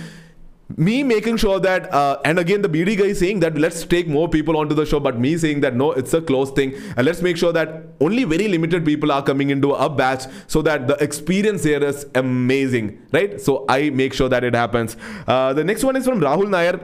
me 0.78 1.04
making 1.04 1.38
sure 1.38 1.60
that 1.60 1.92
uh, 1.94 2.20
and 2.24 2.38
again 2.38 2.62
the 2.62 2.70
bd 2.70 2.98
guy 2.98 3.12
saying 3.12 3.40
that 3.40 3.58
let's 3.58 3.84
take 3.86 4.08
more 4.08 4.30
people 4.30 4.56
onto 4.56 4.76
the 4.76 4.86
show 4.86 5.00
but 5.00 5.20
me 5.20 5.36
saying 5.36 5.62
that 5.62 5.76
no 5.76 5.92
it's 5.94 6.14
a 6.14 6.22
closed 6.22 6.56
thing. 6.56 6.74
And 6.96 7.06
let's 7.06 7.22
make 7.22 7.38
sure 7.38 7.52
that 7.54 7.84
only 8.00 8.24
very 8.24 8.48
limited 8.48 8.86
people 8.86 9.12
are 9.12 9.24
coming 9.24 9.50
into 9.50 9.72
a 9.74 9.90
batch 9.90 10.24
so 10.48 10.62
that 10.62 10.88
the 10.88 10.96
experience 11.04 11.64
here 11.64 11.84
is 11.84 12.06
amazing 12.16 13.02
right? 13.12 13.40
So 13.42 13.66
i 13.68 13.90
make 13.90 14.14
sure 14.14 14.30
that 14.30 14.44
it 14.44 14.54
happens. 14.54 14.96
Uh, 15.28 15.54
the 15.54 15.64
next 15.64 15.84
one 15.84 15.96
is 15.96 16.06
from 16.06 16.20
rahul 16.20 16.50
nair 16.50 16.80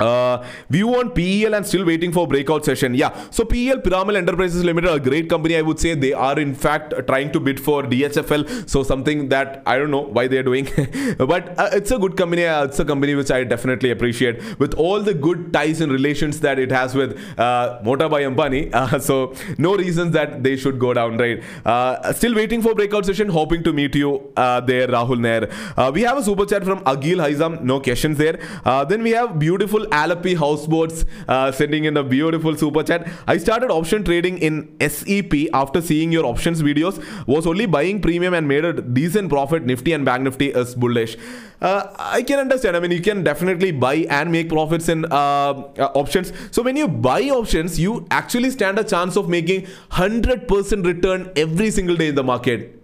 uh, 0.00 0.44
view 0.68 0.94
on 0.96 1.10
PEL 1.10 1.54
and 1.54 1.66
still 1.66 1.84
waiting 1.84 2.12
for 2.12 2.26
breakout 2.26 2.64
session. 2.64 2.94
Yeah, 2.94 3.30
so 3.30 3.44
PEL 3.44 3.78
Piramal 3.78 4.16
Enterprises 4.16 4.64
Limited, 4.64 4.90
a 4.90 5.00
great 5.00 5.28
company, 5.28 5.56
I 5.56 5.62
would 5.62 5.78
say. 5.78 5.94
They 5.94 6.12
are 6.12 6.38
in 6.38 6.54
fact 6.54 6.94
trying 7.06 7.32
to 7.32 7.40
bid 7.40 7.60
for 7.60 7.82
DHFL. 7.82 8.68
So 8.68 8.82
something 8.82 9.28
that 9.30 9.62
I 9.66 9.78
don't 9.78 9.90
know 9.90 10.02
why 10.02 10.28
they're 10.28 10.42
doing, 10.42 10.68
but 11.18 11.58
uh, 11.58 11.70
it's 11.72 11.90
a 11.90 11.98
good 11.98 12.16
company. 12.16 12.44
Uh, 12.44 12.64
it's 12.64 12.78
a 12.78 12.84
company 12.84 13.14
which 13.14 13.30
I 13.30 13.44
definitely 13.44 13.90
appreciate 13.90 14.58
with 14.58 14.74
all 14.74 15.00
the 15.00 15.14
good 15.14 15.52
ties 15.52 15.80
and 15.80 15.90
relations 15.92 16.40
that 16.40 16.58
it 16.58 16.70
has 16.70 16.94
with 16.94 17.18
uh, 17.38 17.80
Motabhai 17.82 18.22
Ambani. 18.30 18.70
Uh, 18.76 18.98
so 18.98 19.34
no 19.56 19.74
reasons 19.74 20.12
that 20.12 20.42
they 20.42 20.54
should 20.54 20.78
go 20.78 20.92
down, 20.92 21.16
right? 21.16 21.42
Uh, 21.64 22.12
still 22.12 22.34
waiting 22.34 22.60
for 22.60 22.74
breakout 22.74 23.06
session. 23.06 23.28
Hoping 23.28 23.62
to 23.62 23.72
meet 23.72 23.94
you 23.94 24.30
uh, 24.36 24.60
there, 24.60 24.86
Rahul 24.86 25.18
Nair. 25.18 25.48
We 25.92 26.02
have 26.02 26.18
a 26.18 26.22
super 26.22 26.44
chat 26.44 26.62
from 26.62 26.80
Agil 26.80 27.16
Haizam. 27.16 27.62
No 27.62 27.80
questions 27.80 28.18
there. 28.18 28.38
Uh, 28.64 28.84
then 28.84 29.02
we 29.02 29.12
have 29.12 29.38
beautiful 29.38 29.85
Alleppey 29.86 30.36
Houseboats 30.36 31.04
uh, 31.28 31.52
sending 31.52 31.84
in 31.84 31.96
a 31.96 32.04
beautiful 32.04 32.56
super 32.56 32.82
chat. 32.82 33.08
I 33.26 33.38
started 33.38 33.70
option 33.70 34.04
trading 34.04 34.38
in 34.38 34.76
SEP 34.80 35.48
after 35.52 35.80
seeing 35.80 36.12
your 36.12 36.26
options 36.26 36.62
videos. 36.62 37.02
Was 37.26 37.46
only 37.46 37.66
buying 37.66 38.00
premium 38.00 38.34
and 38.34 38.46
made 38.46 38.64
a 38.64 38.72
decent 38.80 39.28
profit. 39.30 39.64
Nifty 39.64 39.92
and 39.92 40.04
Bank 40.04 40.24
Nifty 40.24 40.48
is 40.48 40.74
bullish. 40.74 41.16
Uh, 41.60 41.94
I 41.98 42.22
can 42.22 42.38
understand. 42.38 42.76
I 42.76 42.80
mean, 42.80 42.90
you 42.90 43.00
can 43.00 43.24
definitely 43.24 43.72
buy 43.72 44.06
and 44.10 44.30
make 44.30 44.48
profits 44.48 44.88
in 44.88 45.04
uh, 45.06 45.08
uh, 45.08 45.90
options. 45.94 46.32
So 46.50 46.62
when 46.62 46.76
you 46.76 46.86
buy 46.88 47.22
options, 47.30 47.80
you 47.80 48.06
actually 48.10 48.50
stand 48.50 48.78
a 48.78 48.84
chance 48.84 49.16
of 49.16 49.28
making 49.28 49.66
100% 49.92 50.84
return 50.84 51.32
every 51.36 51.70
single 51.70 51.96
day 51.96 52.08
in 52.08 52.14
the 52.14 52.24
market. 52.24 52.75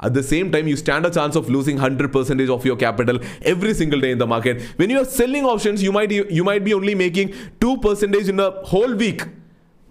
At 0.00 0.14
the 0.14 0.22
same 0.22 0.52
time, 0.52 0.68
you 0.68 0.76
stand 0.76 1.06
a 1.06 1.10
chance 1.10 1.34
of 1.34 1.50
losing 1.50 1.76
100% 1.78 2.54
of 2.54 2.64
your 2.64 2.76
capital 2.76 3.18
every 3.42 3.74
single 3.74 4.00
day 4.00 4.12
in 4.12 4.18
the 4.18 4.26
market. 4.26 4.62
When 4.76 4.90
you 4.90 5.00
are 5.00 5.04
selling 5.04 5.44
options, 5.44 5.82
you 5.82 5.90
might 5.90 6.12
you 6.12 6.44
might 6.44 6.64
be 6.64 6.72
only 6.74 6.94
making 6.94 7.30
2% 7.60 8.28
in 8.28 8.40
a 8.40 8.50
whole 8.64 8.94
week. 8.94 9.22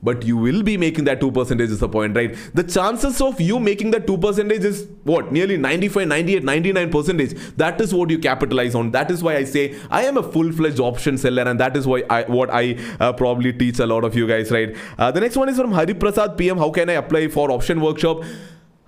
But 0.04 0.24
you 0.24 0.38
will 0.38 0.62
be 0.62 0.78
making 0.78 1.06
that 1.06 1.20
2% 1.20 1.60
is 1.60 1.80
the 1.80 1.90
point, 1.90 2.16
right? 2.16 2.38
The 2.54 2.64
chances 2.64 3.20
of 3.20 3.42
you 3.42 3.60
making 3.60 3.92
that 3.92 4.06
2% 4.06 4.52
is 4.52 4.88
what? 5.04 5.32
Nearly 5.32 5.58
95, 5.58 6.08
98, 6.08 6.44
99%. 6.44 7.56
That 7.58 7.82
is 7.82 7.96
what 7.96 8.12
you 8.12 8.20
capitalize 8.20 8.76
on. 8.76 8.92
That 8.92 9.10
is 9.10 9.24
why 9.24 9.38
I 9.38 9.44
say 9.44 9.76
I 9.90 10.04
am 10.04 10.18
a 10.18 10.24
full-fledged 10.24 10.80
option 10.80 11.18
seller 11.18 11.44
and 11.44 11.60
that 11.60 11.76
is 11.76 11.88
why 11.88 12.04
I 12.10 12.24
what 12.24 12.52
I 12.52 12.78
uh, 13.00 13.12
probably 13.14 13.52
teach 13.54 13.80
a 13.80 13.88
lot 13.88 14.04
of 14.04 14.16
you 14.16 14.28
guys, 14.28 14.52
right? 14.52 14.76
Uh, 15.00 15.10
the 15.12 15.20
next 15.20 15.36
one 15.36 15.50
is 15.50 15.58
from 15.58 15.72
Hari 15.72 15.96
Prasad 15.96 16.38
PM. 16.38 16.58
How 16.58 16.70
can 16.70 16.92
I 16.92 16.94
apply 16.94 17.28
for 17.30 17.52
option 17.52 17.82
workshop? 17.82 18.24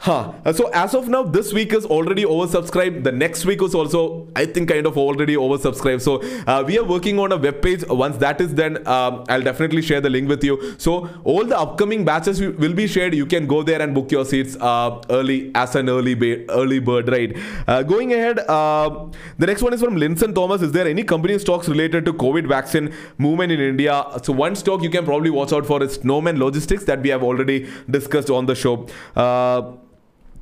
Huh. 0.01 0.31
Uh, 0.45 0.53
so 0.53 0.69
as 0.69 0.93
of 0.95 1.09
now, 1.09 1.23
this 1.23 1.51
week 1.51 1.73
is 1.73 1.85
already 1.85 2.23
oversubscribed. 2.23 3.03
The 3.03 3.11
next 3.11 3.43
week 3.45 3.61
is 3.61 3.75
also, 3.75 4.29
I 4.33 4.45
think, 4.45 4.69
kind 4.69 4.87
of 4.87 4.97
already 4.97 5.35
oversubscribed. 5.35 6.01
So 6.01 6.23
uh, 6.47 6.63
we 6.65 6.79
are 6.79 6.85
working 6.85 7.19
on 7.19 7.33
a 7.33 7.37
web 7.37 7.61
page. 7.61 7.83
Once 7.89 8.15
that 8.19 8.39
is 8.39 8.53
done, 8.53 8.77
um, 8.87 9.25
I'll 9.27 9.41
definitely 9.41 9.81
share 9.81 9.99
the 9.99 10.09
link 10.09 10.29
with 10.29 10.41
you. 10.41 10.75
So 10.77 11.09
all 11.25 11.43
the 11.43 11.59
upcoming 11.59 12.05
batches 12.05 12.39
will 12.39 12.73
be 12.73 12.87
shared. 12.87 13.13
You 13.13 13.25
can 13.25 13.45
go 13.45 13.61
there 13.61 13.81
and 13.81 13.93
book 13.93 14.09
your 14.09 14.23
seats 14.23 14.55
uh, 14.61 15.01
early 15.09 15.51
as 15.53 15.75
an 15.75 15.89
early 15.89 16.47
early 16.47 16.79
bird, 16.79 17.09
right? 17.09 17.37
Uh, 17.67 17.83
going 17.83 18.13
ahead, 18.13 18.39
uh, 18.39 19.05
the 19.37 19.47
next 19.47 19.61
one 19.61 19.73
is 19.73 19.81
from 19.81 19.97
Linson 19.97 20.33
Thomas. 20.33 20.61
Is 20.61 20.71
there 20.71 20.87
any 20.87 21.03
company 21.03 21.37
stocks 21.39 21.67
related 21.67 22.05
to 22.05 22.13
COVID 22.13 22.47
vaccine 22.47 22.93
movement 23.17 23.51
in 23.51 23.59
India? 23.59 24.05
So 24.23 24.31
one 24.31 24.55
stock 24.55 24.81
you 24.81 24.89
can 24.89 25.03
probably 25.03 25.29
watch 25.29 25.51
out 25.51 25.65
for 25.65 25.83
is 25.83 25.95
Snowman 25.95 26.39
Logistics 26.39 26.85
that 26.85 27.01
we 27.01 27.09
have 27.09 27.21
already 27.21 27.69
discussed 27.89 28.29
on 28.29 28.45
the 28.45 28.55
show. 28.55 28.87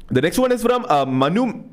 The 0.10 0.22
next 0.22 0.38
one 0.40 0.52
is 0.52 0.62
from 0.62 0.86
uh, 0.88 1.06
Manu 1.06 1.64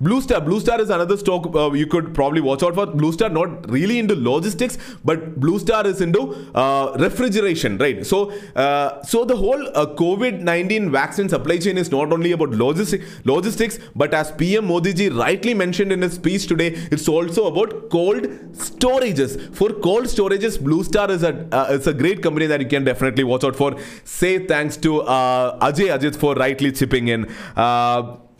Blue 0.00 0.20
Star. 0.22 0.40
Blue 0.40 0.60
Star 0.60 0.80
is 0.80 0.88
another 0.88 1.16
stock 1.18 1.54
uh, 1.54 1.70
you 1.72 1.86
could 1.86 2.14
probably 2.14 2.40
watch 2.40 2.62
out 2.62 2.74
for. 2.74 2.86
Blue 2.86 3.12
Star 3.12 3.28
not 3.28 3.70
really 3.70 3.98
into 3.98 4.14
logistics, 4.14 4.78
but 5.04 5.38
Blue 5.38 5.58
Star 5.58 5.86
is 5.86 6.00
into 6.00 6.22
uh, 6.54 6.96
refrigeration, 6.98 7.76
right? 7.76 8.06
So, 8.06 8.32
uh, 8.56 9.02
so 9.02 9.26
the 9.26 9.36
whole 9.36 9.68
uh, 9.68 9.86
COVID-19 9.96 10.90
vaccine 10.90 11.28
supply 11.28 11.58
chain 11.58 11.76
is 11.76 11.90
not 11.90 12.14
only 12.14 12.32
about 12.32 12.52
logistic, 12.52 13.04
logistics, 13.24 13.78
but 13.94 14.14
as 14.14 14.32
PM 14.32 14.68
Modi 14.68 14.94
ji 14.94 15.10
rightly 15.10 15.52
mentioned 15.52 15.92
in 15.92 16.00
his 16.00 16.14
speech 16.14 16.46
today, 16.46 16.68
it's 16.90 17.06
also 17.06 17.46
about 17.46 17.90
cold 17.90 18.22
storages. 18.54 19.54
For 19.54 19.68
cold 19.68 20.04
storages, 20.04 20.58
Blue 20.58 20.82
Star 20.82 21.10
is 21.10 21.22
a 21.22 21.46
uh, 21.52 21.66
it's 21.70 21.86
a 21.86 21.92
great 21.94 22.22
company 22.22 22.46
that 22.46 22.60
you 22.60 22.68
can 22.68 22.84
definitely 22.84 23.24
watch 23.24 23.44
out 23.44 23.54
for. 23.54 23.76
Say 24.04 24.46
thanks 24.46 24.78
to 24.78 25.02
uh, 25.02 25.58
Ajay 25.58 25.88
Ajit 25.98 26.16
for 26.16 26.34
rightly 26.34 26.72
chipping 26.72 27.08
in. 27.08 27.26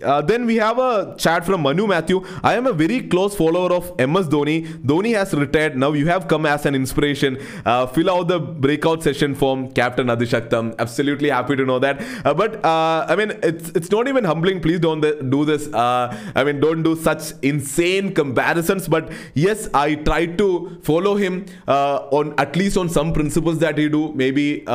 Uh, 0.02 0.22
then 0.22 0.46
we 0.46 0.56
have 0.56 0.78
a 0.78 1.14
chat 1.18 1.44
from 1.44 1.62
Manu 1.62 1.86
Matthew. 1.86 2.24
I 2.42 2.54
am 2.54 2.66
a 2.66 2.72
very 2.72 3.02
close 3.02 3.36
follower 3.36 3.72
of 3.72 3.90
MS 3.98 4.28
Dhoni. 4.28 4.66
Dhoni 4.82 5.14
has 5.14 5.32
retired. 5.34 5.76
Now 5.76 5.92
you 5.92 6.06
have 6.08 6.28
come 6.28 6.46
as 6.46 6.66
an 6.66 6.74
inspiration. 6.74 7.38
Uh, 7.64 7.86
fill 7.86 8.10
out 8.10 8.28
the 8.28 8.38
breakout 8.38 9.02
session 9.02 9.34
form, 9.34 9.70
Captain 9.72 10.06
Adishaktam. 10.06 10.74
Absolutely 10.78 11.30
happy 11.30 11.56
to 11.56 11.64
know 11.64 11.78
that. 11.78 12.00
Uh, 12.24 12.34
but 12.34 12.64
uh, 12.64 13.06
I 13.08 13.16
mean, 13.16 13.32
it's 13.42 13.70
it's 13.70 13.90
not 13.90 14.08
even 14.08 14.24
humbling. 14.24 14.60
Please 14.60 14.80
don't 14.80 15.00
do 15.30 15.44
this. 15.44 15.72
Uh, 15.72 16.16
I 16.34 16.44
mean, 16.44 16.60
don't 16.60 16.82
do 16.82 16.96
such 16.96 17.32
insane 17.42 18.14
comparisons. 18.14 18.88
But 18.88 19.12
yes, 19.34 19.68
I 19.74 19.94
try 19.96 20.26
to 20.26 20.78
follow 20.82 21.16
him 21.16 21.46
uh, 21.68 22.08
on 22.10 22.34
at 22.38 22.56
least 22.56 22.76
on 22.76 22.88
some 22.88 23.12
principles 23.12 23.58
that 23.58 23.78
he 23.78 23.88
do. 23.88 24.12
Maybe 24.14 24.66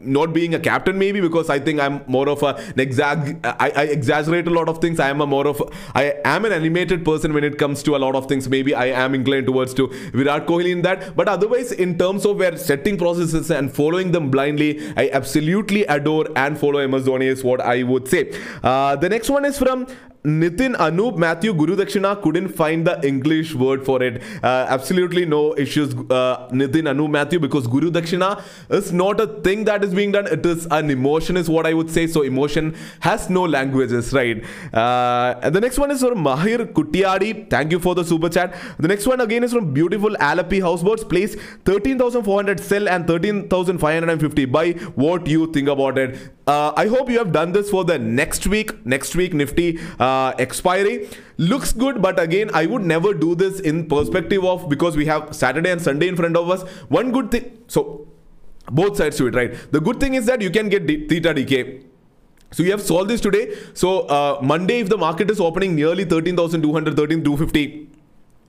not 0.00 0.32
being 0.32 0.54
a 0.54 0.58
captain, 0.60 0.98
maybe 0.98 1.20
because 1.20 1.50
I 1.50 1.58
think 1.58 1.80
I'm 1.80 2.02
more 2.06 2.28
of 2.28 2.42
a, 2.42 2.54
an 2.56 2.74
exag. 2.74 3.38
I, 3.44 3.70
I 3.74 3.82
exaggerate 3.84 4.46
a 4.48 4.50
lot 4.50 4.68
of 4.68 4.78
things. 4.78 4.98
I 4.98 5.08
am 5.10 5.20
a 5.20 5.26
more 5.26 5.46
of 5.46 5.62
I 5.94 6.14
am 6.24 6.44
an 6.44 6.52
animated 6.52 7.04
person 7.04 7.32
when 7.32 7.44
it 7.44 7.58
comes 7.58 7.82
to 7.84 7.96
a 7.96 7.98
lot 7.98 8.14
of 8.14 8.26
things. 8.26 8.48
Maybe 8.48 8.74
I 8.74 8.86
am 8.86 9.14
inclined 9.14 9.46
towards 9.46 9.74
to 9.74 9.88
Virat 10.12 10.46
Kohli 10.46 10.72
in 10.72 10.82
that. 10.82 11.16
But 11.16 11.28
otherwise, 11.28 11.72
in 11.72 11.98
terms 11.98 12.24
of 12.24 12.38
where 12.38 12.56
setting 12.56 12.96
processes 12.96 13.50
and 13.50 13.72
following 13.72 14.12
them 14.12 14.30
blindly, 14.30 14.92
I 14.96 15.10
absolutely 15.12 15.84
adore 15.84 16.26
and 16.36 16.58
follow 16.58 16.80
Dhoni 16.80 17.26
is 17.26 17.44
what 17.44 17.60
I 17.60 17.82
would 17.82 18.08
say. 18.08 18.32
Uh, 18.62 18.96
the 18.96 19.08
next 19.08 19.30
one 19.30 19.44
is 19.44 19.58
from 19.58 19.86
Nitin 20.24 20.74
Anup 20.76 21.16
Matthew 21.16 21.54
Guru 21.54 21.76
Dakshina 21.76 22.20
couldn't 22.20 22.48
find 22.48 22.86
the 22.86 23.00
English 23.06 23.54
word 23.54 23.86
for 23.86 24.02
it. 24.02 24.22
Uh, 24.42 24.66
absolutely 24.68 25.24
no 25.24 25.56
issues, 25.56 25.94
uh, 25.94 26.46
Nitin 26.52 26.84
Anup 26.92 27.08
Matthew, 27.10 27.38
because 27.38 27.66
Guru 27.66 27.90
Dakshina 27.90 28.42
is 28.68 28.92
not 28.92 29.18
a 29.18 29.26
thing 29.26 29.64
that 29.64 29.82
is 29.82 29.94
being 29.94 30.12
done. 30.12 30.26
It 30.26 30.44
is 30.44 30.66
an 30.70 30.90
emotion, 30.90 31.38
is 31.38 31.48
what 31.48 31.66
I 31.66 31.72
would 31.72 31.90
say. 31.90 32.06
So 32.06 32.20
emotion 32.20 32.76
has 33.00 33.30
no 33.30 33.44
languages, 33.44 34.12
right? 34.12 34.44
Uh, 34.74 35.40
and 35.42 35.54
the 35.54 35.60
next 35.60 35.78
one 35.78 35.90
is 35.90 36.00
from 36.00 36.22
Mahir 36.22 36.70
Kutiadi. 36.70 37.48
Thank 37.48 37.72
you 37.72 37.78
for 37.78 37.94
the 37.94 38.04
super 38.04 38.28
chat. 38.28 38.54
The 38.78 38.88
next 38.88 39.06
one 39.06 39.22
again 39.22 39.42
is 39.42 39.54
from 39.54 39.72
beautiful 39.72 40.10
Alleppey 40.16 40.60
Houseboats. 40.60 41.02
Place 41.02 41.34
13,400 41.64 42.60
sell 42.60 42.90
and 42.90 43.06
13,550 43.06 44.44
buy. 44.44 44.72
What 44.96 45.26
you 45.26 45.50
think 45.50 45.68
about 45.68 45.96
it? 45.96 46.18
Uh, 46.46 46.72
I 46.76 46.88
hope 46.88 47.08
you 47.08 47.16
have 47.18 47.32
done 47.32 47.52
this 47.52 47.70
for 47.70 47.84
the 47.84 47.98
next 47.98 48.46
week. 48.46 48.84
Next 48.84 49.14
week 49.16 49.32
Nifty. 49.32 49.78
Uh, 49.98 50.09
uh, 50.10 50.34
expiry. 50.46 51.08
Looks 51.50 51.72
good 51.82 52.00
but 52.04 52.18
again 52.22 52.50
i 52.60 52.66
would 52.70 52.82
never 52.92 53.10
do 53.20 53.34
this 53.42 53.60
in 53.60 53.78
perspective 53.92 54.44
of 54.52 54.64
because 54.72 54.96
we 55.02 55.06
have 55.10 55.28
saturday 55.42 55.70
and 55.76 55.84
sunday 55.88 56.08
in 56.14 56.16
front 56.16 56.36
of 56.36 56.50
us. 56.56 56.62
One 56.98 57.12
good 57.18 57.30
thing 57.30 57.46
so 57.76 57.84
both 58.80 58.96
sides 58.96 59.16
to 59.18 59.26
it 59.28 59.34
right? 59.34 59.54
The 59.72 59.80
good 59.80 60.00
thing 60.00 60.14
is 60.14 60.26
that 60.26 60.42
you 60.42 60.50
can 60.50 60.68
get 60.68 60.86
D- 60.86 61.06
theta 61.12 61.34
decay. 61.34 61.80
So 62.52 62.62
you 62.62 62.72
have 62.72 62.82
solved 62.82 63.10
this 63.10 63.20
today. 63.20 63.56
So 63.74 64.00
uh, 64.18 64.38
monday 64.42 64.80
if 64.80 64.88
the 64.88 64.98
market 64.98 65.30
is 65.30 65.40
opening 65.40 65.74
nearly 65.74 66.04
13200 66.04 66.96
13250 66.96 67.89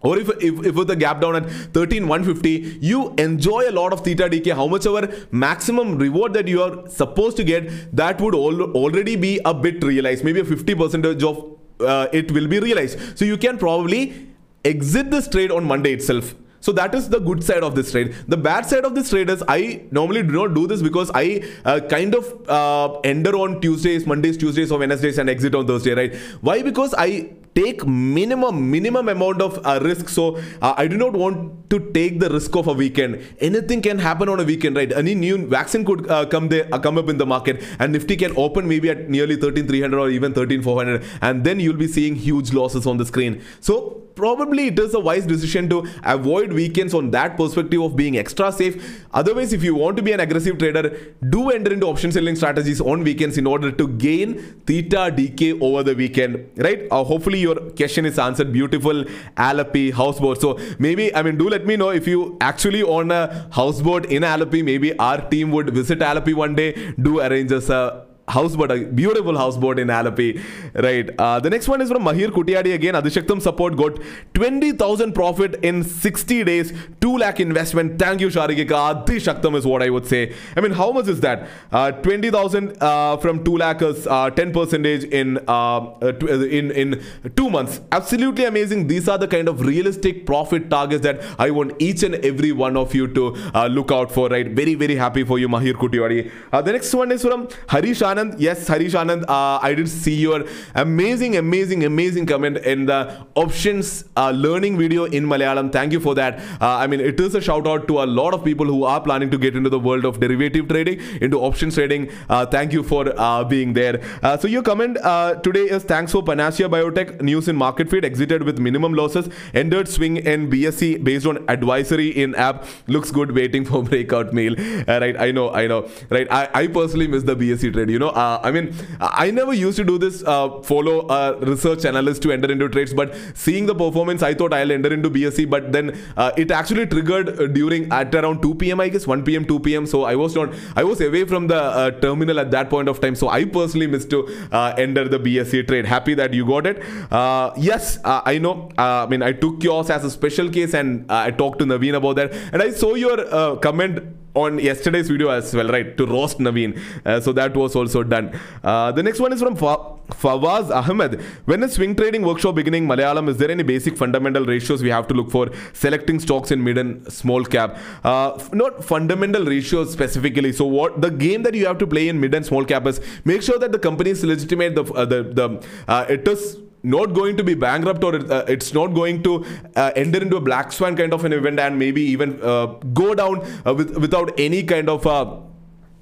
or 0.03 0.17
if, 0.17 0.29
if, 0.41 0.65
if 0.65 0.75
with 0.75 0.89
a 0.89 0.95
gap 0.95 1.21
down 1.21 1.35
at 1.35 1.49
13150 1.49 2.79
you 2.81 3.13
enjoy 3.17 3.69
a 3.69 3.71
lot 3.71 3.93
of 3.93 4.03
theta 4.03 4.27
decay 4.29 4.51
how 4.51 4.67
much 4.67 4.85
our 4.87 5.07
maximum 5.31 5.97
reward 5.97 6.33
that 6.33 6.47
you 6.47 6.61
are 6.61 6.87
supposed 6.89 7.37
to 7.37 7.43
get 7.43 7.95
that 7.95 8.19
would 8.19 8.33
al- 8.33 8.71
already 8.83 9.15
be 9.15 9.39
a 9.45 9.53
bit 9.53 9.83
realized 9.83 10.23
maybe 10.23 10.39
a 10.39 10.45
50 10.45 10.75
percentage 10.75 11.23
of 11.23 11.51
uh, 11.81 12.07
it 12.11 12.31
will 12.31 12.47
be 12.47 12.59
realized. 12.59 13.17
So 13.17 13.25
you 13.25 13.37
can 13.37 13.57
probably 13.57 14.27
exit 14.63 15.11
this 15.11 15.27
trade 15.27 15.51
on 15.51 15.63
Monday 15.63 15.93
itself. 15.93 16.35
So 16.59 16.71
that 16.73 16.93
is 16.93 17.09
the 17.09 17.19
good 17.19 17.43
side 17.43 17.63
of 17.63 17.73
this 17.73 17.91
trade. 17.91 18.15
The 18.27 18.37
bad 18.37 18.67
side 18.67 18.85
of 18.85 18.93
this 18.93 19.09
trade 19.09 19.31
is 19.31 19.43
I 19.47 19.83
normally 19.89 20.21
do 20.21 20.31
not 20.33 20.53
do 20.53 20.67
this 20.67 20.83
because 20.83 21.09
I 21.15 21.41
uh, 21.65 21.79
kind 21.79 22.13
of 22.13 22.49
uh, 22.49 22.99
enter 22.99 23.35
on 23.35 23.61
Tuesdays, 23.61 24.05
Mondays, 24.05 24.37
Tuesdays, 24.37 24.71
or 24.71 24.77
Wednesdays 24.77 25.17
and 25.17 25.27
exit 25.27 25.55
on 25.55 25.65
Thursday, 25.65 25.93
right? 25.93 26.15
Why? 26.41 26.61
Because 26.61 26.93
I 26.95 27.31
take 27.55 27.85
minimum 27.85 28.71
minimum 28.71 29.09
amount 29.09 29.41
of 29.41 29.59
uh, 29.65 29.79
risk. 29.81 30.09
So 30.09 30.37
uh, 30.61 30.73
i 30.77 30.87
do 30.87 30.97
not 30.97 31.13
want 31.13 31.69
to 31.69 31.79
take 31.91 32.19
the 32.19 32.29
risk 32.29 32.55
of 32.55 32.67
a 32.67 32.73
weekend. 32.73 33.21
Anything 33.39 33.81
can 33.81 33.99
happen 33.99 34.29
on 34.29 34.39
a 34.39 34.43
weekend 34.43 34.75
right? 34.75 34.91
Any 34.91 35.15
new 35.15 35.37
vaccine 35.47 35.85
could 35.85 36.09
uh, 36.09 36.25
come 36.25 36.49
there 36.49 36.67
uh, 36.71 36.79
come 36.79 36.97
up 36.97 37.09
in 37.09 37.17
the 37.17 37.25
market 37.25 37.63
and 37.79 37.93
nifty 37.93 38.15
can 38.15 38.35
open 38.37 38.67
maybe 38.67 38.89
at 38.89 39.09
nearly 39.09 39.35
13300 39.35 39.97
or 39.99 40.09
even 40.09 40.33
13400 40.33 41.03
and 41.21 41.43
then 41.43 41.59
you'll 41.59 41.77
be 41.77 41.87
seeing 41.87 42.15
huge 42.15 42.53
losses 42.53 42.87
on 42.87 42.97
the 42.97 43.05
screen. 43.05 43.41
So 43.59 44.01
probably 44.15 44.67
it 44.67 44.79
is 44.79 44.93
a 44.93 44.99
wise 44.99 45.25
decision 45.25 45.69
to 45.69 45.87
avoid 46.03 46.53
weekends 46.53 46.93
on 46.93 47.11
that 47.11 47.37
perspective 47.37 47.81
of 47.81 47.95
being 47.95 48.17
extra 48.17 48.51
safe. 48.51 49.05
Otherwise 49.13 49.53
if 49.53 49.63
you 49.63 49.75
want 49.75 49.97
to 49.97 50.03
be 50.03 50.11
an 50.11 50.19
aggressive 50.19 50.57
trader 50.57 50.97
do 51.29 51.49
enter 51.49 51.73
into 51.73 51.87
option 51.87 52.11
selling 52.11 52.35
strategies 52.35 52.81
on 52.81 53.03
weekends 53.03 53.37
in 53.37 53.47
order 53.47 53.71
to 53.71 53.87
gain 53.87 54.35
theta 54.65 55.11
decay 55.15 55.53
over 55.59 55.83
the 55.83 55.95
weekend 55.95 56.49
right? 56.57 56.87
Uh, 56.91 57.03
hopefully 57.03 57.40
your 57.41 57.55
question 57.71 58.05
is 58.05 58.19
answered. 58.19 58.53
Beautiful 58.53 59.03
Alleppey 59.37 59.91
houseboat. 59.91 60.41
So 60.41 60.59
maybe, 60.79 61.13
I 61.15 61.23
mean, 61.23 61.37
do 61.37 61.49
let 61.49 61.65
me 61.65 61.75
know 61.75 61.89
if 61.89 62.07
you 62.07 62.37
actually 62.41 62.83
own 62.83 63.11
a 63.11 63.47
houseboat 63.51 64.05
in 64.05 64.23
Alleppey. 64.23 64.63
Maybe 64.63 64.97
our 64.99 65.29
team 65.29 65.51
would 65.51 65.73
visit 65.73 65.99
Alleppey 65.99 66.33
one 66.33 66.55
day, 66.55 66.93
do 67.01 67.19
arrange 67.19 67.51
us 67.51 67.69
a 67.69 68.05
houseboat, 68.27 68.71
a 68.71 68.85
beautiful 68.85 69.37
houseboat 69.37 69.79
in 69.79 69.87
Alleppey, 69.87 70.41
right? 70.75 71.09
Uh, 71.17 71.39
the 71.39 71.49
next 71.49 71.67
one 71.67 71.81
is 71.81 71.89
from 71.89 72.03
Mahir 72.03 72.29
Kutiadi 72.29 72.73
again. 72.73 72.93
Adishaktam 72.95 73.41
support 73.41 73.75
got 73.75 73.97
20,000 74.33 75.13
profit 75.13 75.55
in 75.63 75.83
60 75.83 76.43
days, 76.43 76.73
2 77.01 77.17
lakh 77.17 77.39
investment. 77.39 77.99
Thank 77.99 78.21
you, 78.21 78.27
Sharikika. 78.27 79.05
Adishaktam 79.05 79.55
is 79.55 79.65
what 79.65 79.81
I 79.81 79.89
would 79.89 80.05
say. 80.05 80.33
I 80.55 80.61
mean, 80.61 80.71
how 80.71 80.91
much 80.91 81.07
is 81.07 81.19
that? 81.21 81.47
Uh, 81.71 81.91
20,000 81.91 82.77
uh, 82.81 83.17
from 83.17 83.43
2 83.43 83.57
lakh 83.57 83.81
is 83.81 84.03
10 84.03 84.09
uh, 84.09 84.29
percentage 84.53 85.03
in, 85.05 85.37
uh, 85.47 85.77
uh, 86.01 86.13
in, 86.59 86.71
in 86.71 87.03
two 87.35 87.49
months. 87.49 87.81
Absolutely 87.91 88.45
amazing. 88.45 88.87
These 88.87 89.07
are 89.09 89.17
the 89.17 89.27
kind 89.27 89.47
of 89.47 89.61
realistic 89.61 90.25
profit 90.25 90.69
targets 90.69 91.03
that 91.03 91.21
I 91.39 91.51
want 91.51 91.73
each 91.79 92.03
and 92.03 92.15
every 92.15 92.51
one 92.51 92.77
of 92.77 92.93
you 92.95 93.07
to 93.07 93.31
look 93.69 93.91
out 93.91 94.11
for, 94.11 94.29
right? 94.29 94.47
Very, 94.47 94.75
very 94.75 94.95
happy 94.95 95.23
for 95.23 95.39
you, 95.39 95.49
Mahir 95.49 95.73
Kutiadi. 95.73 96.31
the 96.51 96.71
next 96.71 96.93
one 96.93 97.11
is 97.11 97.21
from 97.23 97.47
Harish 97.67 98.01
Anand. 98.11 98.35
Yes, 98.37 98.67
Harish 98.67 98.93
Anand, 98.93 99.23
uh, 99.27 99.59
I 99.61 99.73
did 99.73 99.89
see 99.89 100.15
your 100.15 100.45
amazing, 100.75 101.37
amazing, 101.37 101.83
amazing 101.83 102.25
comment 102.25 102.57
in 102.57 102.85
the 102.85 102.99
options 103.35 104.05
uh, 104.17 104.31
learning 104.31 104.77
video 104.77 105.05
in 105.05 105.25
Malayalam. 105.25 105.71
Thank 105.71 105.93
you 105.93 105.99
for 105.99 106.15
that. 106.15 106.39
Uh, 106.61 106.77
I 106.83 106.87
mean, 106.87 106.99
it 106.99 107.19
is 107.19 107.35
a 107.35 107.41
shout 107.41 107.67
out 107.67 107.87
to 107.87 108.01
a 108.03 108.07
lot 108.19 108.33
of 108.33 108.43
people 108.43 108.65
who 108.65 108.83
are 108.83 109.01
planning 109.01 109.31
to 109.31 109.37
get 109.37 109.55
into 109.55 109.69
the 109.69 109.79
world 109.79 110.05
of 110.05 110.19
derivative 110.19 110.67
trading, 110.67 110.99
into 111.21 111.39
options 111.39 111.75
trading. 111.75 112.09
Uh, 112.29 112.45
thank 112.45 112.73
you 112.73 112.83
for 112.83 113.13
uh, 113.17 113.43
being 113.43 113.73
there. 113.73 114.01
Uh, 114.21 114.37
so 114.37 114.47
your 114.47 114.63
comment 114.63 114.97
today 115.43 115.65
is 115.77 115.83
thanks 115.83 116.11
for 116.11 116.23
Panacea 116.23 116.69
Biotech 116.69 117.21
news 117.21 117.47
in 117.47 117.55
market 117.55 117.89
feed 117.89 118.05
exited 118.05 118.43
with 118.43 118.59
minimum 118.59 118.93
losses, 118.93 119.29
entered 119.53 119.87
swing 119.87 120.17
in 120.17 120.49
BSE 120.49 121.03
based 121.03 121.25
on 121.25 121.43
advisory 121.49 122.09
in 122.09 122.35
app. 122.35 122.65
Looks 122.87 123.11
good. 123.11 123.31
Waiting 123.31 123.65
for 123.65 123.83
breakout 123.83 124.33
mail. 124.33 124.55
right, 124.87 125.19
I 125.19 125.31
know, 125.31 125.51
I 125.51 125.67
know. 125.67 125.89
Right, 126.09 126.27
I, 126.31 126.49
I 126.53 126.67
personally 126.67 127.07
miss 127.07 127.23
the 127.23 127.35
BSE 127.35 127.73
trade. 127.73 127.89
You 127.89 127.99
know, 128.01 128.09
uh, 128.09 128.39
I 128.43 128.51
mean, 128.51 128.73
I 128.99 129.31
never 129.31 129.53
used 129.53 129.77
to 129.77 129.83
do 129.83 129.97
this 129.97 130.23
uh, 130.23 130.61
follow 130.61 131.07
a 131.09 131.39
research 131.51 131.85
analyst 131.85 132.21
to 132.23 132.31
enter 132.31 132.51
into 132.51 132.67
trades, 132.69 132.93
but 132.93 133.15
seeing 133.33 133.65
the 133.65 133.75
performance, 133.75 134.23
I 134.23 134.33
thought 134.33 134.53
I'll 134.53 134.71
enter 134.71 134.93
into 134.93 135.09
BSE, 135.09 135.49
but 135.49 135.71
then 135.71 135.97
uh, 136.17 136.31
it 136.37 136.51
actually 136.51 136.85
triggered 136.87 137.53
during 137.53 137.91
at 137.91 138.13
around 138.13 138.41
2 138.41 138.55
p.m. 138.55 138.79
I 138.79 138.89
guess 138.89 139.07
1 139.07 139.23
p.m. 139.23 139.45
2 139.45 139.59
p.m. 139.59 139.85
So 139.85 140.03
I 140.03 140.15
was 140.15 140.35
not, 140.35 140.53
I 140.75 140.83
was 140.83 141.01
away 141.01 141.25
from 141.25 141.47
the 141.47 141.61
uh, 141.61 141.91
terminal 142.05 142.39
at 142.39 142.51
that 142.51 142.69
point 142.69 142.89
of 142.89 143.01
time. 143.01 143.15
So 143.15 143.29
I 143.29 143.45
personally 143.45 143.87
missed 143.87 144.09
to 144.11 144.21
uh, 144.51 144.73
enter 144.77 145.07
the 145.07 145.19
BSE 145.19 145.67
trade. 145.67 145.85
Happy 145.85 146.13
that 146.15 146.33
you 146.33 146.45
got 146.45 146.67
it. 146.67 146.83
Uh, 147.11 147.51
yes, 147.57 147.99
I 148.03 148.37
know. 148.37 148.69
I 148.77 149.05
mean, 149.07 149.21
I 149.21 149.31
took 149.31 149.63
yours 149.63 149.89
as 149.89 150.03
a 150.03 150.09
special 150.09 150.49
case, 150.49 150.73
and 150.73 151.11
I 151.11 151.31
talked 151.31 151.59
to 151.59 151.65
Naveen 151.65 151.95
about 151.95 152.15
that, 152.17 152.33
and 152.53 152.61
I 152.61 152.71
saw 152.71 152.95
your 152.95 153.57
comment 153.57 154.20
on 154.33 154.59
yesterday's 154.59 155.09
video 155.09 155.29
as 155.29 155.53
well, 155.53 155.67
right? 155.67 155.97
To 155.97 156.05
roast 156.05 156.39
Naveen. 156.39 156.79
Uh, 157.05 157.19
so 157.19 157.33
that 157.33 157.55
was 157.55 157.75
also 157.75 158.03
done. 158.03 158.39
Uh, 158.63 158.91
the 158.91 159.03
next 159.03 159.19
one 159.19 159.33
is 159.33 159.41
from 159.41 159.55
Fa- 159.55 159.95
Fawaz 160.11 160.69
Ahmed. 160.69 161.21
When 161.45 161.63
is 161.63 161.73
swing 161.73 161.95
trading 161.95 162.23
workshop 162.23 162.55
beginning, 162.55 162.87
Malayalam, 162.87 163.29
is 163.29 163.37
there 163.37 163.51
any 163.51 163.63
basic 163.63 163.97
fundamental 163.97 164.45
ratios 164.45 164.81
we 164.81 164.89
have 164.89 165.07
to 165.07 165.13
look 165.13 165.29
for 165.29 165.49
selecting 165.73 166.19
stocks 166.19 166.51
in 166.51 166.63
mid 166.63 166.77
and 166.77 167.11
small 167.11 167.43
cap? 167.43 167.77
Uh, 168.03 168.41
not 168.53 168.83
fundamental 168.83 169.45
ratios 169.45 169.91
specifically. 169.91 170.51
So 170.51 170.65
what 170.65 171.01
the 171.01 171.11
game 171.11 171.43
that 171.43 171.53
you 171.53 171.65
have 171.67 171.77
to 171.79 171.87
play 171.87 172.07
in 172.07 172.19
mid 172.19 172.33
and 172.33 172.45
small 172.45 172.65
cap 172.65 172.87
is 172.87 173.01
make 173.25 173.41
sure 173.41 173.59
that 173.59 173.71
the 173.71 173.79
company 173.79 174.11
is 174.11 174.23
legitimate. 174.23 174.75
The 174.75 174.83
uh, 174.93 175.05
the 175.05 175.23
the 175.23 175.65
uh, 175.87 176.05
it 176.09 176.27
is 176.27 176.57
not 176.83 177.13
going 177.13 177.37
to 177.37 177.43
be 177.43 177.53
bankrupt 177.53 178.03
or 178.03 178.15
uh, 178.15 178.45
it's 178.47 178.73
not 178.73 178.87
going 178.87 179.21
to 179.23 179.45
uh, 179.75 179.91
enter 179.95 180.21
into 180.21 180.37
a 180.37 180.41
black 180.41 180.71
swan 180.71 180.95
kind 180.95 181.13
of 181.13 181.25
an 181.25 181.33
event 181.33 181.59
and 181.59 181.77
maybe 181.77 182.01
even 182.01 182.41
uh, 182.41 182.65
go 182.93 183.13
down 183.13 183.41
uh, 183.65 183.73
with, 183.73 183.97
without 183.97 184.31
any 184.39 184.63
kind 184.63 184.89
of 184.89 185.05
uh, 185.05 185.37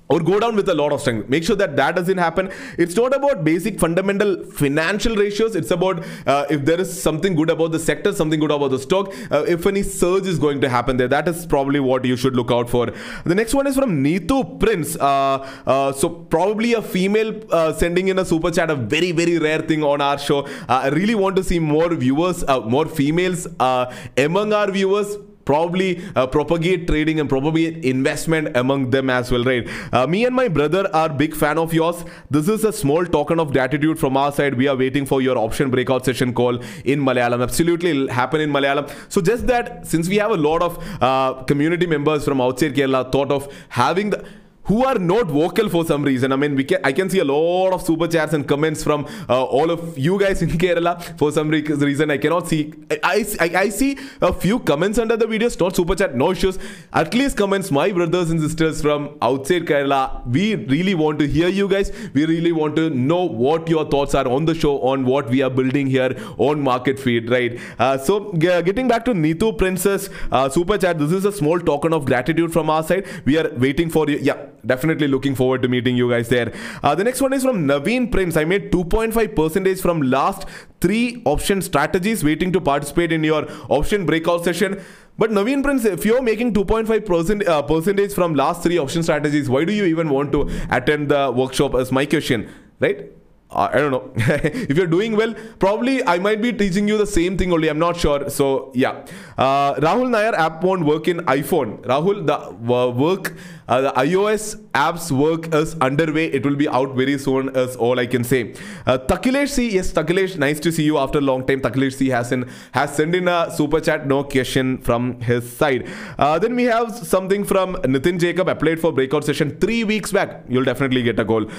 or 0.09 0.19
go 0.19 0.39
down 0.39 0.55
with 0.55 0.67
a 0.69 0.73
lot 0.73 0.91
of 0.91 1.01
strength. 1.01 1.29
Make 1.29 1.43
sure 1.43 1.55
that 1.55 1.75
that 1.75 1.95
doesn't 1.95 2.17
happen. 2.17 2.49
It's 2.79 2.95
not 2.95 3.15
about 3.15 3.43
basic 3.43 3.79
fundamental 3.79 4.43
financial 4.45 5.15
ratios. 5.15 5.55
It's 5.55 5.69
about 5.69 6.03
uh, 6.25 6.45
if 6.49 6.65
there 6.65 6.81
is 6.81 7.01
something 7.01 7.35
good 7.35 7.51
about 7.51 7.71
the 7.71 7.79
sector, 7.79 8.11
something 8.11 8.39
good 8.39 8.49
about 8.49 8.71
the 8.71 8.79
stock, 8.79 9.13
uh, 9.29 9.45
if 9.47 9.67
any 9.67 9.83
surge 9.83 10.25
is 10.25 10.39
going 10.39 10.61
to 10.61 10.69
happen 10.69 10.97
there. 10.97 11.07
That 11.07 11.27
is 11.27 11.45
probably 11.45 11.79
what 11.79 12.05
you 12.05 12.17
should 12.17 12.35
look 12.35 12.49
out 12.49 12.69
for. 12.71 12.87
The 13.23 13.35
next 13.35 13.53
one 13.53 13.67
is 13.67 13.75
from 13.75 14.03
Neetu 14.03 14.59
Prince. 14.59 14.95
Uh, 14.95 15.47
uh 15.67 15.91
so 15.91 16.09
probably 16.09 16.73
a 16.73 16.81
female 16.81 17.31
uh, 17.51 17.73
sending 17.73 18.07
in 18.07 18.17
a 18.17 18.25
super 18.25 18.49
chat, 18.49 18.71
a 18.71 18.75
very 18.75 19.11
very 19.11 19.37
rare 19.37 19.61
thing 19.61 19.83
on 19.83 20.01
our 20.01 20.17
show. 20.17 20.39
Uh, 20.67 20.81
I 20.85 20.87
really 20.89 21.15
want 21.15 21.35
to 21.35 21.43
see 21.43 21.59
more 21.59 21.93
viewers, 21.93 22.43
more 22.65 22.87
females 22.87 23.47
among 23.59 24.53
our 24.53 24.71
viewers 24.71 25.17
probably 25.49 25.89
uh, 26.15 26.27
propagate 26.27 26.85
trading 26.87 27.19
and 27.19 27.27
propagate 27.27 27.83
investment 27.83 28.55
among 28.55 28.89
them 28.91 29.09
as 29.09 29.31
well, 29.31 29.43
right? 29.43 29.67
Uh, 29.91 30.05
me 30.05 30.23
and 30.25 30.35
my 30.35 30.47
brother 30.47 30.83
are 30.93 31.09
big 31.09 31.35
fan 31.35 31.57
of 31.57 31.73
yours. 31.73 32.03
This 32.29 32.47
is 32.47 32.63
a 32.63 32.71
small 32.71 33.05
token 33.05 33.39
of 33.39 33.51
gratitude 33.51 33.97
from 33.99 34.15
our 34.15 34.31
side. 34.31 34.53
We 34.63 34.67
are 34.67 34.77
waiting 34.77 35.07
for 35.07 35.21
your 35.21 35.37
option 35.39 35.71
breakout 35.71 36.05
session 36.05 36.33
call 36.33 36.59
in 36.85 36.99
Malayalam. 36.99 37.41
Absolutely, 37.41 37.91
it'll 37.91 38.09
happen 38.09 38.41
in 38.41 38.51
Malayalam. 38.51 38.91
So 39.09 39.21
just 39.21 39.47
that, 39.47 39.87
since 39.87 40.07
we 40.07 40.17
have 40.17 40.31
a 40.31 40.37
lot 40.37 40.61
of 40.61 40.77
uh, 41.01 41.43
community 41.53 41.87
members 41.87 42.25
from 42.25 42.41
outside 42.41 42.75
Kerala, 42.75 43.11
thought 43.11 43.31
of 43.31 43.51
having 43.69 44.11
the 44.11 44.23
who 44.69 44.85
are 44.85 44.99
not 44.99 45.27
vocal 45.27 45.67
for 45.67 45.83
some 45.83 46.03
reason. 46.03 46.31
I 46.31 46.35
mean, 46.35 46.55
we 46.55 46.63
can 46.63 46.79
I 46.83 46.91
can 46.93 47.09
see 47.09 47.19
a 47.19 47.25
lot 47.25 47.73
of 47.73 47.81
super 47.85 48.07
chats 48.07 48.33
and 48.33 48.47
comments 48.47 48.83
from 48.83 49.05
uh, 49.27 49.43
all 49.43 49.71
of 49.71 49.97
you 49.97 50.19
guys 50.19 50.43
in 50.43 50.49
Kerala. 50.63 50.93
For 51.17 51.31
some 51.31 51.49
reason, 51.49 52.11
I 52.11 52.17
cannot 52.17 52.47
see. 52.47 52.73
I, 53.03 53.25
I, 53.39 53.51
I 53.63 53.69
see 53.69 53.97
a 54.21 54.31
few 54.31 54.59
comments 54.59 54.99
under 54.99 55.17
the 55.17 55.25
videos, 55.25 55.59
not 55.59 55.75
super 55.75 55.95
chat, 55.95 56.15
no 56.15 56.31
issues. 56.31 56.59
At 56.93 57.15
least 57.15 57.35
comments, 57.35 57.71
my 57.71 57.91
brothers 57.91 58.29
and 58.29 58.39
sisters 58.39 58.81
from 58.81 59.17
outside 59.23 59.65
Kerala. 59.65 60.25
We 60.27 60.53
really 60.55 60.93
want 60.93 61.17
to 61.19 61.27
hear 61.27 61.47
you 61.47 61.67
guys. 61.67 61.91
We 62.13 62.25
really 62.25 62.51
want 62.51 62.75
to 62.75 62.91
know 62.91 63.23
what 63.25 63.67
your 63.69 63.85
thoughts 63.89 64.13
are 64.13 64.27
on 64.27 64.45
the 64.45 64.53
show, 64.53 64.79
on 64.81 65.05
what 65.05 65.29
we 65.29 65.41
are 65.41 65.49
building 65.49 65.87
here 65.87 66.15
on 66.37 66.61
Market 66.61 66.99
Feed, 66.99 67.31
right? 67.31 67.59
Uh, 67.79 67.97
so, 67.97 68.31
getting 68.33 68.87
back 68.87 69.03
to 69.05 69.13
Neetu 69.13 69.57
Princess 69.57 70.09
uh, 70.31 70.47
super 70.47 70.77
chat, 70.77 70.99
this 70.99 71.11
is 71.11 71.25
a 71.25 71.31
small 71.31 71.59
token 71.59 71.91
of 71.91 72.05
gratitude 72.05 72.53
from 72.53 72.69
our 72.69 72.83
side. 72.83 73.07
We 73.25 73.39
are 73.39 73.49
waiting 73.57 73.89
for 73.89 74.07
you. 74.07 74.19
Yeah 74.21 74.45
definitely 74.65 75.07
looking 75.07 75.35
forward 75.35 75.61
to 75.63 75.67
meeting 75.67 75.97
you 75.97 76.09
guys 76.09 76.29
there. 76.29 76.53
Uh, 76.83 76.95
the 76.95 77.03
next 77.03 77.21
one 77.21 77.33
is 77.33 77.43
from 77.43 77.67
Naveen 77.67 78.11
Prince. 78.11 78.37
I 78.37 78.45
made 78.45 78.71
2.5 78.71 79.35
percentage 79.35 79.81
from 79.81 80.01
last 80.01 80.47
three 80.81 81.21
option 81.25 81.61
strategies, 81.61 82.23
waiting 82.23 82.51
to 82.53 82.61
participate 82.61 83.11
in 83.11 83.23
your 83.23 83.47
option 83.69 84.05
breakout 84.05 84.43
session. 84.43 84.81
But 85.17 85.31
Naveen 85.31 85.63
Prince, 85.63 85.85
if 85.85 86.05
you're 86.05 86.21
making 86.21 86.53
2.5 86.53 87.05
percent, 87.05 87.47
uh, 87.47 87.61
percentage 87.61 88.13
from 88.13 88.35
last 88.35 88.63
three 88.63 88.77
option 88.77 89.03
strategies, 89.03 89.49
why 89.49 89.65
do 89.65 89.73
you 89.73 89.85
even 89.85 90.09
want 90.09 90.31
to 90.31 90.49
attend 90.71 91.09
the 91.09 91.31
workshop? 91.35 91.75
Is 91.75 91.91
my 91.91 92.05
question, 92.05 92.49
right? 92.79 93.11
I 93.51 93.79
don't 93.79 93.91
know. 93.91 94.11
if 94.15 94.77
you're 94.77 94.85
doing 94.85 95.15
well, 95.15 95.33
probably 95.57 96.05
I 96.05 96.19
might 96.19 96.39
be 96.39 96.53
teaching 96.53 96.87
you 96.87 96.99
the 96.99 97.07
same 97.07 97.35
thing 97.35 97.51
only. 97.51 97.67
I'm 97.67 97.79
not 97.79 97.97
sure. 97.97 98.29
So 98.29 98.71
yeah, 98.75 99.03
uh, 99.39 99.73
Rahul 99.75 100.11
Nair 100.11 100.35
app 100.35 100.63
won't 100.63 100.85
work 100.85 101.07
in 101.07 101.17
iPhone. 101.21 101.81
Rahul, 101.81 102.27
the 102.27 102.37
uh, 102.37 102.91
work, 102.91 103.33
uh, 103.67 103.81
the 103.81 103.91
iOS 103.93 104.55
apps 104.73 105.11
work 105.11 105.51
is 105.55 105.73
underway. 105.81 106.25
It 106.27 106.45
will 106.45 106.55
be 106.55 106.69
out 106.69 106.95
very 106.95 107.17
soon. 107.17 107.49
Is 107.55 107.75
all 107.75 107.99
I 107.99 108.05
can 108.05 108.23
say. 108.23 108.53
Uh, 108.85 108.99
Takilesh 108.99 109.49
C, 109.49 109.71
yes, 109.71 109.91
Takilesh, 109.93 110.37
nice 110.37 110.59
to 110.59 110.71
see 110.71 110.83
you 110.83 110.99
after 110.99 111.17
a 111.17 111.21
long 111.21 111.43
time. 111.47 111.61
Takilesh 111.61 111.93
C 111.93 112.09
has 112.09 112.31
in 112.31 112.47
has 112.73 112.95
sent 112.95 113.15
in 113.15 113.27
a 113.27 113.51
super 113.51 113.81
chat. 113.81 114.05
No 114.05 114.23
question 114.25 114.77
from 114.77 115.21
his 115.21 115.51
side. 115.51 115.87
Uh, 116.19 116.37
then 116.37 116.55
we 116.55 116.65
have 116.65 116.95
something 116.95 117.43
from 117.43 117.73
Nitin 117.77 118.19
Jacob. 118.19 118.47
Applied 118.47 118.79
for 118.79 118.93
breakout 118.93 119.23
session 119.23 119.57
three 119.59 119.83
weeks 119.83 120.11
back. 120.11 120.43
You'll 120.47 120.65
definitely 120.65 121.01
get 121.01 121.19
a 121.19 121.25
goal. 121.25 121.49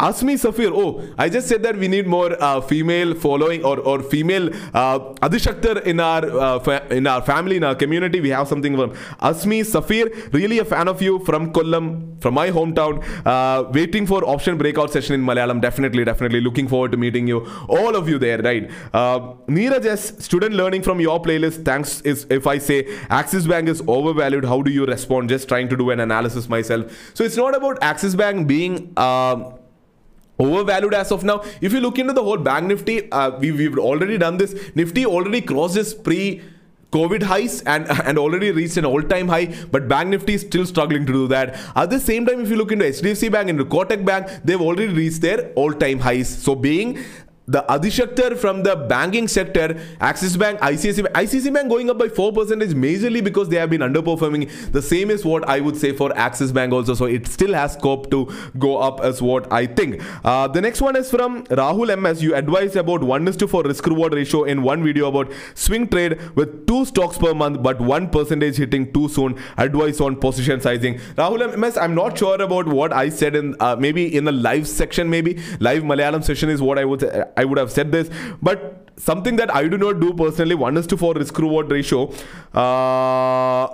Asmi 0.00 0.34
Safir, 0.42 0.72
oh, 0.74 1.02
I 1.18 1.28
just 1.28 1.46
said 1.46 1.62
that 1.62 1.76
we 1.76 1.86
need 1.86 2.06
more 2.06 2.34
uh, 2.42 2.62
female 2.62 3.14
following 3.14 3.62
or, 3.62 3.78
or 3.80 4.02
female 4.02 4.48
uh, 4.74 4.98
Adishaktar 5.26 5.82
in 5.82 6.00
our 6.00 6.24
uh, 6.24 6.88
in 6.90 7.06
our 7.06 7.20
family, 7.20 7.58
in 7.58 7.64
our 7.64 7.74
community. 7.74 8.20
We 8.20 8.30
have 8.30 8.48
something 8.48 8.76
from 8.76 8.92
Asmi 9.30 9.60
Safir, 9.60 10.32
really 10.32 10.58
a 10.58 10.64
fan 10.64 10.88
of 10.88 11.02
you 11.02 11.18
from 11.26 11.52
Kollam, 11.52 12.20
from 12.22 12.32
my 12.32 12.50
hometown. 12.50 13.04
Uh, 13.26 13.70
waiting 13.72 14.06
for 14.06 14.24
option 14.24 14.56
breakout 14.56 14.90
session 14.90 15.14
in 15.16 15.22
Malayalam. 15.22 15.60
Definitely, 15.60 16.04
definitely 16.04 16.40
looking 16.40 16.66
forward 16.66 16.92
to 16.92 16.96
meeting 16.96 17.28
you, 17.28 17.46
all 17.68 17.94
of 17.94 18.08
you 18.08 18.18
there, 18.18 18.38
right? 18.38 18.70
Uh, 18.94 19.34
Neeraj 19.48 20.22
student 20.22 20.54
learning 20.54 20.80
from 20.80 21.00
your 21.00 21.20
playlist. 21.20 21.62
Thanks. 21.66 22.00
Is 22.00 22.26
if 22.30 22.46
I 22.46 22.56
say 22.56 22.86
Axis 23.10 23.46
Bank 23.46 23.68
is 23.68 23.82
overvalued, 23.86 24.46
how 24.46 24.62
do 24.62 24.70
you 24.70 24.86
respond? 24.86 25.28
Just 25.28 25.46
trying 25.46 25.68
to 25.68 25.76
do 25.76 25.90
an 25.90 26.00
analysis 26.00 26.48
myself. 26.48 26.90
So 27.12 27.22
it's 27.22 27.36
not 27.36 27.54
about 27.54 27.76
Axis 27.82 28.14
Bank 28.14 28.48
being. 28.48 28.94
Uh, 28.96 29.56
overvalued 30.40 30.94
as 30.94 31.12
of 31.12 31.24
now. 31.24 31.42
If 31.60 31.72
you 31.72 31.80
look 31.80 31.98
into 31.98 32.12
the 32.12 32.22
whole 32.22 32.38
bank 32.38 32.66
nifty, 32.66 33.10
uh, 33.12 33.38
we, 33.38 33.52
we've 33.52 33.78
already 33.78 34.18
done 34.18 34.36
this. 34.36 34.54
Nifty 34.74 35.06
already 35.06 35.40
crossed 35.40 35.76
its 35.76 35.94
pre 35.94 36.42
COVID 36.92 37.22
highs 37.22 37.62
and, 37.62 37.86
and 38.04 38.18
already 38.18 38.50
reached 38.50 38.76
an 38.76 38.84
all-time 38.84 39.28
high, 39.28 39.46
but 39.70 39.88
Bank 39.88 40.08
Nifty 40.08 40.34
is 40.34 40.40
still 40.42 40.66
struggling 40.66 41.06
to 41.06 41.12
do 41.12 41.28
that. 41.28 41.58
At 41.76 41.90
the 41.90 42.00
same 42.00 42.26
time, 42.26 42.40
if 42.40 42.48
you 42.48 42.56
look 42.56 42.72
into 42.72 42.84
HDFC 42.84 43.30
Bank 43.30 43.48
and 43.48 43.60
Kotak 43.60 44.04
Bank, 44.04 44.28
they've 44.44 44.60
already 44.60 44.92
reached 44.92 45.20
their 45.20 45.52
all-time 45.52 46.00
highs. 46.00 46.28
So 46.28 46.54
being 46.54 46.98
the 47.50 47.64
Adishaktar 47.68 48.38
from 48.38 48.62
the 48.62 48.76
banking 48.76 49.26
sector, 49.26 49.76
Axis 50.00 50.36
Bank, 50.36 50.60
ICICI, 50.60 51.10
ICICI 51.12 51.52
Bank 51.52 51.68
going 51.68 51.90
up 51.90 51.98
by 51.98 52.06
4% 52.06 52.62
is 52.62 52.74
majorly 52.74 53.22
because 53.24 53.48
they 53.48 53.56
have 53.56 53.70
been 53.70 53.80
underperforming. 53.80 54.48
The 54.70 54.80
same 54.80 55.10
is 55.10 55.24
what 55.24 55.48
I 55.48 55.58
would 55.58 55.76
say 55.76 55.92
for 55.92 56.16
Axis 56.16 56.52
Bank 56.52 56.72
also. 56.72 56.94
So 56.94 57.06
it 57.06 57.26
still 57.26 57.52
has 57.54 57.72
scope 57.72 58.08
to 58.12 58.32
go 58.58 58.76
up 58.76 59.00
as 59.00 59.20
what 59.20 59.52
I 59.52 59.66
think. 59.66 60.00
Uh, 60.24 60.46
the 60.46 60.60
next 60.60 60.80
one 60.80 60.94
is 60.94 61.10
from 61.10 61.42
Rahul 61.46 61.98
MS. 61.98 62.22
You 62.22 62.36
advised 62.36 62.76
about 62.76 63.02
1 63.02 63.26
is 63.26 63.36
to 63.38 63.48
4 63.48 63.64
risk 63.64 63.84
reward 63.86 64.14
ratio 64.14 64.44
in 64.44 64.62
one 64.62 64.84
video 64.84 65.08
about 65.08 65.32
swing 65.54 65.88
trade 65.88 66.20
with 66.36 66.68
two 66.68 66.84
stocks 66.84 67.18
per 67.18 67.34
month, 67.34 67.64
but 67.64 67.80
1 67.80 68.10
percentage 68.10 68.58
hitting 68.58 68.92
too 68.92 69.08
soon. 69.08 69.36
Advice 69.58 70.00
on 70.00 70.14
position 70.14 70.60
sizing. 70.60 70.98
Rahul 71.16 71.58
MS, 71.58 71.76
I'm 71.76 71.96
not 71.96 72.16
sure 72.16 72.40
about 72.40 72.68
what 72.68 72.92
I 72.92 73.08
said 73.08 73.34
in 73.34 73.56
uh, 73.58 73.74
maybe 73.74 74.14
in 74.16 74.24
the 74.24 74.32
live 74.32 74.68
section, 74.68 75.10
maybe 75.10 75.40
live 75.58 75.82
Malayalam 75.82 76.22
session 76.22 76.48
is 76.48 76.62
what 76.62 76.78
I 76.78 76.84
would 76.84 77.02
I 77.40 77.44
would 77.44 77.58
have 77.64 77.72
said 77.78 77.92
this, 77.96 78.10
but 78.50 78.64
something 79.08 79.36
that 79.42 79.54
I 79.60 79.66
do 79.74 79.78
not 79.82 80.00
do 80.00 80.12
personally. 80.14 80.54
One 80.54 80.76
is 80.76 80.86
to 80.94 80.96
four 81.02 81.14
risk 81.14 81.38
reward 81.38 81.70
ratio. 81.76 82.02
Uh, 82.64 83.68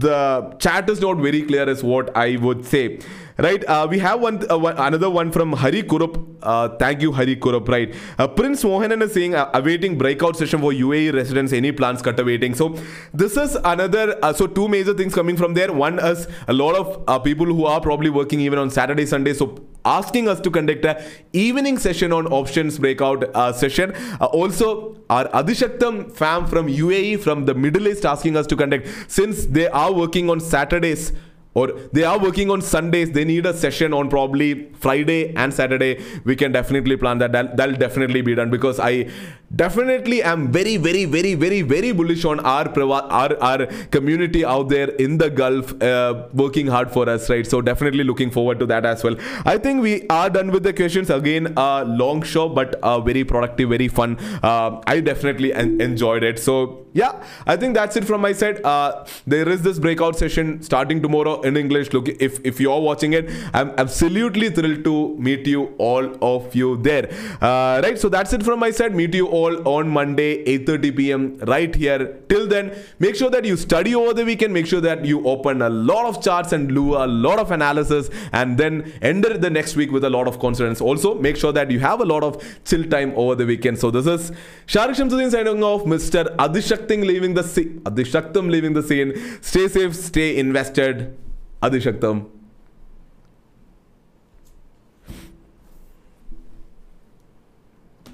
the 0.00 0.56
chat 0.66 0.90
is 0.96 1.00
not 1.00 1.22
very 1.28 1.42
clear, 1.42 1.68
is 1.76 1.82
what 1.92 2.16
I 2.16 2.36
would 2.48 2.64
say. 2.74 3.00
Right, 3.38 3.62
uh, 3.68 3.86
we 3.88 3.98
have 3.98 4.20
one, 4.20 4.50
uh, 4.50 4.56
one, 4.56 4.78
another 4.78 5.10
one 5.10 5.30
from 5.30 5.52
Hari 5.52 5.82
Kurup. 5.82 6.36
Uh, 6.42 6.70
thank 6.78 7.02
you, 7.02 7.12
Hari 7.12 7.36
Kurup. 7.36 7.68
Right, 7.68 7.94
uh, 8.18 8.26
Prince 8.26 8.64
Mohanan 8.64 9.02
is 9.02 9.12
saying 9.12 9.34
uh, 9.34 9.50
awaiting 9.52 9.98
breakout 9.98 10.36
session 10.38 10.60
for 10.60 10.72
UAE 10.72 11.12
residents. 11.12 11.52
Any 11.52 11.70
plans 11.70 12.00
cut 12.00 12.18
awaiting? 12.18 12.54
So 12.54 12.74
this 13.12 13.36
is 13.36 13.56
another. 13.56 14.18
Uh, 14.22 14.32
so 14.32 14.46
two 14.46 14.68
major 14.68 14.94
things 14.94 15.14
coming 15.14 15.36
from 15.36 15.52
there. 15.52 15.70
One 15.70 15.98
is 15.98 16.26
a 16.48 16.54
lot 16.54 16.76
of 16.76 17.24
people 17.24 17.44
who 17.44 17.66
are 17.66 17.78
probably 17.78 18.08
working 18.08 18.40
even 18.40 18.58
on 18.58 18.70
Saturday, 18.70 19.04
Sunday. 19.04 19.34
So 19.34 19.54
asking 19.84 20.28
us 20.28 20.40
to 20.40 20.50
conduct 20.50 20.86
a 20.86 21.04
evening 21.34 21.76
session 21.76 22.14
on 22.14 22.26
options 22.28 22.78
breakout 22.78 23.22
session. 23.54 23.94
also, 24.20 24.96
our 25.10 25.28
Adishaktam 25.28 26.10
fam 26.10 26.46
from 26.46 26.68
UAE 26.68 27.20
from 27.20 27.44
the 27.44 27.54
Middle 27.54 27.86
East 27.86 28.06
asking 28.06 28.34
us 28.38 28.46
to 28.46 28.56
conduct 28.56 28.88
since 29.08 29.44
they 29.44 29.68
are 29.68 29.92
working 29.92 30.30
on 30.30 30.40
Saturdays 30.40 31.12
or 31.56 31.68
they 31.92 32.04
are 32.04 32.18
working 32.18 32.50
on 32.50 32.60
Sundays, 32.60 33.12
they 33.12 33.24
need 33.24 33.46
a 33.46 33.54
session 33.54 33.94
on 33.94 34.10
probably 34.10 34.70
Friday 34.74 35.34
and 35.34 35.54
Saturday. 35.54 36.04
We 36.24 36.36
can 36.36 36.52
definitely 36.52 36.98
plan 36.98 37.16
that. 37.18 37.32
That'll, 37.32 37.56
that'll 37.56 37.76
definitely 37.76 38.20
be 38.20 38.34
done 38.34 38.50
because 38.50 38.78
I 38.78 39.10
definitely 39.54 40.22
am 40.22 40.50
very, 40.50 40.76
very, 40.76 41.04
very, 41.04 41.34
very, 41.34 41.62
very 41.62 41.92
bullish 41.92 42.24
on 42.24 42.40
our 42.40 42.66
our 42.82 43.36
our 43.40 43.66
community 43.96 44.44
out 44.44 44.68
there 44.68 44.88
in 45.06 45.18
the 45.18 45.30
Gulf, 45.30 45.80
uh, 45.82 46.26
working 46.32 46.66
hard 46.66 46.90
for 46.90 47.08
us, 47.08 47.28
right? 47.30 47.46
So 47.46 47.60
definitely 47.60 48.04
looking 48.04 48.30
forward 48.30 48.58
to 48.60 48.66
that 48.66 48.84
as 48.84 49.04
well. 49.04 49.16
I 49.44 49.58
think 49.58 49.82
we 49.82 50.06
are 50.08 50.28
done 50.30 50.50
with 50.50 50.62
the 50.62 50.72
questions. 50.72 51.10
Again, 51.10 51.52
a 51.56 51.84
long 51.84 52.22
show, 52.22 52.48
but 52.48 52.74
uh, 52.82 53.00
very 53.00 53.24
productive, 53.24 53.68
very 53.68 53.88
fun. 53.88 54.18
Uh, 54.42 54.80
I 54.86 55.00
definitely 55.00 55.52
en- 55.54 55.80
enjoyed 55.80 56.24
it. 56.24 56.38
So 56.38 56.86
yeah, 56.92 57.22
I 57.46 57.56
think 57.56 57.74
that's 57.74 57.96
it 57.96 58.04
from 58.04 58.22
my 58.22 58.32
side. 58.32 58.64
Uh, 58.64 59.04
there 59.26 59.48
is 59.48 59.62
this 59.62 59.78
breakout 59.78 60.16
session 60.16 60.62
starting 60.62 61.02
tomorrow 61.02 61.40
in 61.42 61.56
English. 61.56 61.92
Look, 61.92 62.08
if 62.08 62.40
if 62.44 62.58
you're 62.58 62.80
watching 62.80 63.12
it, 63.12 63.30
I'm 63.52 63.72
absolutely 63.76 64.50
thrilled 64.50 64.82
to 64.84 65.14
meet 65.18 65.46
you 65.46 65.64
all 65.78 66.10
of 66.22 66.54
you 66.54 66.76
there. 66.78 67.10
Uh, 67.40 67.80
right, 67.84 67.98
so 67.98 68.08
that's 68.08 68.32
it 68.32 68.42
from 68.42 68.58
my 68.60 68.70
side. 68.70 68.94
Meet 68.94 69.14
you 69.14 69.26
all 69.36 69.56
on 69.68 69.88
Monday, 69.96 70.28
8:30 70.44 70.96
p.m. 70.98 71.22
right 71.52 71.74
here. 71.82 72.00
Till 72.32 72.46
then, 72.52 72.70
make 73.06 73.16
sure 73.20 73.30
that 73.36 73.48
you 73.50 73.56
study 73.56 73.94
over 74.00 74.14
the 74.20 74.24
weekend. 74.30 74.54
Make 74.58 74.66
sure 74.72 74.82
that 74.88 75.04
you 75.04 75.24
open 75.34 75.62
a 75.62 75.70
lot 75.70 76.06
of 76.10 76.22
charts 76.26 76.52
and 76.58 76.68
do 76.80 76.84
a 76.94 77.06
lot 77.26 77.38
of 77.44 77.50
analysis, 77.58 78.10
and 78.32 78.58
then 78.58 78.92
enter 79.02 79.32
the 79.46 79.50
next 79.58 79.76
week 79.82 79.90
with 79.98 80.04
a 80.04 80.10
lot 80.10 80.28
of 80.28 80.38
confidence. 80.46 80.80
Also, 80.80 81.14
make 81.28 81.36
sure 81.36 81.52
that 81.52 81.70
you 81.70 81.80
have 81.80 82.00
a 82.00 82.08
lot 82.14 82.28
of 82.30 82.42
chill 82.64 82.84
time 82.96 83.12
over 83.16 83.34
the 83.34 83.46
weekend. 83.46 83.78
So 83.78 83.90
this 83.90 84.06
is 84.06 84.30
Sharique 84.66 85.02
Samsudheen 85.02 85.30
signing 85.30 85.62
off, 85.72 85.84
Mr. 85.96 86.24
Adishakting 86.36 87.06
leaving 87.12 87.34
the 87.34 87.42
scene. 87.42 87.80
Adishaktam 87.90 88.50
leaving 88.50 88.72
the 88.80 88.82
scene. 88.82 89.12
Stay 89.40 89.68
safe, 89.68 89.94
stay 89.94 90.36
invested. 90.46 91.16
Adishaktam 91.62 92.26